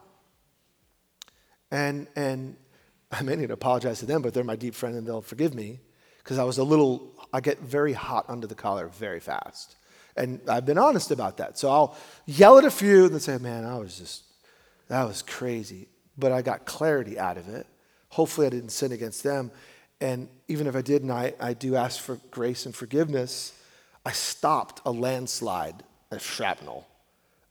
And, 1.70 2.06
and 2.16 2.56
I 3.12 3.22
may 3.22 3.36
need 3.36 3.48
to 3.48 3.54
apologize 3.54 4.00
to 4.00 4.06
them, 4.06 4.20
but 4.22 4.34
they're 4.34 4.44
my 4.44 4.56
deep 4.56 4.74
friend 4.74 4.94
and 4.96 5.06
they'll 5.06 5.22
forgive 5.22 5.54
me 5.54 5.80
because 6.18 6.38
I 6.38 6.44
was 6.44 6.58
a 6.58 6.64
little, 6.64 7.12
I 7.32 7.40
get 7.40 7.60
very 7.60 7.92
hot 7.94 8.26
under 8.28 8.46
the 8.46 8.54
collar 8.54 8.88
very 8.88 9.20
fast. 9.20 9.76
And 10.16 10.40
I've 10.48 10.66
been 10.66 10.78
honest 10.78 11.10
about 11.10 11.38
that. 11.38 11.58
So 11.58 11.70
I'll 11.70 11.96
yell 12.26 12.58
at 12.58 12.64
a 12.64 12.70
few 12.70 13.04
and 13.04 13.14
then 13.14 13.20
say, 13.20 13.38
man, 13.38 13.64
I 13.64 13.78
was 13.78 13.98
just, 13.98 14.24
that 14.88 15.04
was 15.04 15.22
crazy. 15.22 15.88
But 16.22 16.30
I 16.30 16.40
got 16.40 16.66
clarity 16.66 17.18
out 17.18 17.36
of 17.36 17.48
it. 17.48 17.66
Hopefully 18.10 18.46
I 18.46 18.50
didn't 18.50 18.70
sin 18.70 18.92
against 18.92 19.24
them. 19.24 19.50
And 20.00 20.28
even 20.46 20.68
if 20.68 20.76
I 20.76 20.80
did, 20.80 21.02
and 21.02 21.10
I, 21.10 21.34
I 21.40 21.52
do 21.52 21.74
ask 21.74 22.00
for 22.00 22.20
grace 22.30 22.64
and 22.64 22.72
forgiveness, 22.72 23.52
I 24.06 24.12
stopped 24.12 24.80
a 24.86 24.92
landslide 24.92 25.82
of 26.12 26.22
shrapnel 26.22 26.86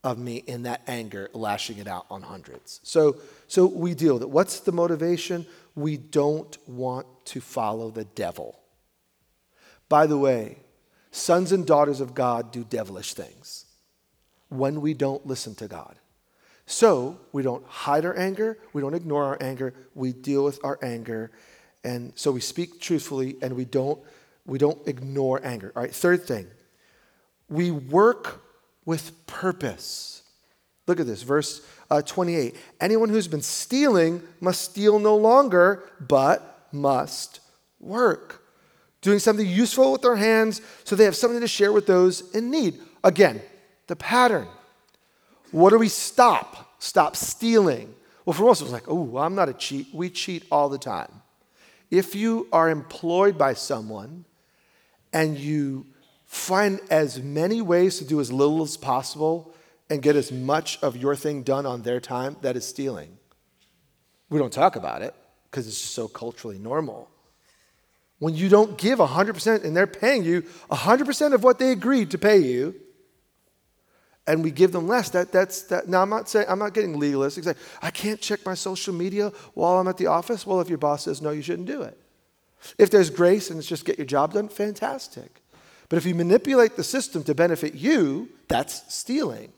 of 0.06 0.18
me 0.18 0.38
in 0.38 0.64
that 0.64 0.84
anger, 0.88 1.30
lashing 1.34 1.80
it 1.80 1.88
out 1.88 2.06
on 2.10 2.22
hundreds. 2.22 2.80
So, 2.84 3.18
so 3.48 3.66
we 3.66 3.94
deal 3.94 4.14
with 4.14 4.24
it. 4.24 4.30
What's 4.30 4.62
the 4.62 4.72
motivation? 4.72 5.46
We 5.76 5.98
don't 5.98 6.58
want 6.66 7.08
to 7.26 7.42
follow 7.42 7.92
the 7.92 8.06
devil. 8.06 8.58
By 9.90 10.08
the 10.08 10.18
way, 10.18 10.60
sons 11.12 11.52
and 11.52 11.68
daughters 11.68 12.00
of 12.00 12.14
God 12.14 12.54
do 12.54 12.64
devilish 12.64 13.16
things 13.16 13.66
when 14.48 14.80
we 14.80 14.94
don't 14.94 15.28
listen 15.28 15.56
to 15.56 15.68
God. 15.68 15.98
So 16.72 17.20
we 17.34 17.44
don't 17.44 17.66
hide 17.68 18.06
our 18.06 18.18
anger, 18.18 18.58
we 18.72 18.82
don't 18.82 18.94
ignore 18.94 19.26
our 19.26 19.38
anger, 19.42 19.74
we 19.94 20.14
deal 20.14 20.46
with 20.46 20.58
our 20.64 20.80
anger. 20.82 21.30
And 21.84 22.14
so 22.16 22.32
we 22.32 22.40
speak 22.40 22.80
truthfully 22.80 23.36
and 23.42 23.58
we 23.58 23.66
don't, 23.66 24.00
we 24.46 24.58
don't 24.58 24.80
ignore 24.88 25.46
anger. 25.46 25.74
All 25.76 25.82
right, 25.82 25.94
third 25.94 26.24
thing, 26.24 26.48
we 27.50 27.72
work 27.72 28.42
with 28.86 29.28
purpose. 29.28 30.24
Look 30.88 31.02
at 31.02 31.06
this, 31.06 31.24
verse 31.24 31.62
uh, 31.90 32.02
28. 32.02 32.56
Anyone 32.80 33.10
who's 33.10 33.28
been 33.28 33.42
stealing 33.42 34.24
must 34.40 34.62
steal 34.62 34.98
no 34.98 35.18
longer, 35.18 35.84
but 36.00 36.68
must 36.72 37.42
work. 37.82 38.44
Doing 39.02 39.20
something 39.20 39.46
useful 39.46 39.92
with 39.92 40.04
their 40.04 40.16
hands 40.16 40.62
so 40.86 40.96
they 40.96 41.04
have 41.04 41.18
something 41.18 41.42
to 41.42 41.50
share 41.50 41.74
with 41.74 41.86
those 41.86 42.32
in 42.32 42.50
need. 42.50 42.80
Again, 43.04 43.42
the 43.88 43.98
pattern. 43.98 44.48
What 45.52 45.72
do 45.72 45.78
we 45.78 45.90
stop? 45.90 46.76
Stop 46.80 47.16
stealing. 47.16 47.94
Well, 48.26 48.34
for 48.34 48.44
most 48.44 48.62
of 48.62 48.68
us, 48.68 48.74
like, 48.74 48.88
oh, 48.88 49.18
I'm 49.18 49.36
not 49.36 49.50
a 49.50 49.54
cheat. 49.54 49.88
We 49.94 50.10
cheat 50.10 50.46
all 50.52 50.70
the 50.70 50.78
time. 50.78 51.12
If 51.90 52.16
you 52.16 52.48
are 52.54 52.70
employed 52.70 53.38
by 53.38 53.54
someone 53.54 54.26
and 55.12 55.38
you 55.38 55.86
find 56.26 56.80
as 56.90 57.22
many 57.22 57.62
ways 57.62 57.98
to 57.98 58.06
do 58.06 58.22
as 58.22 58.32
little 58.32 58.64
as 58.64 58.78
possible 58.78 59.54
and 59.90 60.02
get 60.02 60.16
as 60.16 60.32
much 60.32 60.82
of 60.82 60.96
your 60.96 61.16
thing 61.16 61.44
done 61.44 61.66
on 61.66 61.82
their 61.82 62.00
time, 62.00 62.38
that 62.42 62.56
is 62.56 62.66
stealing. 62.66 63.18
We 64.30 64.40
don't 64.40 64.54
talk 64.54 64.78
about 64.78 65.02
it 65.02 65.14
because 65.50 65.68
it's 65.68 65.82
just 65.82 65.94
so 65.94 66.08
culturally 66.08 66.58
normal. 66.58 67.10
When 68.20 68.34
you 68.36 68.48
don't 68.48 68.78
give 68.78 69.00
100% 69.00 69.66
and 69.66 69.76
they're 69.76 69.88
paying 69.88 70.24
you 70.24 70.44
100% 70.72 71.34
of 71.34 71.44
what 71.44 71.60
they 71.60 71.72
agreed 71.72 72.12
to 72.12 72.18
pay 72.18 72.38
you, 72.38 72.76
and 74.32 74.46
we 74.46 74.50
give 74.50 74.72
them 74.72 74.88
less, 74.88 75.10
that, 75.10 75.34
that's 75.34 75.64
that. 75.64 75.90
Now, 75.90 76.02
I'm 76.02 76.10
not 76.10 76.30
saying, 76.30 76.46
I'm 76.48 76.58
not 76.58 76.74
getting 76.74 76.98
legalistic. 76.98 77.58
I 77.82 77.92
can't 77.92 78.22
check 78.22 78.46
my 78.46 78.54
social 78.54 78.94
media 78.94 79.34
while 79.56 79.78
I'm 79.78 79.90
at 79.90 79.98
the 79.98 80.08
office. 80.08 80.48
Well, 80.48 80.62
if 80.62 80.70
your 80.70 80.78
boss 80.78 81.04
says 81.04 81.22
no, 81.22 81.32
you 81.32 81.42
shouldn't 81.42 81.68
do 81.68 81.82
it. 81.82 81.98
If 82.78 82.92
there's 82.92 83.10
grace 83.10 83.50
and 83.50 83.60
it's 83.60 83.68
just 83.68 83.84
get 83.84 83.98
your 83.98 84.06
job 84.06 84.34
done, 84.34 84.48
fantastic. 84.48 85.42
But 85.90 85.98
if 85.98 86.06
you 86.06 86.16
manipulate 86.16 86.78
the 86.78 86.84
system 86.86 87.26
to 87.26 87.36
benefit 87.36 87.76
you, 87.76 88.30
that's 88.48 88.94
stealing. 88.94 89.52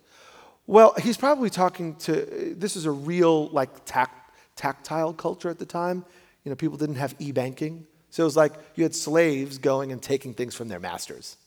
Well, 0.65 0.95
he's 0.99 1.17
probably 1.17 1.51
talking 1.51 1.95
to, 1.97 2.55
this 2.57 2.75
is 2.75 2.85
a 2.87 2.91
real 2.91 3.49
like 3.49 3.85
tact, 3.85 4.33
tactile 4.55 5.13
culture 5.13 5.49
at 5.49 5.59
the 5.59 5.67
time. 5.67 6.03
You 6.43 6.49
know, 6.49 6.55
people 6.55 6.77
didn't 6.77 6.95
have 6.95 7.13
e-banking. 7.19 7.85
So 8.09 8.23
it 8.23 8.25
was 8.25 8.35
like 8.35 8.53
you 8.73 8.83
had 8.83 8.95
slaves 8.95 9.59
going 9.59 9.91
and 9.91 10.01
taking 10.01 10.33
things 10.33 10.55
from 10.55 10.67
their 10.67 10.79
masters 10.79 11.37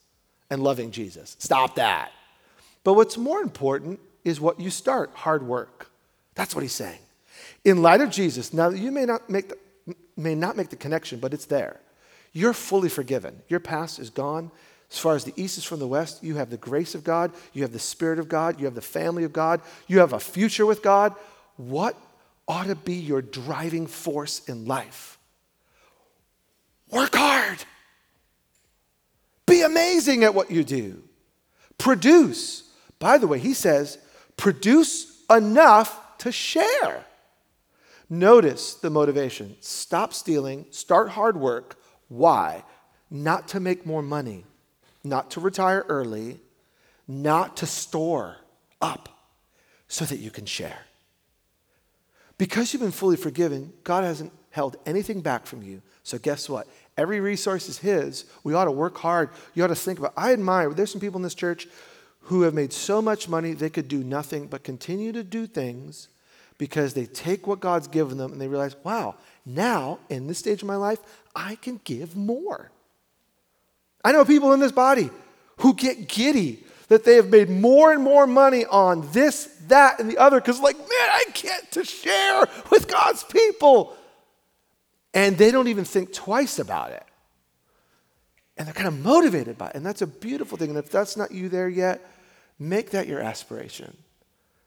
and 0.49 0.63
loving 0.63 0.93
Jesus. 0.93 1.35
Stop 1.41 1.75
that. 1.75 2.13
But 2.87 2.95
what's 2.95 3.19
more 3.19 3.41
important 3.41 3.99
is 4.23 4.41
what 4.41 4.61
you 4.61 4.71
start, 4.71 5.11
hard 5.13 5.43
work. 5.43 5.91
That's 6.37 6.55
what 6.55 6.63
he's 6.63 6.73
saying. 6.73 7.01
In 7.65 7.83
light 7.83 8.01
of 8.01 8.11
Jesus, 8.11 8.53
now 8.53 8.69
you 8.69 8.93
may 8.93 9.05
not 9.05 9.29
make 9.29 9.49
the, 9.49 9.59
may 10.17 10.37
not 10.37 10.57
make 10.57 10.69
the 10.69 10.77
connection, 10.77 11.19
but 11.19 11.35
it's 11.35 11.47
there. 11.47 11.81
You're 12.33 12.53
fully 12.53 12.89
forgiven. 12.89 13.43
Your 13.49 13.59
past 13.59 13.99
is 13.99 14.09
gone. 14.09 14.53
As 14.89 15.01
far 15.01 15.17
as 15.17 15.25
the 15.25 15.33
east 15.35 15.59
is 15.59 15.65
from 15.65 15.81
the 15.81 15.89
west, 15.89 16.23
you 16.23 16.37
have 16.37 16.49
the 16.49 16.57
grace 16.57 16.95
of 16.95 17.03
God, 17.03 17.33
you 17.53 17.63
have 17.63 17.73
the 17.73 17.81
Spirit 17.81 18.21
of 18.21 18.29
God, 18.29 18.61
you 18.61 18.67
have 18.67 18.77
the 18.77 18.81
family 18.81 19.25
of 19.25 19.33
God, 19.33 19.63
you 19.89 19.99
have 19.99 20.13
a 20.13 20.21
future 20.21 20.65
with 20.65 20.81
God. 20.81 21.13
What 21.57 21.97
ought 22.47 22.69
to 22.69 22.77
be 22.77 22.95
your 22.95 23.21
driving 23.21 23.89
force 23.89 24.49
in 24.49 24.65
life? 24.65 25.19
Work 26.93 27.17
hard. 27.17 27.65
Be 29.45 29.63
amazing 29.63 30.23
at 30.23 30.37
what 30.37 30.53
you 30.53 30.63
do. 30.63 31.03
Produce. 31.79 32.63
By 32.99 33.19
the 33.19 33.27
way, 33.27 33.39
he 33.39 33.55
says, 33.55 33.99
produce 34.37 35.23
enough 35.29 36.19
to 36.19 36.33
share. 36.33 37.05
Notice 38.09 38.75
the 38.75 38.91
motivation. 38.91 39.57
Stop 39.61 40.15
stealing, 40.15 40.67
start 40.71 41.11
hard 41.11 41.37
work. 41.37 41.79
Why? 42.09 42.63
not 43.11 43.49
to 43.49 43.61
make 43.61 43.87
more 43.87 44.03
money, 44.03 44.45
not 45.05 45.31
to 45.33 45.41
retire 45.41 45.85
early, 45.89 46.41
not 47.07 47.57
to 47.59 47.67
store 47.67 48.37
up 48.81 49.09
so 49.89 50.05
that 50.05 50.19
you 50.19 50.31
can 50.31 50.47
share. 50.47 50.79
Because 52.39 52.73
you've 52.73 52.83
been 52.83 52.91
fully 52.91 53.17
forgiven, 53.17 53.73
God 53.85 54.05
hasn't 54.05 54.33
held 54.51 54.77
anything 54.85 55.21
back 55.21 55.47
from 55.47 55.63
you. 55.63 55.81
So, 56.03 56.19
guess 56.19 56.49
what? 56.49 56.67
Every 56.97 57.21
resource 57.21 57.69
is 57.69 57.79
His. 57.79 58.25
We 58.45 58.55
ought 58.55 58.65
to 58.67 58.71
work 58.71 58.97
hard. 58.99 59.31
You 59.55 59.65
ought 59.65 59.69
to 59.69 59.75
think 59.75 59.99
about 59.99 60.13
I 60.17 60.33
admire, 60.33 60.73
there's 60.73 60.91
some 60.91 61.01
people 61.01 61.19
in 61.19 61.23
this 61.23 61.35
church 61.35 61.67
who 62.27 62.43
have 62.43 62.55
made 62.55 62.73
so 62.73 63.01
much 63.01 63.29
money 63.29 63.53
they 63.53 63.71
could 63.71 63.87
do 63.87 64.03
nothing 64.03 64.47
but 64.47 64.65
continue 64.65 65.13
to 65.13 65.23
do 65.23 65.47
things 65.47 66.09
because 66.59 66.95
they 66.95 67.07
take 67.07 67.47
what 67.47 67.61
God's 67.61 67.87
given 67.87 68.19
them 68.19 68.33
and 68.33 68.41
they 68.41 68.49
realize, 68.49 68.75
wow, 68.83 69.15
now 69.45 70.01
in 70.09 70.27
this 70.27 70.39
stage 70.39 70.63
of 70.63 70.69
my 70.69 70.77
life, 70.77 70.99
I 71.37 71.55
can 71.57 71.81
give 71.85 72.17
more. 72.17 72.73
I 74.05 74.11
know 74.11 74.25
people 74.25 74.53
in 74.53 74.61
this 74.61 74.73
body 74.73 75.11
who 75.59 75.75
get 75.75 76.09
giddy 76.09 76.65
that 76.89 77.05
they 77.05 77.15
have 77.15 77.29
made 77.29 77.49
more 77.49 77.93
and 77.93 78.03
more 78.03 78.27
money 78.27 78.65
on 78.67 79.09
this, 79.13 79.45
that, 79.69 80.01
and 80.01 80.11
the 80.11 80.19
other 80.19 80.41
because, 80.41 80.61
like, 80.61 80.79
man, 80.79 80.89
I 80.91 81.25
get 81.33 81.73
to 81.73 81.85
share 81.85 82.49
with 82.71 82.89
God's 82.89 83.23
people. 83.25 83.97
And 85.15 85.39
they 85.39 85.51
don't 85.51 85.69
even 85.69 85.85
think 85.85 86.13
twice 86.13 86.59
about 86.59 86.91
it. 86.91 87.05
And 88.57 88.67
they're 88.67 88.75
kind 88.75 88.89
of 88.89 88.99
motivated 89.05 89.59
by 89.59 89.69
it. 89.69 89.77
And 89.77 89.87
that's 89.87 90.03
a 90.03 90.07
beautiful 90.07 90.59
thing. 90.59 90.71
And 90.71 90.79
if 90.79 90.91
that's 90.91 91.17
not 91.17 91.33
you 91.33 91.49
there 91.49 91.69
yet, 91.69 92.05
make 92.59 92.91
that 92.91 93.07
your 93.07 93.21
aspiration. 93.21 93.97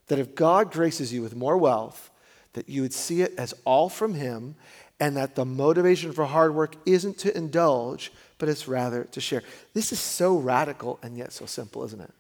That 0.08 0.20
if 0.20 0.36
God 0.36 0.72
graces 0.72 1.14
you 1.14 1.22
with 1.22 1.36
more 1.36 1.58
wealth, 1.58 2.10
that 2.54 2.68
you 2.68 2.82
would 2.82 2.94
see 2.94 3.22
it 3.22 3.34
as 3.38 3.54
all 3.66 3.90
from 3.90 4.16
Him, 4.16 4.56
and 5.00 5.16
that 5.16 5.36
the 5.36 5.46
motivation 5.46 6.12
for 6.12 6.26
hard 6.26 6.54
work 6.54 6.76
isn't 6.86 7.18
to 7.20 7.36
indulge, 7.38 8.12
but 8.38 8.50
it's 8.50 8.68
rather 8.68 9.06
to 9.06 9.22
share. 9.22 9.44
This 9.74 9.92
is 9.92 10.00
so 10.00 10.38
radical 10.38 11.00
and 11.02 11.18
yet 11.18 11.32
so 11.32 11.46
simple, 11.46 11.84
isn't 11.86 12.02
it? 12.02 12.12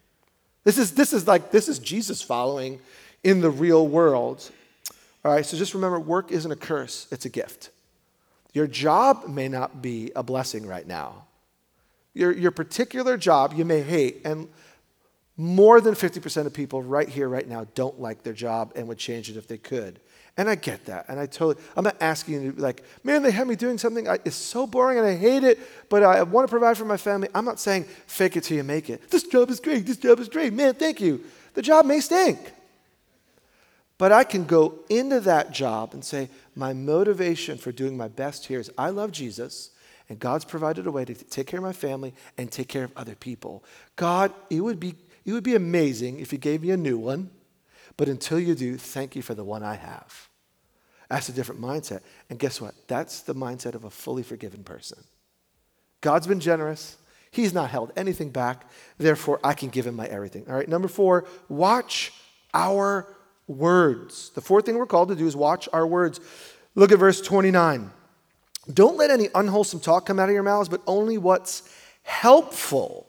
This 0.64 0.78
is, 0.78 0.94
this 0.94 1.14
is 1.14 1.28
like, 1.28 1.52
this 1.52 1.68
is 1.68 1.80
Jesus 1.80 2.22
following 2.22 2.80
in 3.24 3.42
the 3.42 3.50
real 3.50 3.88
world. 3.88 4.50
All 5.26 5.34
right, 5.34 5.46
so 5.46 5.58
just 5.58 5.74
remember 5.74 6.00
work 6.00 6.32
isn't 6.32 6.52
a 6.52 6.56
curse, 6.56 7.08
it's 7.12 7.26
a 7.26 7.30
gift. 7.30 7.70
Your 8.54 8.68
job 8.68 9.28
may 9.28 9.48
not 9.48 9.82
be 9.82 10.12
a 10.16 10.24
blessing 10.24 10.66
right 10.66 10.88
now. 10.88 11.26
Your, 12.14 12.32
your 12.32 12.52
particular 12.52 13.18
job 13.18 13.54
you 13.56 13.66
may 13.66 13.82
hate, 13.82 14.22
and 14.26 14.48
more 15.40 15.80
than 15.80 15.94
50% 15.96 16.46
of 16.46 16.54
people 16.54 16.84
right 16.84 17.08
here, 17.08 17.30
right 17.30 17.48
now, 17.48 17.66
don't 17.74 17.98
like 17.98 18.24
their 18.24 18.34
job 18.34 18.74
and 18.76 18.90
would 18.90 18.98
change 18.98 19.30
it 19.30 19.38
if 19.38 19.48
they 19.48 19.58
could. 19.58 20.02
And 20.36 20.50
I 20.50 20.56
get 20.56 20.86
that. 20.88 21.06
And 21.08 21.18
I 21.18 21.28
totally, 21.28 21.64
I'm 21.78 21.86
not 21.86 21.96
asking 22.02 22.34
you 22.34 22.50
to 22.50 22.56
be 22.58 22.62
like, 22.62 22.84
man, 23.06 23.24
they 23.24 23.32
have 23.32 23.48
me 23.48 23.56
doing 23.56 23.78
something. 23.78 24.10
I, 24.10 24.16
it's 24.26 24.36
so 24.36 24.68
boring 24.68 24.98
and 24.98 25.08
I 25.08 25.16
hate 25.16 25.46
it, 25.46 25.58
but 25.88 26.04
I 26.04 26.24
want 26.24 26.46
to 26.46 26.52
provide 26.52 26.78
for 26.78 26.84
my 26.84 26.98
family. 26.98 27.30
I'm 27.34 27.46
not 27.46 27.58
saying 27.58 27.86
fake 28.06 28.36
it 28.36 28.44
till 28.44 28.58
you 28.58 28.66
make 28.66 28.90
it. 28.90 29.10
This 29.10 29.24
job 29.24 29.50
is 29.50 29.62
great. 29.62 29.86
This 29.86 29.96
job 29.96 30.20
is 30.20 30.28
great. 30.28 30.52
Man, 30.52 30.74
thank 30.74 31.00
you. 31.00 31.24
The 31.54 31.62
job 31.62 31.86
may 31.86 32.02
stink. 32.02 32.38
But 33.98 34.12
I 34.12 34.26
can 34.26 34.44
go 34.44 34.80
into 34.90 35.22
that 35.22 35.54
job 35.54 35.94
and 35.94 36.04
say, 36.04 36.28
my 36.54 36.74
motivation 36.74 37.58
for 37.58 37.72
doing 37.72 37.96
my 37.96 38.10
best 38.10 38.48
here 38.48 38.60
is 38.60 38.70
I 38.78 38.90
love 38.90 39.14
Jesus 39.14 39.70
and 40.10 40.20
God's 40.20 40.44
provided 40.44 40.86
a 40.86 40.92
way 40.92 41.06
to 41.06 41.14
take 41.14 41.48
care 41.48 41.60
of 41.60 41.64
my 41.64 41.72
family 41.72 42.14
and 42.38 42.52
take 42.52 42.68
care 42.68 42.84
of 42.84 42.92
other 42.98 43.16
people. 43.16 43.64
God, 43.96 44.34
it 44.50 44.60
would 44.60 44.82
be, 44.82 44.96
it 45.30 45.34
would 45.34 45.44
be 45.44 45.56
amazing 45.56 46.20
if 46.20 46.32
you 46.32 46.40
gave 46.40 46.64
me 46.64 46.72
a 46.72 46.78
new 46.78 46.98
one, 46.98 47.30
but 47.98 48.08
until 48.08 48.40
you 48.40 48.56
do, 48.56 48.78
thank 48.78 49.16
you 49.16 49.22
for 49.22 49.36
the 49.36 49.44
one 49.44 49.62
I 49.62 49.76
have. 49.76 50.28
That's 51.10 51.30
a 51.30 51.32
different 51.32 51.62
mindset. 51.62 52.02
And 52.30 52.40
guess 52.40 52.60
what? 52.60 52.74
That's 52.88 53.22
the 53.22 53.36
mindset 53.36 53.76
of 53.76 53.84
a 53.84 53.90
fully 53.90 54.24
forgiven 54.24 54.64
person. 54.64 55.04
God's 56.02 56.26
been 56.26 56.40
generous. 56.40 56.98
He's 57.30 57.54
not 57.54 57.70
held 57.70 57.92
anything 57.96 58.30
back. 58.32 58.66
Therefore, 58.98 59.40
I 59.44 59.54
can 59.54 59.70
give 59.70 59.86
him 59.86 59.96
my 59.96 60.08
everything. 60.08 60.46
All 60.48 60.56
right, 60.56 60.68
number 60.68 60.88
four, 60.88 61.26
watch 61.48 62.12
our 62.54 63.16
words. 63.48 64.32
The 64.32 64.42
fourth 64.42 64.66
thing 64.66 64.78
we're 64.78 64.88
called 64.88 65.10
to 65.10 65.16
do 65.16 65.28
is 65.28 65.36
watch 65.36 65.70
our 65.74 65.86
words. 65.86 66.20
Look 66.74 66.92
at 66.92 66.98
verse 66.98 67.22
29. 67.22 67.92
Don't 68.74 68.98
let 68.98 69.12
any 69.12 69.30
unwholesome 69.36 69.80
talk 69.80 70.06
come 70.06 70.20
out 70.20 70.30
of 70.30 70.34
your 70.34 70.44
mouths, 70.44 70.70
but 70.70 70.82
only 70.88 71.18
what's 71.18 71.72
helpful 72.04 73.09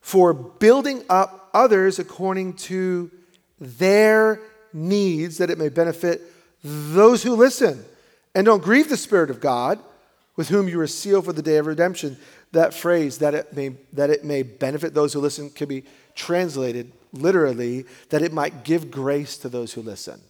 for 0.00 0.32
building 0.32 1.04
up 1.08 1.50
others 1.52 1.98
according 1.98 2.54
to 2.54 3.10
their 3.60 4.40
needs, 4.72 5.38
that 5.38 5.50
it 5.50 5.58
may 5.58 5.68
benefit 5.68 6.22
those 6.62 7.22
who 7.22 7.34
listen. 7.34 7.84
And 8.34 8.46
don't 8.46 8.62
grieve 8.62 8.88
the 8.88 8.96
Spirit 8.96 9.30
of 9.30 9.40
God, 9.40 9.78
with 10.36 10.48
whom 10.48 10.68
you 10.68 10.80
are 10.80 10.86
sealed 10.86 11.24
for 11.24 11.32
the 11.32 11.42
day 11.42 11.56
of 11.56 11.66
redemption. 11.66 12.16
That 12.52 12.72
phrase, 12.72 13.18
that 13.18 13.34
it 13.34 13.54
may, 13.54 13.76
that 13.92 14.10
it 14.10 14.24
may 14.24 14.42
benefit 14.42 14.94
those 14.94 15.12
who 15.12 15.20
listen, 15.20 15.50
can 15.50 15.68
be 15.68 15.84
translated 16.14 16.92
literally, 17.12 17.84
that 18.10 18.22
it 18.22 18.32
might 18.32 18.64
give 18.64 18.90
grace 18.90 19.36
to 19.38 19.48
those 19.48 19.72
who 19.72 19.82
listen. 19.82 20.20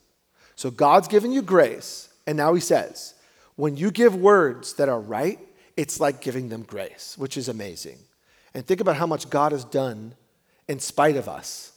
So 0.57 0.71
God's 0.71 1.09
given 1.09 1.33
you 1.33 1.43
grace, 1.43 2.09
and 2.27 2.37
now 2.37 2.55
He 2.55 2.61
says, 2.61 3.15
when 3.57 3.77
you 3.77 3.91
give 3.91 4.15
words 4.15 4.75
that 4.75 4.89
are 4.89 5.01
right, 5.01 5.39
it's 5.77 6.01
like 6.01 6.21
giving 6.21 6.49
them 6.49 6.63
grace, 6.63 7.15
which 7.17 7.37
is 7.37 7.49
amazing. 7.49 7.99
And 8.55 8.67
think 8.67 8.81
about 8.81 8.97
how 8.97 9.07
much 9.07 9.31
God 9.31 9.53
has 9.53 9.65
done 9.65 10.15
in 10.69 10.81
spite 10.81 11.17
of 11.17 11.29
us. 11.29 11.73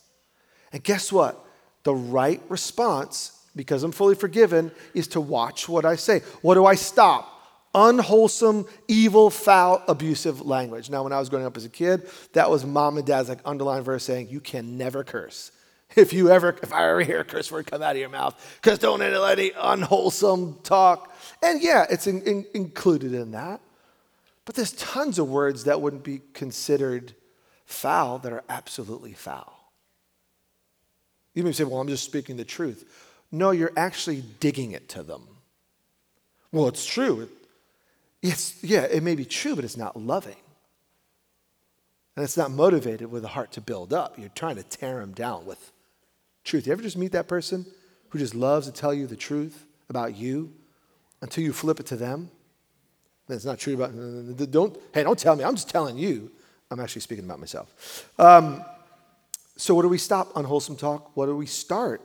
And 0.71 0.83
guess 0.83 1.11
what? 1.11 1.39
The 1.83 1.93
right 1.93 2.41
response 2.49 3.43
because 3.55 3.83
I'm 3.83 3.91
fully 3.91 4.15
forgiven, 4.15 4.71
is 4.93 5.07
to 5.09 5.21
watch 5.21 5.69
what 5.69 5.85
I 5.85 5.95
say. 5.95 6.19
What 6.41 6.55
do 6.55 6.65
I 6.65 6.75
stop? 6.75 7.29
Unwholesome, 7.75 8.67
evil, 8.87 9.29
foul, 9.29 9.83
abusive 9.87 10.41
language. 10.41 10.89
Now, 10.89 11.03
when 11.03 11.13
I 11.13 11.19
was 11.19 11.29
growing 11.29 11.45
up 11.45 11.57
as 11.57 11.65
a 11.65 11.69
kid, 11.69 12.07
that 12.33 12.49
was 12.49 12.65
mom 12.65 12.97
and 12.97 13.05
dad's 13.05 13.29
like 13.29 13.39
underlined 13.45 13.85
verse 13.85 14.03
saying, 14.03 14.29
You 14.29 14.39
can 14.39 14.77
never 14.77 15.03
curse. 15.03 15.51
If 15.95 16.11
you 16.11 16.31
ever, 16.31 16.55
if 16.63 16.73
I 16.73 16.89
ever 16.89 17.01
hear 17.01 17.19
a 17.19 17.23
curse 17.23 17.51
word 17.51 17.67
come 17.67 17.83
out 17.83 17.91
of 17.91 17.99
your 17.99 18.09
mouth, 18.09 18.33
because 18.59 18.79
don't 18.79 18.99
let 18.99 19.37
any 19.37 19.51
unwholesome 19.55 20.57
talk. 20.63 21.15
And 21.43 21.61
yeah, 21.61 21.85
it's 21.87 22.07
in, 22.07 22.23
in, 22.23 22.47
included 22.55 23.13
in 23.13 23.33
that. 23.33 23.61
But 24.45 24.55
there's 24.55 24.73
tons 24.73 25.19
of 25.19 25.29
words 25.29 25.63
that 25.63 25.81
wouldn't 25.81 26.03
be 26.03 26.21
considered 26.33 27.15
foul 27.65 28.19
that 28.19 28.33
are 28.33 28.43
absolutely 28.49 29.13
foul. 29.13 29.71
You 31.33 31.43
may 31.43 31.51
say, 31.51 31.63
well, 31.63 31.79
I'm 31.79 31.87
just 31.87 32.03
speaking 32.03 32.37
the 32.37 32.45
truth. 32.45 32.85
No, 33.31 33.51
you're 33.51 33.71
actually 33.75 34.23
digging 34.39 34.73
it 34.73 34.89
to 34.89 35.03
them. 35.03 35.27
Well, 36.51 36.67
it's 36.67 36.85
true. 36.85 37.29
It's, 38.21 38.63
yeah, 38.63 38.83
it 38.83 39.01
may 39.01 39.15
be 39.15 39.25
true, 39.25 39.55
but 39.55 39.65
it's 39.65 39.77
not 39.77 39.99
loving. 39.99 40.35
And 42.15 42.23
it's 42.23 42.37
not 42.37 42.51
motivated 42.51 43.11
with 43.11 43.25
a 43.25 43.29
heart 43.29 43.51
to 43.53 43.61
build 43.61 43.91
up. 43.91 44.19
You're 44.19 44.29
trying 44.29 44.57
to 44.57 44.63
tear 44.63 44.99
them 44.99 45.13
down 45.13 45.45
with 45.45 45.71
truth. 46.43 46.67
You 46.67 46.73
ever 46.73 46.83
just 46.83 46.97
meet 46.97 47.13
that 47.13 47.27
person 47.27 47.65
who 48.09 48.19
just 48.19 48.35
loves 48.35 48.67
to 48.67 48.73
tell 48.73 48.93
you 48.93 49.07
the 49.07 49.15
truth 49.15 49.65
about 49.89 50.15
you 50.15 50.53
until 51.21 51.43
you 51.43 51.53
flip 51.53 51.79
it 51.79 51.87
to 51.87 51.95
them? 51.95 52.29
That's 53.27 53.45
not 53.45 53.59
true 53.59 53.73
about, 53.75 53.91
don't, 54.51 54.77
hey, 54.93 55.03
don't 55.03 55.17
tell 55.17 55.35
me. 55.35 55.43
I'm 55.43 55.55
just 55.55 55.69
telling 55.69 55.97
you. 55.97 56.31
I'm 56.69 56.79
actually 56.79 57.01
speaking 57.01 57.25
about 57.25 57.39
myself. 57.39 58.09
Um, 58.17 58.63
so, 59.55 59.75
what 59.75 59.83
do 59.83 59.89
we 59.89 59.99
stop 59.99 60.35
unwholesome 60.35 60.75
talk? 60.75 61.15
What 61.15 61.27
do 61.27 61.35
we 61.35 61.45
start? 61.45 62.01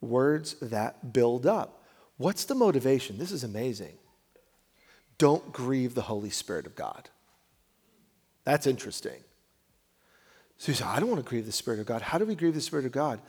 words 0.00 0.54
that 0.60 1.12
build 1.12 1.46
up. 1.46 1.82
What's 2.16 2.44
the 2.44 2.54
motivation? 2.54 3.18
This 3.18 3.32
is 3.32 3.44
amazing. 3.44 3.94
Don't 5.18 5.52
grieve 5.52 5.94
the 5.94 6.02
Holy 6.02 6.30
Spirit 6.30 6.66
of 6.66 6.74
God. 6.74 7.08
That's 8.44 8.66
interesting. 8.66 9.24
So 10.58 10.72
you 10.72 10.76
say, 10.76 10.84
I 10.84 11.00
don't 11.00 11.10
want 11.10 11.22
to 11.22 11.28
grieve 11.28 11.46
the 11.46 11.52
Spirit 11.52 11.80
of 11.80 11.86
God. 11.86 12.00
How 12.00 12.18
do 12.18 12.24
we 12.24 12.34
grieve 12.34 12.54
the 12.54 12.60
Spirit 12.60 12.86
of 12.86 12.92
God? 12.92 13.20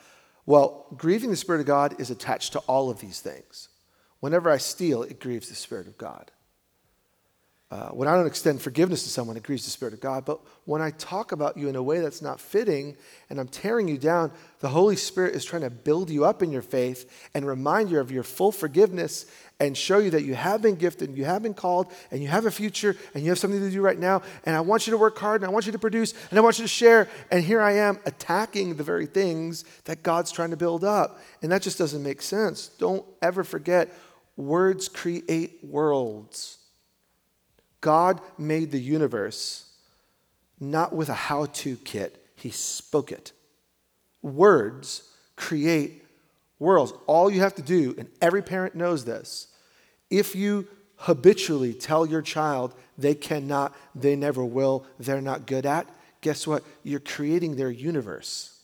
Well, 0.45 0.85
grieving 0.95 1.29
the 1.29 1.35
Spirit 1.35 1.59
of 1.61 1.67
God 1.67 1.99
is 1.99 2.09
attached 2.09 2.53
to 2.53 2.59
all 2.59 2.89
of 2.89 3.01
these 3.01 3.19
things. 3.19 3.69
Whenever 4.19 4.49
I 4.49 4.57
steal, 4.57 5.03
it 5.03 5.19
grieves 5.19 5.49
the 5.49 5.55
Spirit 5.55 5.87
of 5.87 5.97
God. 5.97 6.31
Uh, 7.69 7.89
when 7.89 8.07
I 8.07 8.15
don't 8.15 8.27
extend 8.27 8.61
forgiveness 8.61 9.03
to 9.03 9.09
someone, 9.09 9.35
it 9.35 9.43
grieves 9.43 9.65
the 9.65 9.71
Spirit 9.71 9.93
of 9.93 9.99
God. 9.99 10.23
But 10.23 10.39
when 10.63 10.81
I 10.81 10.91
talk 10.91 11.33
about 11.33 11.57
you 11.57 11.67
in 11.67 11.75
a 11.75 11.83
way 11.83 11.99
that's 11.99 12.21
not 12.21 12.39
fitting 12.39 12.95
and 13.29 13.41
I'm 13.41 13.49
tearing 13.49 13.89
you 13.89 13.97
down, 13.97 14.31
the 14.61 14.69
Holy 14.69 14.95
Spirit 14.95 15.35
is 15.35 15.43
trying 15.43 15.63
to 15.63 15.69
build 15.69 16.09
you 16.09 16.23
up 16.23 16.41
in 16.41 16.49
your 16.49 16.61
faith 16.61 17.27
and 17.33 17.45
remind 17.45 17.91
you 17.91 17.99
of 17.99 18.09
your 18.09 18.23
full 18.23 18.53
forgiveness 18.53 19.25
and 19.59 19.75
show 19.75 19.97
you 19.97 20.11
that 20.11 20.23
you 20.23 20.33
have 20.33 20.61
been 20.61 20.75
gifted, 20.75 21.17
you 21.17 21.25
have 21.25 21.43
been 21.43 21.53
called, 21.53 21.91
and 22.09 22.21
you 22.21 22.29
have 22.29 22.45
a 22.45 22.51
future, 22.51 22.95
and 23.13 23.23
you 23.23 23.31
have 23.31 23.39
something 23.39 23.59
to 23.59 23.69
do 23.69 23.81
right 23.81 23.99
now. 23.99 24.21
And 24.45 24.55
I 24.55 24.61
want 24.61 24.87
you 24.87 24.91
to 24.91 24.97
work 24.97 25.17
hard, 25.17 25.41
and 25.41 25.49
I 25.49 25.51
want 25.51 25.65
you 25.65 25.73
to 25.73 25.79
produce, 25.79 26.13
and 26.29 26.39
I 26.39 26.41
want 26.41 26.59
you 26.59 26.63
to 26.63 26.69
share. 26.69 27.09
And 27.31 27.43
here 27.43 27.59
I 27.59 27.73
am 27.73 27.99
attacking 28.05 28.75
the 28.75 28.83
very 28.83 29.07
things 29.07 29.65
that 29.85 30.03
God's 30.03 30.31
trying 30.31 30.51
to 30.51 30.57
build 30.57 30.85
up. 30.85 31.19
And 31.41 31.51
that 31.51 31.63
just 31.63 31.77
doesn't 31.77 32.03
make 32.03 32.21
sense. 32.21 32.69
Don't 32.79 33.05
ever 33.21 33.43
forget 33.43 33.93
words 34.37 34.87
create 34.87 35.59
worlds. 35.63 36.59
God 37.81 38.21
made 38.37 38.71
the 38.71 38.81
universe 38.81 39.65
not 40.59 40.93
with 40.93 41.09
a 41.09 41.13
how 41.13 41.45
to 41.45 41.75
kit, 41.77 42.23
He 42.35 42.49
spoke 42.49 43.11
it. 43.11 43.31
Words 44.21 45.03
create 45.35 46.03
worlds. 46.59 46.93
All 47.05 47.29
you 47.29 47.41
have 47.41 47.55
to 47.55 47.61
do, 47.61 47.93
and 47.97 48.09
every 48.21 48.41
parent 48.41 48.75
knows 48.75 49.05
this, 49.05 49.47
if 50.09 50.35
you 50.35 50.67
habitually 50.97 51.73
tell 51.73 52.05
your 52.05 52.21
child 52.21 52.73
they 52.97 53.13
cannot, 53.13 53.75
they 53.93 54.15
never 54.15 54.43
will, 54.43 54.85
they're 54.99 55.21
not 55.21 55.45
good 55.45 55.65
at, 55.65 55.87
guess 56.21 56.47
what? 56.47 56.63
You're 56.83 56.99
creating 56.99 57.55
their 57.55 57.69
universe. 57.69 58.59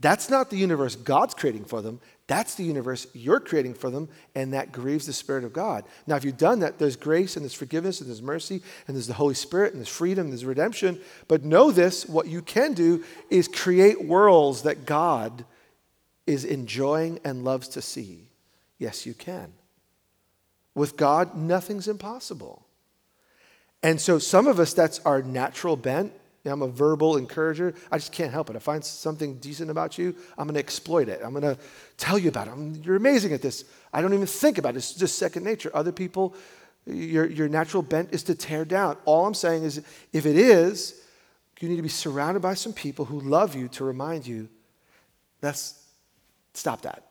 That's 0.00 0.28
not 0.28 0.50
the 0.50 0.58
universe 0.58 0.96
God's 0.96 1.32
creating 1.32 1.64
for 1.64 1.80
them. 1.80 2.00
That's 2.28 2.54
the 2.54 2.64
universe 2.64 3.06
you're 3.12 3.40
creating 3.40 3.74
for 3.74 3.90
them, 3.90 4.08
and 4.34 4.52
that 4.52 4.72
grieves 4.72 5.06
the 5.06 5.12
Spirit 5.12 5.44
of 5.44 5.52
God. 5.52 5.84
Now, 6.06 6.16
if 6.16 6.24
you've 6.24 6.36
done 6.36 6.60
that, 6.60 6.78
there's 6.78 6.96
grace 6.96 7.36
and 7.36 7.44
there's 7.44 7.54
forgiveness 7.54 8.00
and 8.00 8.08
there's 8.08 8.22
mercy 8.22 8.62
and 8.86 8.96
there's 8.96 9.08
the 9.08 9.14
Holy 9.14 9.34
Spirit 9.34 9.72
and 9.72 9.80
there's 9.80 9.88
freedom, 9.88 10.26
and 10.26 10.32
there's 10.32 10.44
redemption. 10.44 11.00
But 11.28 11.44
know 11.44 11.70
this 11.70 12.06
what 12.06 12.28
you 12.28 12.42
can 12.42 12.74
do 12.74 13.04
is 13.28 13.48
create 13.48 14.04
worlds 14.04 14.62
that 14.62 14.86
God 14.86 15.44
is 16.26 16.44
enjoying 16.44 17.18
and 17.24 17.44
loves 17.44 17.68
to 17.68 17.82
see. 17.82 18.28
Yes, 18.78 19.04
you 19.04 19.14
can. 19.14 19.52
With 20.74 20.96
God, 20.96 21.36
nothing's 21.36 21.88
impossible. 21.88 22.66
And 23.82 24.00
so, 24.00 24.18
some 24.18 24.46
of 24.46 24.60
us, 24.60 24.72
that's 24.72 25.00
our 25.00 25.22
natural 25.22 25.76
bent. 25.76 26.12
I'm 26.44 26.62
a 26.62 26.68
verbal 26.68 27.16
encourager. 27.16 27.74
I 27.90 27.98
just 27.98 28.12
can't 28.12 28.32
help 28.32 28.50
it. 28.50 28.56
I 28.56 28.58
find 28.58 28.84
something 28.84 29.36
decent 29.36 29.70
about 29.70 29.96
you, 29.96 30.14
I'm 30.36 30.46
going 30.46 30.54
to 30.54 30.60
exploit 30.60 31.08
it. 31.08 31.20
I'm 31.24 31.30
going 31.30 31.42
to 31.42 31.56
tell 31.96 32.18
you 32.18 32.28
about 32.28 32.48
it. 32.48 32.50
I'm, 32.50 32.74
you're 32.82 32.96
amazing 32.96 33.32
at 33.32 33.42
this. 33.42 33.64
I 33.92 34.02
don't 34.02 34.12
even 34.12 34.26
think 34.26 34.58
about 34.58 34.74
it. 34.74 34.78
It's 34.78 34.94
just 34.94 35.18
second 35.18 35.44
nature. 35.44 35.70
Other 35.72 35.92
people, 35.92 36.34
your, 36.86 37.26
your 37.26 37.48
natural 37.48 37.82
bent 37.82 38.12
is 38.12 38.24
to 38.24 38.34
tear 38.34 38.64
down. 38.64 38.96
All 39.04 39.24
I'm 39.24 39.34
saying 39.34 39.62
is, 39.62 39.82
if 40.12 40.26
it 40.26 40.36
is, 40.36 41.00
you 41.60 41.68
need 41.68 41.76
to 41.76 41.82
be 41.82 41.88
surrounded 41.88 42.40
by 42.40 42.54
some 42.54 42.72
people 42.72 43.04
who 43.04 43.20
love 43.20 43.54
you 43.54 43.68
to 43.68 43.84
remind 43.84 44.26
you 44.26 44.48
that's 45.40 45.80
stop 46.54 46.82
that. 46.82 47.06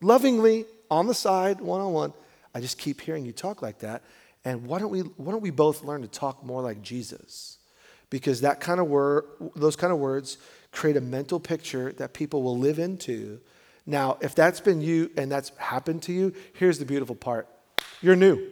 Lovingly, 0.00 0.64
on 0.90 1.06
the 1.06 1.14
side, 1.14 1.60
one 1.60 1.82
on 1.82 1.92
one, 1.92 2.12
I 2.54 2.60
just 2.60 2.78
keep 2.78 3.02
hearing 3.02 3.26
you 3.26 3.32
talk 3.32 3.60
like 3.60 3.80
that. 3.80 4.02
And 4.46 4.66
why 4.66 4.78
don't 4.78 4.90
we, 4.90 5.00
why 5.00 5.32
don't 5.32 5.42
we 5.42 5.50
both 5.50 5.84
learn 5.84 6.00
to 6.00 6.08
talk 6.08 6.42
more 6.42 6.62
like 6.62 6.80
Jesus? 6.80 7.58
Because 8.10 8.40
that 8.40 8.60
kind 8.60 8.80
of 8.80 8.88
word, 8.88 9.24
those 9.54 9.76
kind 9.76 9.92
of 9.92 9.98
words 9.98 10.38
create 10.72 10.96
a 10.96 11.00
mental 11.00 11.40
picture 11.40 11.92
that 11.92 12.12
people 12.12 12.42
will 12.42 12.58
live 12.58 12.78
into. 12.78 13.40
Now, 13.86 14.18
if 14.20 14.34
that's 14.34 14.60
been 14.60 14.80
you 14.80 15.10
and 15.16 15.30
that's 15.30 15.50
happened 15.56 16.02
to 16.04 16.12
you, 16.12 16.34
here's 16.54 16.78
the 16.78 16.84
beautiful 16.84 17.14
part 17.14 17.48
you're 18.02 18.16
new. 18.16 18.50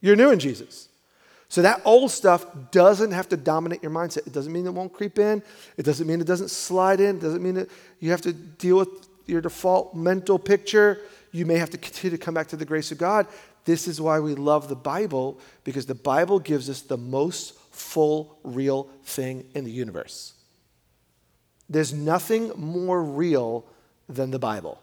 You're 0.00 0.16
new 0.16 0.30
in 0.30 0.38
Jesus. 0.38 0.88
So 1.48 1.62
that 1.62 1.82
old 1.84 2.10
stuff 2.10 2.46
doesn't 2.70 3.12
have 3.12 3.28
to 3.28 3.36
dominate 3.36 3.82
your 3.82 3.92
mindset. 3.92 4.26
It 4.26 4.32
doesn't 4.32 4.52
mean 4.52 4.66
it 4.66 4.72
won't 4.72 4.92
creep 4.92 5.18
in. 5.18 5.42
It 5.76 5.84
doesn't 5.84 6.06
mean 6.06 6.20
it 6.20 6.26
doesn't 6.26 6.50
slide 6.50 6.98
in. 6.98 7.16
It 7.16 7.20
doesn't 7.20 7.42
mean 7.42 7.54
that 7.54 7.68
you 8.00 8.10
have 8.10 8.22
to 8.22 8.32
deal 8.32 8.78
with 8.78 8.88
your 9.26 9.42
default 9.42 9.94
mental 9.94 10.38
picture. 10.38 11.00
You 11.30 11.44
may 11.44 11.58
have 11.58 11.70
to 11.70 11.78
continue 11.78 12.16
to 12.16 12.22
come 12.22 12.32
back 12.32 12.48
to 12.48 12.56
the 12.56 12.64
grace 12.64 12.90
of 12.90 12.98
God. 12.98 13.26
This 13.64 13.86
is 13.86 14.00
why 14.00 14.18
we 14.18 14.34
love 14.34 14.68
the 14.68 14.76
Bible, 14.76 15.38
because 15.62 15.86
the 15.86 15.94
Bible 15.94 16.38
gives 16.38 16.70
us 16.70 16.80
the 16.80 16.96
most 16.96 17.52
full, 17.72 18.38
real 18.44 18.84
thing 19.04 19.46
in 19.54 19.64
the 19.64 19.70
universe. 19.70 20.34
There's 21.68 21.92
nothing 21.92 22.52
more 22.56 23.02
real 23.02 23.66
than 24.08 24.30
the 24.30 24.38
Bible. 24.38 24.80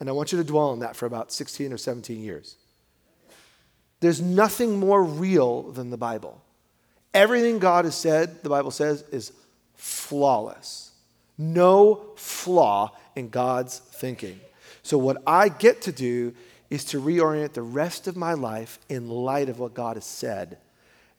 And 0.00 0.08
I 0.08 0.12
want 0.12 0.32
you 0.32 0.38
to 0.38 0.44
dwell 0.44 0.70
on 0.70 0.80
that 0.80 0.96
for 0.96 1.06
about 1.06 1.32
16 1.32 1.72
or 1.72 1.78
17 1.78 2.22
years. 2.22 2.56
There's 4.00 4.20
nothing 4.20 4.78
more 4.78 5.02
real 5.02 5.70
than 5.72 5.90
the 5.90 5.96
Bible. 5.96 6.42
Everything 7.14 7.58
God 7.58 7.86
has 7.86 7.94
said, 7.94 8.42
the 8.42 8.50
Bible 8.50 8.70
says, 8.70 9.04
is 9.10 9.32
flawless. 9.74 10.90
No 11.38 12.12
flaw 12.16 12.92
in 13.14 13.28
God's 13.30 13.78
thinking. 13.78 14.40
So, 14.82 14.98
what 14.98 15.22
I 15.26 15.48
get 15.48 15.82
to 15.82 15.92
do 15.92 16.34
is 16.70 16.84
to 16.86 17.00
reorient 17.00 17.52
the 17.52 17.62
rest 17.62 18.06
of 18.06 18.16
my 18.16 18.34
life 18.34 18.78
in 18.88 19.08
light 19.08 19.48
of 19.48 19.58
what 19.58 19.74
God 19.74 19.96
has 19.96 20.04
said. 20.04 20.58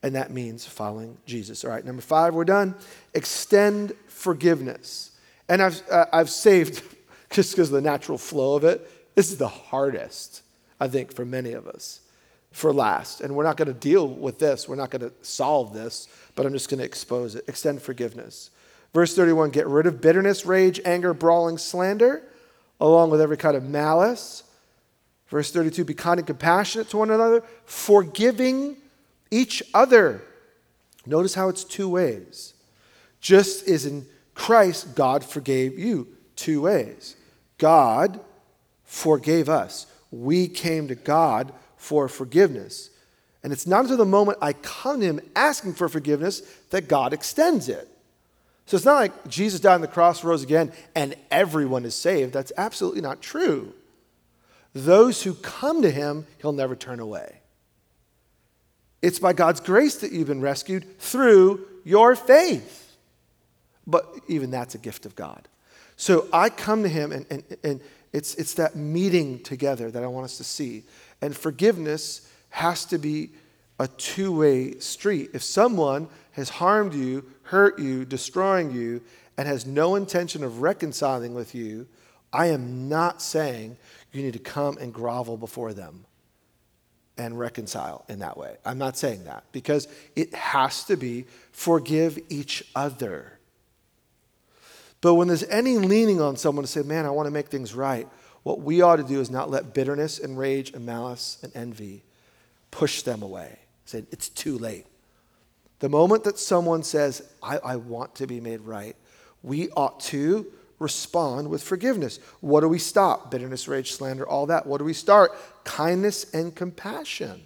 And 0.03 0.15
that 0.15 0.31
means 0.31 0.65
following 0.65 1.17
Jesus. 1.25 1.63
All 1.63 1.71
right, 1.71 1.83
number 1.83 2.01
five, 2.01 2.33
we're 2.33 2.45
done. 2.45 2.75
Extend 3.13 3.93
forgiveness. 4.07 5.11
And 5.49 5.61
I've, 5.61 5.81
uh, 5.89 6.05
I've 6.13 6.29
saved, 6.29 6.83
just 7.31 7.51
because 7.51 7.69
of 7.69 7.73
the 7.73 7.81
natural 7.81 8.17
flow 8.17 8.55
of 8.55 8.63
it, 8.63 8.89
this 9.15 9.31
is 9.31 9.37
the 9.37 9.47
hardest, 9.47 10.43
I 10.79 10.87
think, 10.87 11.13
for 11.13 11.25
many 11.25 11.53
of 11.53 11.67
us 11.67 12.01
for 12.51 12.73
last. 12.73 13.21
And 13.21 13.35
we're 13.35 13.43
not 13.43 13.57
going 13.57 13.67
to 13.67 13.73
deal 13.73 14.07
with 14.07 14.39
this, 14.39 14.67
we're 14.67 14.75
not 14.75 14.91
going 14.91 15.01
to 15.01 15.11
solve 15.21 15.73
this, 15.73 16.07
but 16.35 16.45
I'm 16.45 16.53
just 16.53 16.69
going 16.69 16.79
to 16.79 16.85
expose 16.85 17.35
it. 17.35 17.45
Extend 17.47 17.81
forgiveness. 17.81 18.51
Verse 18.93 19.15
31 19.15 19.51
get 19.51 19.67
rid 19.67 19.85
of 19.85 20.01
bitterness, 20.01 20.45
rage, 20.45 20.79
anger, 20.85 21.13
brawling, 21.13 21.57
slander, 21.57 22.23
along 22.79 23.09
with 23.09 23.21
every 23.21 23.37
kind 23.37 23.55
of 23.55 23.63
malice. 23.63 24.43
Verse 25.27 25.51
32 25.51 25.83
be 25.83 25.93
kind 25.93 26.19
and 26.19 26.27
compassionate 26.27 26.89
to 26.89 26.97
one 26.97 27.11
another, 27.11 27.43
forgiving 27.65 28.77
each 29.31 29.63
other. 29.73 30.21
Notice 31.05 31.33
how 31.33 31.49
it's 31.49 31.63
two 31.63 31.89
ways. 31.89 32.53
Just 33.21 33.67
as 33.67 33.85
in 33.85 34.05
Christ, 34.33 34.95
God 34.95 35.23
forgave 35.23 35.79
you 35.79 36.07
two 36.35 36.61
ways. 36.61 37.15
God 37.57 38.19
forgave 38.83 39.49
us. 39.49 39.87
We 40.11 40.47
came 40.47 40.87
to 40.87 40.95
God 40.95 41.53
for 41.75 42.07
forgiveness. 42.07 42.89
And 43.43 43.53
it's 43.53 43.67
not 43.67 43.81
until 43.81 43.97
the 43.97 44.05
moment 44.05 44.39
I 44.41 44.53
come 44.53 44.99
to 44.99 45.05
Him 45.05 45.21
asking 45.35 45.73
for 45.73 45.89
forgiveness 45.89 46.41
that 46.69 46.87
God 46.87 47.13
extends 47.13 47.69
it. 47.69 47.87
So 48.65 48.75
it's 48.75 48.85
not 48.85 48.95
like 48.95 49.27
Jesus 49.29 49.61
died 49.61 49.75
on 49.75 49.81
the 49.81 49.87
cross, 49.87 50.23
rose 50.23 50.43
again, 50.43 50.73
and 50.93 51.15
everyone 51.31 51.85
is 51.85 51.95
saved. 51.95 52.33
That's 52.33 52.51
absolutely 52.57 53.01
not 53.01 53.21
true. 53.21 53.73
Those 54.73 55.23
who 55.23 55.33
come 55.33 55.81
to 55.81 55.89
Him, 55.89 56.27
He'll 56.39 56.51
never 56.51 56.75
turn 56.75 56.99
away. 56.99 57.39
It's 59.07 59.19
by 59.19 59.31
God's 59.31 59.61
grace 59.61 59.95
that 59.99 60.11
you've 60.11 60.27
been 60.27 60.41
rescued 60.41 60.99
through 60.99 61.65
your 61.85 62.13
faith. 62.13 62.97
But 63.87 64.05
even 64.27 64.51
that's 64.51 64.75
a 64.75 64.77
gift 64.77 65.05
of 65.05 65.15
God. 65.15 65.47
So 65.95 66.27
I 66.33 66.49
come 66.49 66.83
to 66.83 66.89
Him, 66.89 67.13
and, 67.13 67.25
and, 67.29 67.43
and 67.63 67.81
it's, 68.11 68.35
it's 68.35 68.55
that 68.55 68.75
meeting 68.75 69.39
together 69.43 69.89
that 69.91 70.03
I 70.03 70.07
want 70.07 70.25
us 70.25 70.35
to 70.39 70.43
see. 70.43 70.83
And 71.21 71.33
forgiveness 71.33 72.29
has 72.49 72.83
to 72.87 72.97
be 72.97 73.29
a 73.79 73.87
two 73.87 74.33
way 74.33 74.77
street. 74.79 75.29
If 75.33 75.41
someone 75.41 76.09
has 76.33 76.49
harmed 76.49 76.93
you, 76.93 77.23
hurt 77.43 77.79
you, 77.79 78.03
destroying 78.03 78.73
you, 78.73 79.01
and 79.37 79.47
has 79.47 79.65
no 79.65 79.95
intention 79.95 80.43
of 80.43 80.61
reconciling 80.61 81.33
with 81.33 81.55
you, 81.55 81.87
I 82.33 82.47
am 82.47 82.89
not 82.89 83.21
saying 83.21 83.77
you 84.11 84.21
need 84.21 84.33
to 84.33 84.39
come 84.39 84.77
and 84.79 84.93
grovel 84.93 85.37
before 85.37 85.71
them 85.71 86.03
and 87.17 87.37
reconcile 87.37 88.05
in 88.07 88.19
that 88.19 88.37
way. 88.37 88.57
I'm 88.65 88.77
not 88.77 88.97
saying 88.97 89.25
that 89.25 89.43
because 89.51 89.87
it 90.15 90.33
has 90.33 90.83
to 90.85 90.97
be 90.97 91.25
forgive 91.51 92.19
each 92.29 92.63
other. 92.75 93.39
But 95.01 95.15
when 95.15 95.27
there's 95.27 95.43
any 95.43 95.77
leaning 95.77 96.21
on 96.21 96.37
someone 96.37 96.63
to 96.63 96.71
say, 96.71 96.81
man, 96.81 97.05
I 97.05 97.11
want 97.11 97.27
to 97.27 97.31
make 97.31 97.47
things 97.47 97.73
right, 97.73 98.07
what 98.43 98.61
we 98.61 98.81
ought 98.81 98.95
to 98.95 99.03
do 99.03 99.19
is 99.19 99.29
not 99.29 99.49
let 99.49 99.73
bitterness 99.73 100.19
and 100.19 100.37
rage 100.37 100.71
and 100.73 100.85
malice 100.85 101.37
and 101.43 101.55
envy 101.55 102.03
push 102.71 103.01
them 103.01 103.21
away. 103.21 103.59
Say, 103.85 104.05
it's 104.11 104.29
too 104.29 104.57
late. 104.57 104.85
The 105.79 105.89
moment 105.89 106.23
that 106.23 106.39
someone 106.39 106.83
says, 106.83 107.21
I, 107.41 107.57
I 107.57 107.75
want 107.75 108.15
to 108.15 108.27
be 108.27 108.39
made 108.39 108.61
right, 108.61 108.95
we 109.43 109.69
ought 109.71 109.99
to 110.01 110.45
respond 110.79 111.49
with 111.49 111.63
forgiveness. 111.63 112.19
What 112.39 112.61
do 112.61 112.67
we 112.67 112.79
stop? 112.79 113.31
Bitterness, 113.31 113.67
rage, 113.67 113.93
slander, 113.93 114.27
all 114.27 114.45
that. 114.47 114.67
What 114.67 114.77
do 114.77 114.83
we 114.83 114.93
start? 114.93 115.31
Kindness 115.63 116.33
and 116.33 116.55
compassion. 116.55 117.41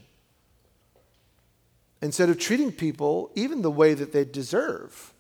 Instead 2.01 2.29
of 2.29 2.39
treating 2.39 2.71
people 2.71 3.31
even 3.35 3.61
the 3.61 3.71
way 3.71 3.93
that 3.93 4.11
they 4.11 4.25
deserve, 4.25 5.13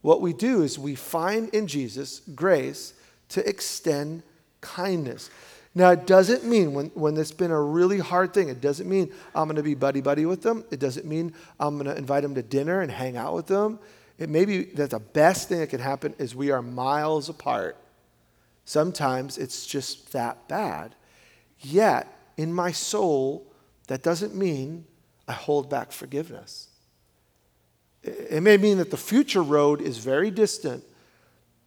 what 0.00 0.20
we 0.20 0.32
do 0.32 0.62
is 0.62 0.78
we 0.78 0.94
find 0.94 1.48
in 1.50 1.66
Jesus 1.66 2.20
grace 2.34 2.94
to 3.30 3.46
extend 3.48 4.22
kindness. 4.60 5.30
Now, 5.74 5.90
it 5.90 6.06
doesn't 6.06 6.44
mean 6.44 6.74
when, 6.74 6.86
when 6.88 7.16
it's 7.16 7.32
been 7.32 7.50
a 7.50 7.60
really 7.60 7.98
hard 7.98 8.34
thing, 8.34 8.48
it 8.48 8.60
doesn't 8.60 8.88
mean 8.88 9.10
I'm 9.34 9.44
going 9.44 9.56
to 9.56 9.62
be 9.62 9.74
buddy 9.74 10.00
buddy 10.00 10.26
with 10.26 10.42
them. 10.42 10.64
It 10.70 10.80
doesn't 10.80 11.06
mean 11.06 11.32
I'm 11.58 11.78
going 11.78 11.86
to 11.86 11.96
invite 11.96 12.22
them 12.22 12.34
to 12.34 12.42
dinner 12.42 12.82
and 12.82 12.90
hang 12.90 13.16
out 13.16 13.34
with 13.34 13.46
them. 13.46 13.78
It 14.22 14.30
may 14.30 14.44
be 14.44 14.66
that 14.74 14.90
the 14.90 15.00
best 15.00 15.48
thing 15.48 15.58
that 15.58 15.70
can 15.70 15.80
happen 15.80 16.14
is 16.16 16.32
we 16.32 16.52
are 16.52 16.62
miles 16.62 17.28
apart. 17.28 17.76
Sometimes 18.64 19.36
it's 19.36 19.66
just 19.66 20.12
that 20.12 20.46
bad. 20.46 20.94
Yet, 21.58 22.06
in 22.36 22.52
my 22.52 22.70
soul, 22.70 23.52
that 23.88 24.04
doesn't 24.04 24.32
mean 24.32 24.84
I 25.26 25.32
hold 25.32 25.68
back 25.68 25.90
forgiveness. 25.90 26.68
It 28.04 28.44
may 28.44 28.58
mean 28.58 28.78
that 28.78 28.92
the 28.92 28.96
future 28.96 29.42
road 29.42 29.80
is 29.80 29.98
very 29.98 30.30
distant, 30.30 30.84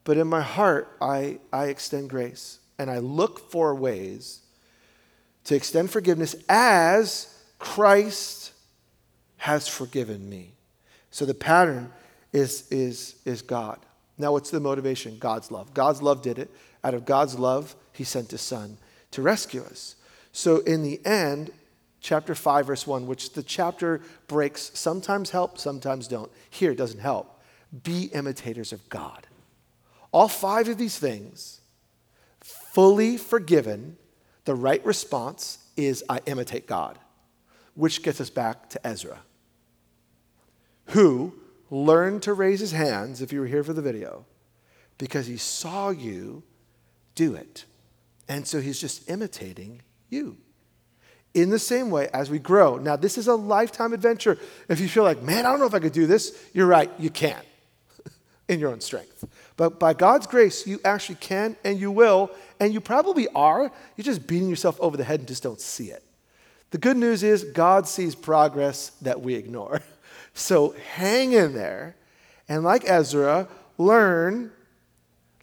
but 0.06 0.16
in 0.16 0.28
my 0.28 0.42
heart, 0.42 0.96
I, 1.02 1.40
I 1.52 1.66
extend 1.66 2.10
grace 2.10 2.60
and 2.80 2.90
I 2.90 3.00
look 3.00 3.52
for 3.52 3.76
ways 3.76 4.44
to 5.44 5.56
extend 5.56 5.92
forgiveness 5.92 6.38
as 6.48 7.38
Christ 7.60 8.54
has 9.40 9.68
forgiven 9.68 10.30
me. 10.30 10.54
So 11.12 11.26
the 11.26 11.34
pattern 11.34 11.92
is, 12.36 12.70
is, 12.70 13.16
is 13.24 13.42
God. 13.42 13.80
Now, 14.18 14.34
what's 14.34 14.52
the 14.52 14.60
motivation? 14.60 15.18
God's 15.18 15.52
love. 15.52 15.74
God's 15.74 16.02
love 16.02 16.22
did 16.22 16.38
it. 16.38 16.52
Out 16.84 16.94
of 16.94 17.06
God's 17.06 17.40
love, 17.40 17.76
He 17.94 18.04
sent 18.04 18.32
His 18.32 18.42
Son 18.42 18.78
to 19.12 19.22
rescue 19.22 19.64
us. 19.64 19.96
So, 20.34 20.60
in 20.60 20.84
the 20.84 21.04
end, 21.06 21.52
chapter 22.02 22.36
5, 22.36 22.68
verse 22.68 22.86
1, 22.86 23.08
which 23.08 23.34
the 23.34 23.44
chapter 23.44 24.02
breaks 24.28 24.72
sometimes 24.74 25.30
help, 25.30 25.58
sometimes 25.58 26.08
don't. 26.08 26.30
Here 26.50 26.72
it 26.72 26.78
doesn't 26.78 27.00
help. 27.00 27.42
Be 27.84 28.06
imitators 28.14 28.74
of 28.74 28.88
God. 28.90 29.28
All 30.12 30.28
five 30.28 30.68
of 30.68 30.78
these 30.78 30.98
things, 30.98 31.62
fully 32.42 33.18
forgiven, 33.18 33.98
the 34.44 34.56
right 34.56 34.86
response 34.86 35.60
is 35.78 36.04
I 36.10 36.20
imitate 36.26 36.68
God, 36.68 37.00
which 37.76 38.04
gets 38.04 38.20
us 38.22 38.30
back 38.30 38.70
to 38.72 38.88
Ezra, 38.88 39.20
who 40.88 41.34
learned 41.76 42.24
to 42.24 42.34
raise 42.34 42.60
his 42.60 42.72
hands, 42.72 43.22
if 43.22 43.34
you 43.34 43.42
were 43.42 43.48
here 43.48 43.64
for 43.64 43.74
the 43.74 43.82
video, 43.82 44.26
because 44.98 45.28
he 45.28 45.38
saw 45.38 45.90
you 45.90 46.44
do 47.16 47.36
it. 47.36 47.66
And 48.28 48.48
so 48.48 48.62
he's 48.62 48.80
just 48.80 49.10
imitating 49.10 49.82
you. 50.10 50.38
In 51.34 51.50
the 51.50 51.60
same 51.60 51.90
way 51.90 52.08
as 52.14 52.30
we 52.30 52.40
grow. 52.40 52.78
Now, 52.78 52.96
this 52.96 53.18
is 53.18 53.28
a 53.28 53.36
lifetime 53.36 53.92
adventure. 53.92 54.38
If 54.70 54.80
you 54.80 54.88
feel 54.88 55.04
like, 55.04 55.22
man, 55.22 55.46
I 55.46 55.52
don't 55.52 55.60
know 55.60 55.66
if 55.66 55.74
I 55.74 55.80
could 55.80 55.92
do 55.92 56.08
this, 56.08 56.42
you're 56.54 56.66
right, 56.66 56.90
you 56.98 57.10
can't 57.10 57.46
in 58.48 58.60
your 58.60 58.72
own 58.72 58.80
strength. 58.80 59.26
But 59.58 59.78
by 59.78 59.94
God's 59.94 60.28
grace, 60.28 60.66
you 60.66 60.80
actually 60.86 61.16
can 61.16 61.58
and 61.66 61.78
you 61.78 61.92
will, 61.92 62.32
and 62.60 62.74
you 62.74 62.80
probably 62.80 63.28
are. 63.36 63.70
You're 63.98 64.06
just 64.06 64.28
beating 64.28 64.50
yourself 64.50 64.80
over 64.80 64.96
the 64.96 65.04
head 65.04 65.20
and 65.20 65.28
just 65.28 65.44
don't 65.44 65.60
see 65.60 65.92
it. 65.92 66.04
The 66.72 66.78
good 66.78 66.98
news 66.98 67.22
is 67.22 67.44
God 67.44 67.86
sees 67.86 68.16
progress 68.16 68.92
that 69.02 69.20
we 69.20 69.36
ignore. 69.36 69.82
So 70.36 70.76
hang 70.94 71.32
in 71.32 71.54
there, 71.54 71.96
and 72.50 72.64
like 72.64 72.84
Ezra, 72.86 73.48
learn, 73.78 74.52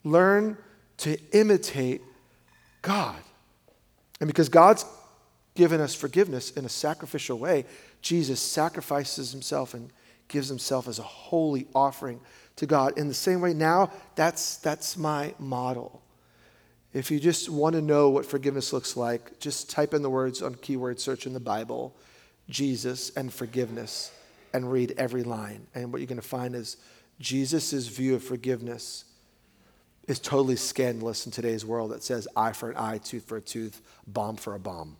learn 0.03 0.55
to 0.97 1.17
imitate 1.31 2.01
God. 2.83 3.17
And 4.21 4.27
because 4.27 4.49
God's 4.49 4.85
given 5.55 5.81
us 5.81 5.95
forgiveness 5.95 6.51
in 6.51 6.63
a 6.63 6.69
sacrificial 6.69 7.39
way, 7.39 7.65
Jesus 8.01 8.39
sacrifices 8.39 9.31
himself 9.31 9.73
and 9.73 9.89
gives 10.27 10.47
himself 10.47 10.87
as 10.87 10.99
a 10.99 11.03
holy 11.03 11.67
offering 11.73 12.19
to 12.57 12.67
God. 12.67 12.95
In 12.95 13.07
the 13.07 13.13
same 13.15 13.41
way, 13.41 13.53
now 13.53 13.91
that's, 14.13 14.57
that's 14.57 14.95
my 14.95 15.33
model. 15.39 16.03
If 16.93 17.09
you 17.09 17.19
just 17.19 17.49
want 17.49 17.73
to 17.73 17.81
know 17.81 18.09
what 18.09 18.27
forgiveness 18.27 18.71
looks 18.71 18.95
like, 18.95 19.39
just 19.39 19.71
type 19.71 19.95
in 19.95 20.03
the 20.03 20.09
words 20.09 20.43
on 20.43 20.53
keyword 20.53 20.99
search 20.99 21.25
in 21.25 21.33
the 21.33 21.39
Bible 21.39 21.95
Jesus 22.47 23.09
and 23.15 23.33
forgiveness 23.33 24.11
and 24.53 24.71
read 24.71 24.93
every 24.97 25.23
line. 25.23 25.67
And 25.73 25.91
what 25.91 25.99
you're 25.99 26.07
going 26.07 26.21
to 26.21 26.27
find 26.27 26.55
is 26.55 26.77
Jesus' 27.19 27.87
view 27.87 28.15
of 28.15 28.23
forgiveness 28.23 29.05
is 30.07 30.19
totally 30.19 30.55
scandalous 30.55 31.25
in 31.25 31.31
today's 31.31 31.65
world 31.65 31.91
that 31.91 32.03
says 32.03 32.27
eye 32.35 32.51
for 32.51 32.71
an 32.71 32.77
eye, 32.77 32.97
tooth 32.97 33.23
for 33.25 33.37
a 33.37 33.41
tooth, 33.41 33.81
bomb 34.05 34.35
for 34.35 34.53
a 34.53 34.59
bomb. 34.59 34.97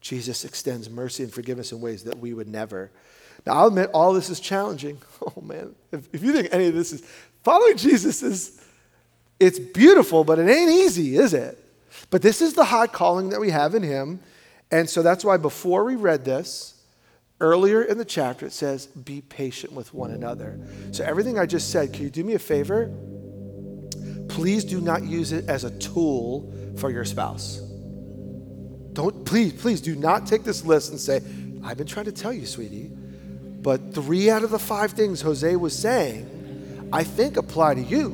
Jesus 0.00 0.44
extends 0.44 0.90
mercy 0.90 1.22
and 1.22 1.32
forgiveness 1.32 1.72
in 1.72 1.80
ways 1.80 2.04
that 2.04 2.18
we 2.18 2.34
would 2.34 2.48
never. 2.48 2.90
Now, 3.46 3.54
I'll 3.54 3.68
admit 3.68 3.90
all 3.94 4.12
this 4.12 4.30
is 4.30 4.40
challenging. 4.40 4.98
Oh, 5.36 5.40
man. 5.40 5.74
If, 5.90 6.06
if 6.12 6.22
you 6.22 6.34
think 6.34 6.48
any 6.52 6.66
of 6.66 6.74
this 6.74 6.92
is, 6.92 7.02
following 7.42 7.78
Jesus 7.78 8.22
is, 8.22 8.60
it's 9.40 9.58
beautiful, 9.58 10.22
but 10.22 10.38
it 10.38 10.50
ain't 10.50 10.70
easy, 10.70 11.16
is 11.16 11.32
it? 11.32 11.58
But 12.10 12.20
this 12.20 12.42
is 12.42 12.52
the 12.52 12.64
high 12.64 12.88
calling 12.88 13.30
that 13.30 13.40
we 13.40 13.48
have 13.48 13.74
in 13.74 13.82
Him. 13.82 14.20
And 14.70 14.88
so 14.88 15.02
that's 15.02 15.24
why 15.24 15.38
before 15.38 15.84
we 15.84 15.96
read 15.96 16.26
this, 16.26 16.73
earlier 17.44 17.82
in 17.82 17.98
the 17.98 18.04
chapter, 18.04 18.46
it 18.46 18.52
says, 18.52 18.86
be 18.86 19.20
patient 19.20 19.72
with 19.72 19.92
one 19.92 20.10
another. 20.10 20.58
So 20.92 21.04
everything 21.04 21.38
I 21.38 21.46
just 21.46 21.70
said, 21.70 21.92
can 21.92 22.02
you 22.02 22.10
do 22.10 22.24
me 22.24 22.34
a 22.34 22.38
favor? 22.38 22.92
Please 24.28 24.64
do 24.64 24.80
not 24.80 25.04
use 25.04 25.32
it 25.32 25.48
as 25.48 25.64
a 25.64 25.70
tool 25.78 26.52
for 26.78 26.90
your 26.90 27.04
spouse. 27.04 27.58
Don't, 28.92 29.24
please, 29.24 29.52
please 29.52 29.80
do 29.80 29.94
not 29.94 30.26
take 30.26 30.44
this 30.44 30.64
list 30.64 30.90
and 30.90 31.00
say, 31.00 31.20
I've 31.62 31.76
been 31.76 31.86
trying 31.86 32.06
to 32.06 32.12
tell 32.12 32.32
you, 32.32 32.46
sweetie 32.46 32.90
but 33.64 33.94
three 33.94 34.28
out 34.28 34.44
of 34.44 34.50
the 34.50 34.58
five 34.58 34.92
things 34.92 35.22
Jose 35.22 35.56
was 35.56 35.76
saying, 35.76 36.90
I 36.92 37.02
think 37.02 37.38
apply 37.38 37.76
to 37.76 37.80
you. 37.80 38.10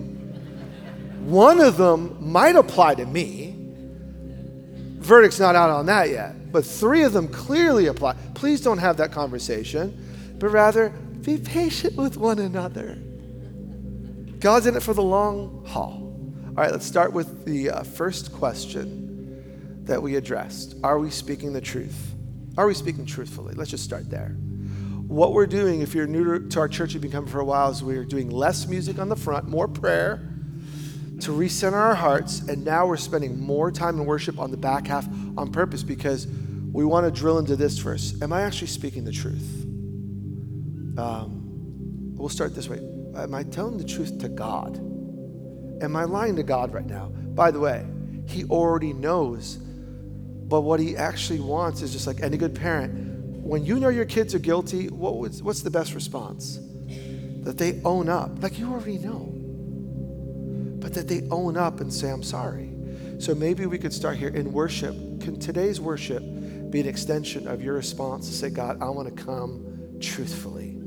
One 1.25 1.61
of 1.61 1.77
them 1.77 2.17
might 2.21 2.55
apply 2.55 2.95
to 2.95 3.05
me. 3.05 3.57
Verdict's 5.01 5.41
not 5.41 5.57
out 5.57 5.71
on 5.71 5.87
that 5.87 6.09
yet, 6.09 6.37
but 6.53 6.65
three 6.65 7.03
of 7.03 7.13
them 7.13 7.29
clearly 7.29 7.87
apply. 7.87 8.15
Please 8.35 8.61
don't 8.61 8.79
have 8.79 8.97
that 8.99 9.13
conversation, 9.13 10.37
but 10.39 10.49
rather 10.51 10.91
be 11.23 11.39
patient 11.39 11.97
with 11.97 12.17
one 12.17 12.39
another. 12.39 12.99
God's 14.39 14.67
in 14.67 14.77
it 14.77 14.83
for 14.83 14.95
the 14.95 15.03
long 15.03 15.65
haul. 15.67 16.07
All 16.49 16.55
right, 16.55 16.73
let's 16.73 16.87
start 16.87 17.13
with 17.13 17.45
the 17.45 17.71
uh, 17.71 17.83
first 17.83 18.33
question 18.33 19.83
that 19.85 20.03
we 20.03 20.17
addressed 20.17 20.77
Are 20.83 20.99
we 20.99 21.11
speaking 21.11 21.53
the 21.53 21.61
truth? 21.61 22.15
Are 22.57 22.67
we 22.67 22.75
speaking 22.75 23.07
truthfully? 23.07 23.55
Let's 23.55 23.71
just 23.71 23.85
start 23.85 24.11
there 24.11 24.37
what 25.11 25.33
we're 25.33 25.47
doing, 25.47 25.81
if 25.81 25.93
you're 25.93 26.07
new 26.07 26.47
to 26.49 26.61
our 26.61 26.69
church, 26.69 26.93
you've 26.93 27.03
been 27.03 27.11
coming 27.11 27.29
for 27.29 27.41
a 27.41 27.45
while, 27.45 27.69
is 27.73 27.83
we're 27.83 28.05
doing 28.05 28.31
less 28.31 28.69
music 28.69 29.01
on 29.01 29.09
the 29.09 29.17
front, 29.17 29.49
more 29.49 29.67
prayer 29.67 30.23
to 31.23 31.33
recenter 31.33 31.75
our 31.75 31.95
hearts, 31.95 32.41
and 32.41 32.65
now 32.65 32.87
we're 32.87 32.97
spending 32.97 33.39
more 33.39 33.71
time 33.71 33.99
in 33.99 34.07
worship 34.07 34.39
on 34.39 34.51
the 34.51 34.57
back 34.57 34.87
half 34.87 35.07
on 35.37 35.51
purpose 35.53 35.83
because 35.83 36.27
we 36.73 36.85
want 36.85 37.07
to 37.07 37.11
drill 37.11 37.39
into 37.39 37.57
this 37.57 37.79
first. 37.79 38.23
Am 38.23 38.33
I 38.33 38.43
actually 38.43 38.69
speaking 38.69 39.05
the 39.05 39.13
truth? 39.13 39.65
Um, 40.99 42.15
we'll 42.17 42.29
start 42.29 42.55
this 42.55 42.69
way. 42.69 42.79
Am 43.17 43.35
I 43.35 43.43
telling 43.43 43.79
the 43.79 43.85
truth 43.85 44.19
to 44.21 44.29
God? 44.29 44.77
Am 45.83 45.97
I 45.97 46.05
lying 46.05 46.37
to 46.37 46.43
God 46.43 46.73
right 46.73 46.87
now? 46.87 47.07
By 47.09 47.51
the 47.51 47.61
way, 47.61 47.87
He 48.27 48.45
already 48.45 48.93
knows, 48.93 49.57
but 49.57 50.63
what 50.63 50.81
He 50.81 50.97
actually 50.97 51.41
wants 51.41 51.83
is 51.83 51.93
just 51.93 52.07
like 52.07 52.21
any 52.23 52.37
good 52.37 52.55
parent 52.55 53.11
when 53.51 53.65
you 53.65 53.81
know 53.81 53.89
your 53.89 54.05
kids 54.05 54.33
are 54.33 54.39
guilty, 54.39 54.89
what 54.89 55.19
was, 55.19 55.43
what's 55.43 55.63
the 55.63 55.71
best 55.71 55.95
response? 55.95 56.61
That 57.43 57.59
they 57.59 57.81
own 57.85 58.09
up, 58.09 58.41
like 58.41 58.61
you 58.61 58.71
already 58.71 58.99
know, 58.99 59.35
but 60.81 60.95
that 60.95 61.09
they 61.09 61.27
own 61.31 61.57
up 61.57 61.81
and 61.81 61.93
say, 61.93 62.11
I'm 62.11 62.23
sorry. 62.23 62.73
So 63.19 63.35
maybe 63.35 63.67
we 63.67 63.79
could 63.79 63.93
start 63.93 64.17
here 64.17 64.31
in 64.31 64.53
worship. 64.53 64.95
Can 65.21 65.39
today's 65.39 65.81
worship 65.81 66.23
be 66.71 66.81
an 66.81 66.87
extension 66.87 67.47
of 67.47 67.63
your 67.63 67.75
response 67.75 68.29
to 68.29 68.35
say, 68.35 68.49
God, 68.49 68.81
I 68.81 68.89
want 68.89 69.15
to 69.15 69.23
come 69.25 69.99
truthfully? 70.01 70.79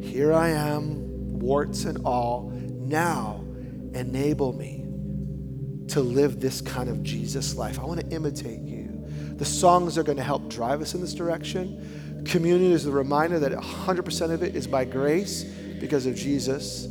Here 0.00 0.32
I 0.32 0.48
am, 0.48 1.38
warts 1.38 1.84
and 1.84 2.04
all. 2.04 2.50
Now, 2.50 3.44
enable 3.94 4.52
me 4.52 4.84
to 5.88 6.00
live 6.00 6.40
this 6.40 6.60
kind 6.60 6.88
of 6.88 7.02
Jesus 7.02 7.56
life. 7.56 7.78
I 7.78 7.84
want 7.84 8.00
to 8.00 8.06
imitate 8.08 8.60
you. 8.60 9.04
The 9.36 9.44
songs 9.44 9.98
are 9.98 10.02
going 10.02 10.16
to 10.16 10.24
help 10.24 10.48
drive 10.48 10.80
us 10.80 10.94
in 10.94 11.00
this 11.00 11.14
direction. 11.14 12.24
Communion 12.24 12.72
is 12.72 12.84
the 12.84 12.90
reminder 12.90 13.38
that 13.38 13.52
100% 13.52 14.30
of 14.30 14.42
it 14.42 14.56
is 14.56 14.66
by 14.66 14.84
grace 14.84 15.44
because 15.78 16.06
of 16.06 16.14
Jesus. 16.14 16.88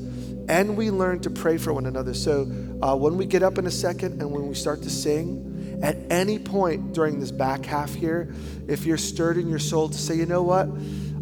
And 0.47 0.77
we 0.77 0.91
learn 0.91 1.21
to 1.21 1.29
pray 1.29 1.57
for 1.57 1.73
one 1.73 1.85
another. 1.85 2.13
So 2.13 2.41
uh, 2.81 2.95
when 2.95 3.17
we 3.17 3.25
get 3.25 3.43
up 3.43 3.57
in 3.57 3.65
a 3.65 3.71
second 3.71 4.21
and 4.21 4.31
when 4.31 4.47
we 4.47 4.55
start 4.55 4.81
to 4.83 4.89
sing, 4.89 5.79
at 5.81 5.97
any 6.09 6.39
point 6.39 6.93
during 6.93 7.19
this 7.19 7.31
back 7.31 7.65
half 7.65 7.93
here, 7.93 8.33
if 8.67 8.85
you're 8.85 8.97
stirred 8.97 9.37
in 9.37 9.49
your 9.49 9.59
soul 9.59 9.89
to 9.89 9.97
say, 9.97 10.15
you 10.15 10.25
know 10.25 10.43
what? 10.43 10.69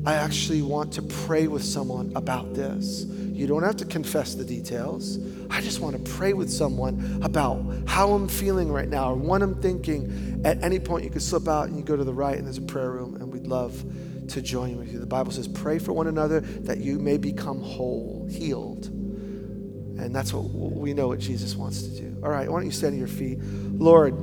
I 0.05 0.15
actually 0.15 0.61
want 0.61 0.93
to 0.93 1.01
pray 1.01 1.47
with 1.47 1.63
someone 1.63 2.11
about 2.15 2.53
this. 2.53 3.05
You 3.05 3.47
don't 3.47 3.63
have 3.63 3.77
to 3.77 3.85
confess 3.85 4.35
the 4.35 4.43
details. 4.43 5.17
I 5.49 5.61
just 5.61 5.79
want 5.79 5.95
to 5.95 6.11
pray 6.11 6.33
with 6.33 6.51
someone 6.51 7.19
about 7.23 7.63
how 7.87 8.11
I'm 8.11 8.27
feeling 8.27 8.71
right 8.71 8.87
now 8.87 9.11
or 9.11 9.15
what 9.15 9.41
I'm 9.41 9.59
thinking. 9.61 10.41
At 10.45 10.61
any 10.63 10.79
point, 10.79 11.03
you 11.03 11.09
can 11.09 11.21
slip 11.21 11.47
out 11.47 11.67
and 11.67 11.77
you 11.77 11.83
go 11.83 11.95
to 11.95 12.03
the 12.03 12.13
right, 12.13 12.37
and 12.37 12.45
there's 12.45 12.57
a 12.57 12.61
prayer 12.61 12.91
room, 12.91 13.15
and 13.15 13.31
we'd 13.31 13.47
love 13.47 13.83
to 14.29 14.41
join 14.41 14.77
with 14.77 14.91
you. 14.91 14.99
The 14.99 15.05
Bible 15.05 15.31
says, 15.31 15.47
pray 15.47 15.79
for 15.79 15.93
one 15.93 16.07
another 16.07 16.41
that 16.41 16.79
you 16.79 16.99
may 16.99 17.17
become 17.17 17.61
whole, 17.61 18.27
healed. 18.29 19.02
And 19.97 20.15
that's 20.15 20.33
what 20.33 20.49
we 20.49 20.93
know 20.93 21.07
what 21.07 21.19
Jesus 21.19 21.55
wants 21.55 21.83
to 21.83 21.89
do. 21.89 22.17
All 22.23 22.29
right, 22.29 22.49
why 22.49 22.59
don't 22.59 22.65
you 22.65 22.71
stand 22.71 22.93
on 22.93 22.99
your 22.99 23.07
feet? 23.07 23.39
Lord, 23.41 24.13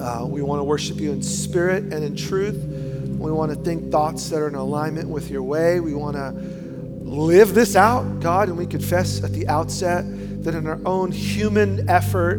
uh, 0.00 0.26
we 0.26 0.42
want 0.42 0.60
to 0.60 0.64
worship 0.64 0.98
you 0.98 1.12
in 1.12 1.22
spirit 1.22 1.84
and 1.84 2.04
in 2.04 2.16
truth. 2.16 2.56
We 2.56 3.30
want 3.30 3.52
to 3.52 3.56
think 3.56 3.90
thoughts 3.90 4.30
that 4.30 4.40
are 4.40 4.48
in 4.48 4.54
alignment 4.54 5.08
with 5.08 5.30
your 5.30 5.42
way. 5.42 5.80
We 5.80 5.94
want 5.94 6.16
to 6.16 6.30
live 6.30 7.54
this 7.54 7.76
out, 7.76 8.20
God, 8.20 8.48
and 8.48 8.56
we 8.56 8.66
confess 8.66 9.22
at 9.22 9.32
the 9.32 9.48
outset 9.48 10.04
that 10.44 10.54
in 10.54 10.66
our 10.66 10.80
own 10.84 11.12
human 11.12 11.88
effort, 11.88 12.38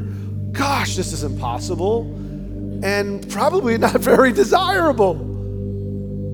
gosh, 0.52 0.96
this 0.96 1.14
is 1.14 1.24
impossible 1.24 2.02
and 2.84 3.30
probably 3.30 3.78
not 3.78 3.94
very 4.02 4.34
desirable. 4.34 5.32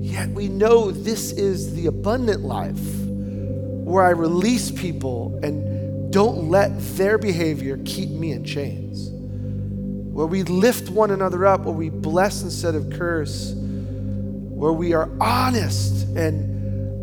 Yet 0.02 0.30
we 0.30 0.48
know 0.48 0.90
this 0.90 1.32
is 1.32 1.74
the 1.74 1.86
abundant 1.86 2.42
life 2.42 2.80
where 3.84 4.04
I 4.04 4.10
release 4.10 4.70
people 4.70 5.38
and 5.42 5.70
don't 6.10 6.50
let 6.50 6.78
their 6.96 7.18
behavior 7.18 7.78
keep 7.84 8.10
me 8.10 8.32
in 8.32 8.44
chains. 8.44 9.10
Where 9.10 10.26
we 10.26 10.42
lift 10.42 10.90
one 10.90 11.10
another 11.10 11.46
up, 11.46 11.62
where 11.62 11.74
we 11.74 11.88
bless 11.88 12.42
instead 12.42 12.74
of 12.74 12.90
curse, 12.90 13.54
where 13.54 14.72
we 14.72 14.92
are 14.92 15.08
honest 15.20 16.04
and 16.16 16.50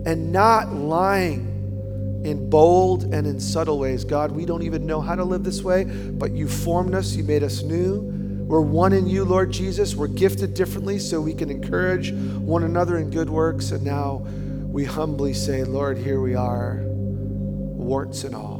and 0.07 0.31
not 0.31 0.73
lying 0.73 2.21
in 2.23 2.49
bold 2.49 3.13
and 3.13 3.27
in 3.27 3.39
subtle 3.39 3.77
ways. 3.77 4.05
God, 4.05 4.31
we 4.31 4.45
don't 4.45 4.63
even 4.63 4.85
know 4.85 5.01
how 5.01 5.15
to 5.15 5.23
live 5.23 5.43
this 5.43 5.61
way, 5.61 5.83
but 5.83 6.31
you 6.31 6.47
formed 6.47 6.95
us, 6.95 7.13
you 7.13 7.23
made 7.23 7.43
us 7.43 7.61
new. 7.61 8.01
We're 8.47 8.61
one 8.61 8.93
in 8.93 9.07
you, 9.07 9.25
Lord 9.25 9.51
Jesus. 9.51 9.95
We're 9.95 10.07
gifted 10.07 10.53
differently 10.53 10.99
so 10.99 11.19
we 11.19 11.33
can 11.33 11.49
encourage 11.49 12.13
one 12.13 12.63
another 12.63 12.97
in 12.97 13.09
good 13.09 13.29
works. 13.29 13.71
And 13.71 13.83
now 13.83 14.25
we 14.65 14.85
humbly 14.85 15.33
say, 15.33 15.65
Lord, 15.65 15.97
here 15.97 16.21
we 16.21 16.35
are, 16.35 16.81
warts 16.85 18.23
and 18.23 18.33
all. 18.33 18.56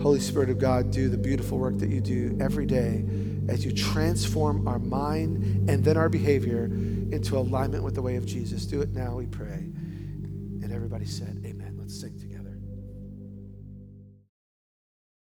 Holy 0.00 0.20
Spirit 0.20 0.48
of 0.48 0.58
God, 0.58 0.90
do 0.90 1.08
the 1.08 1.18
beautiful 1.18 1.58
work 1.58 1.78
that 1.78 1.90
you 1.90 2.00
do 2.00 2.36
every 2.40 2.66
day 2.66 3.04
as 3.48 3.64
you 3.64 3.72
transform 3.72 4.66
our 4.66 4.78
mind 4.78 5.68
and 5.68 5.84
then 5.84 5.96
our 5.96 6.08
behavior 6.08 6.64
into 6.64 7.36
alignment 7.36 7.84
with 7.84 7.94
the 7.94 8.02
way 8.02 8.16
of 8.16 8.24
Jesus. 8.24 8.64
Do 8.64 8.80
it 8.80 8.90
now, 8.90 9.16
we 9.16 9.26
pray. 9.26 9.68
And 10.62 10.72
everybody 10.72 11.04
said, 11.04 11.42
Amen. 11.44 11.59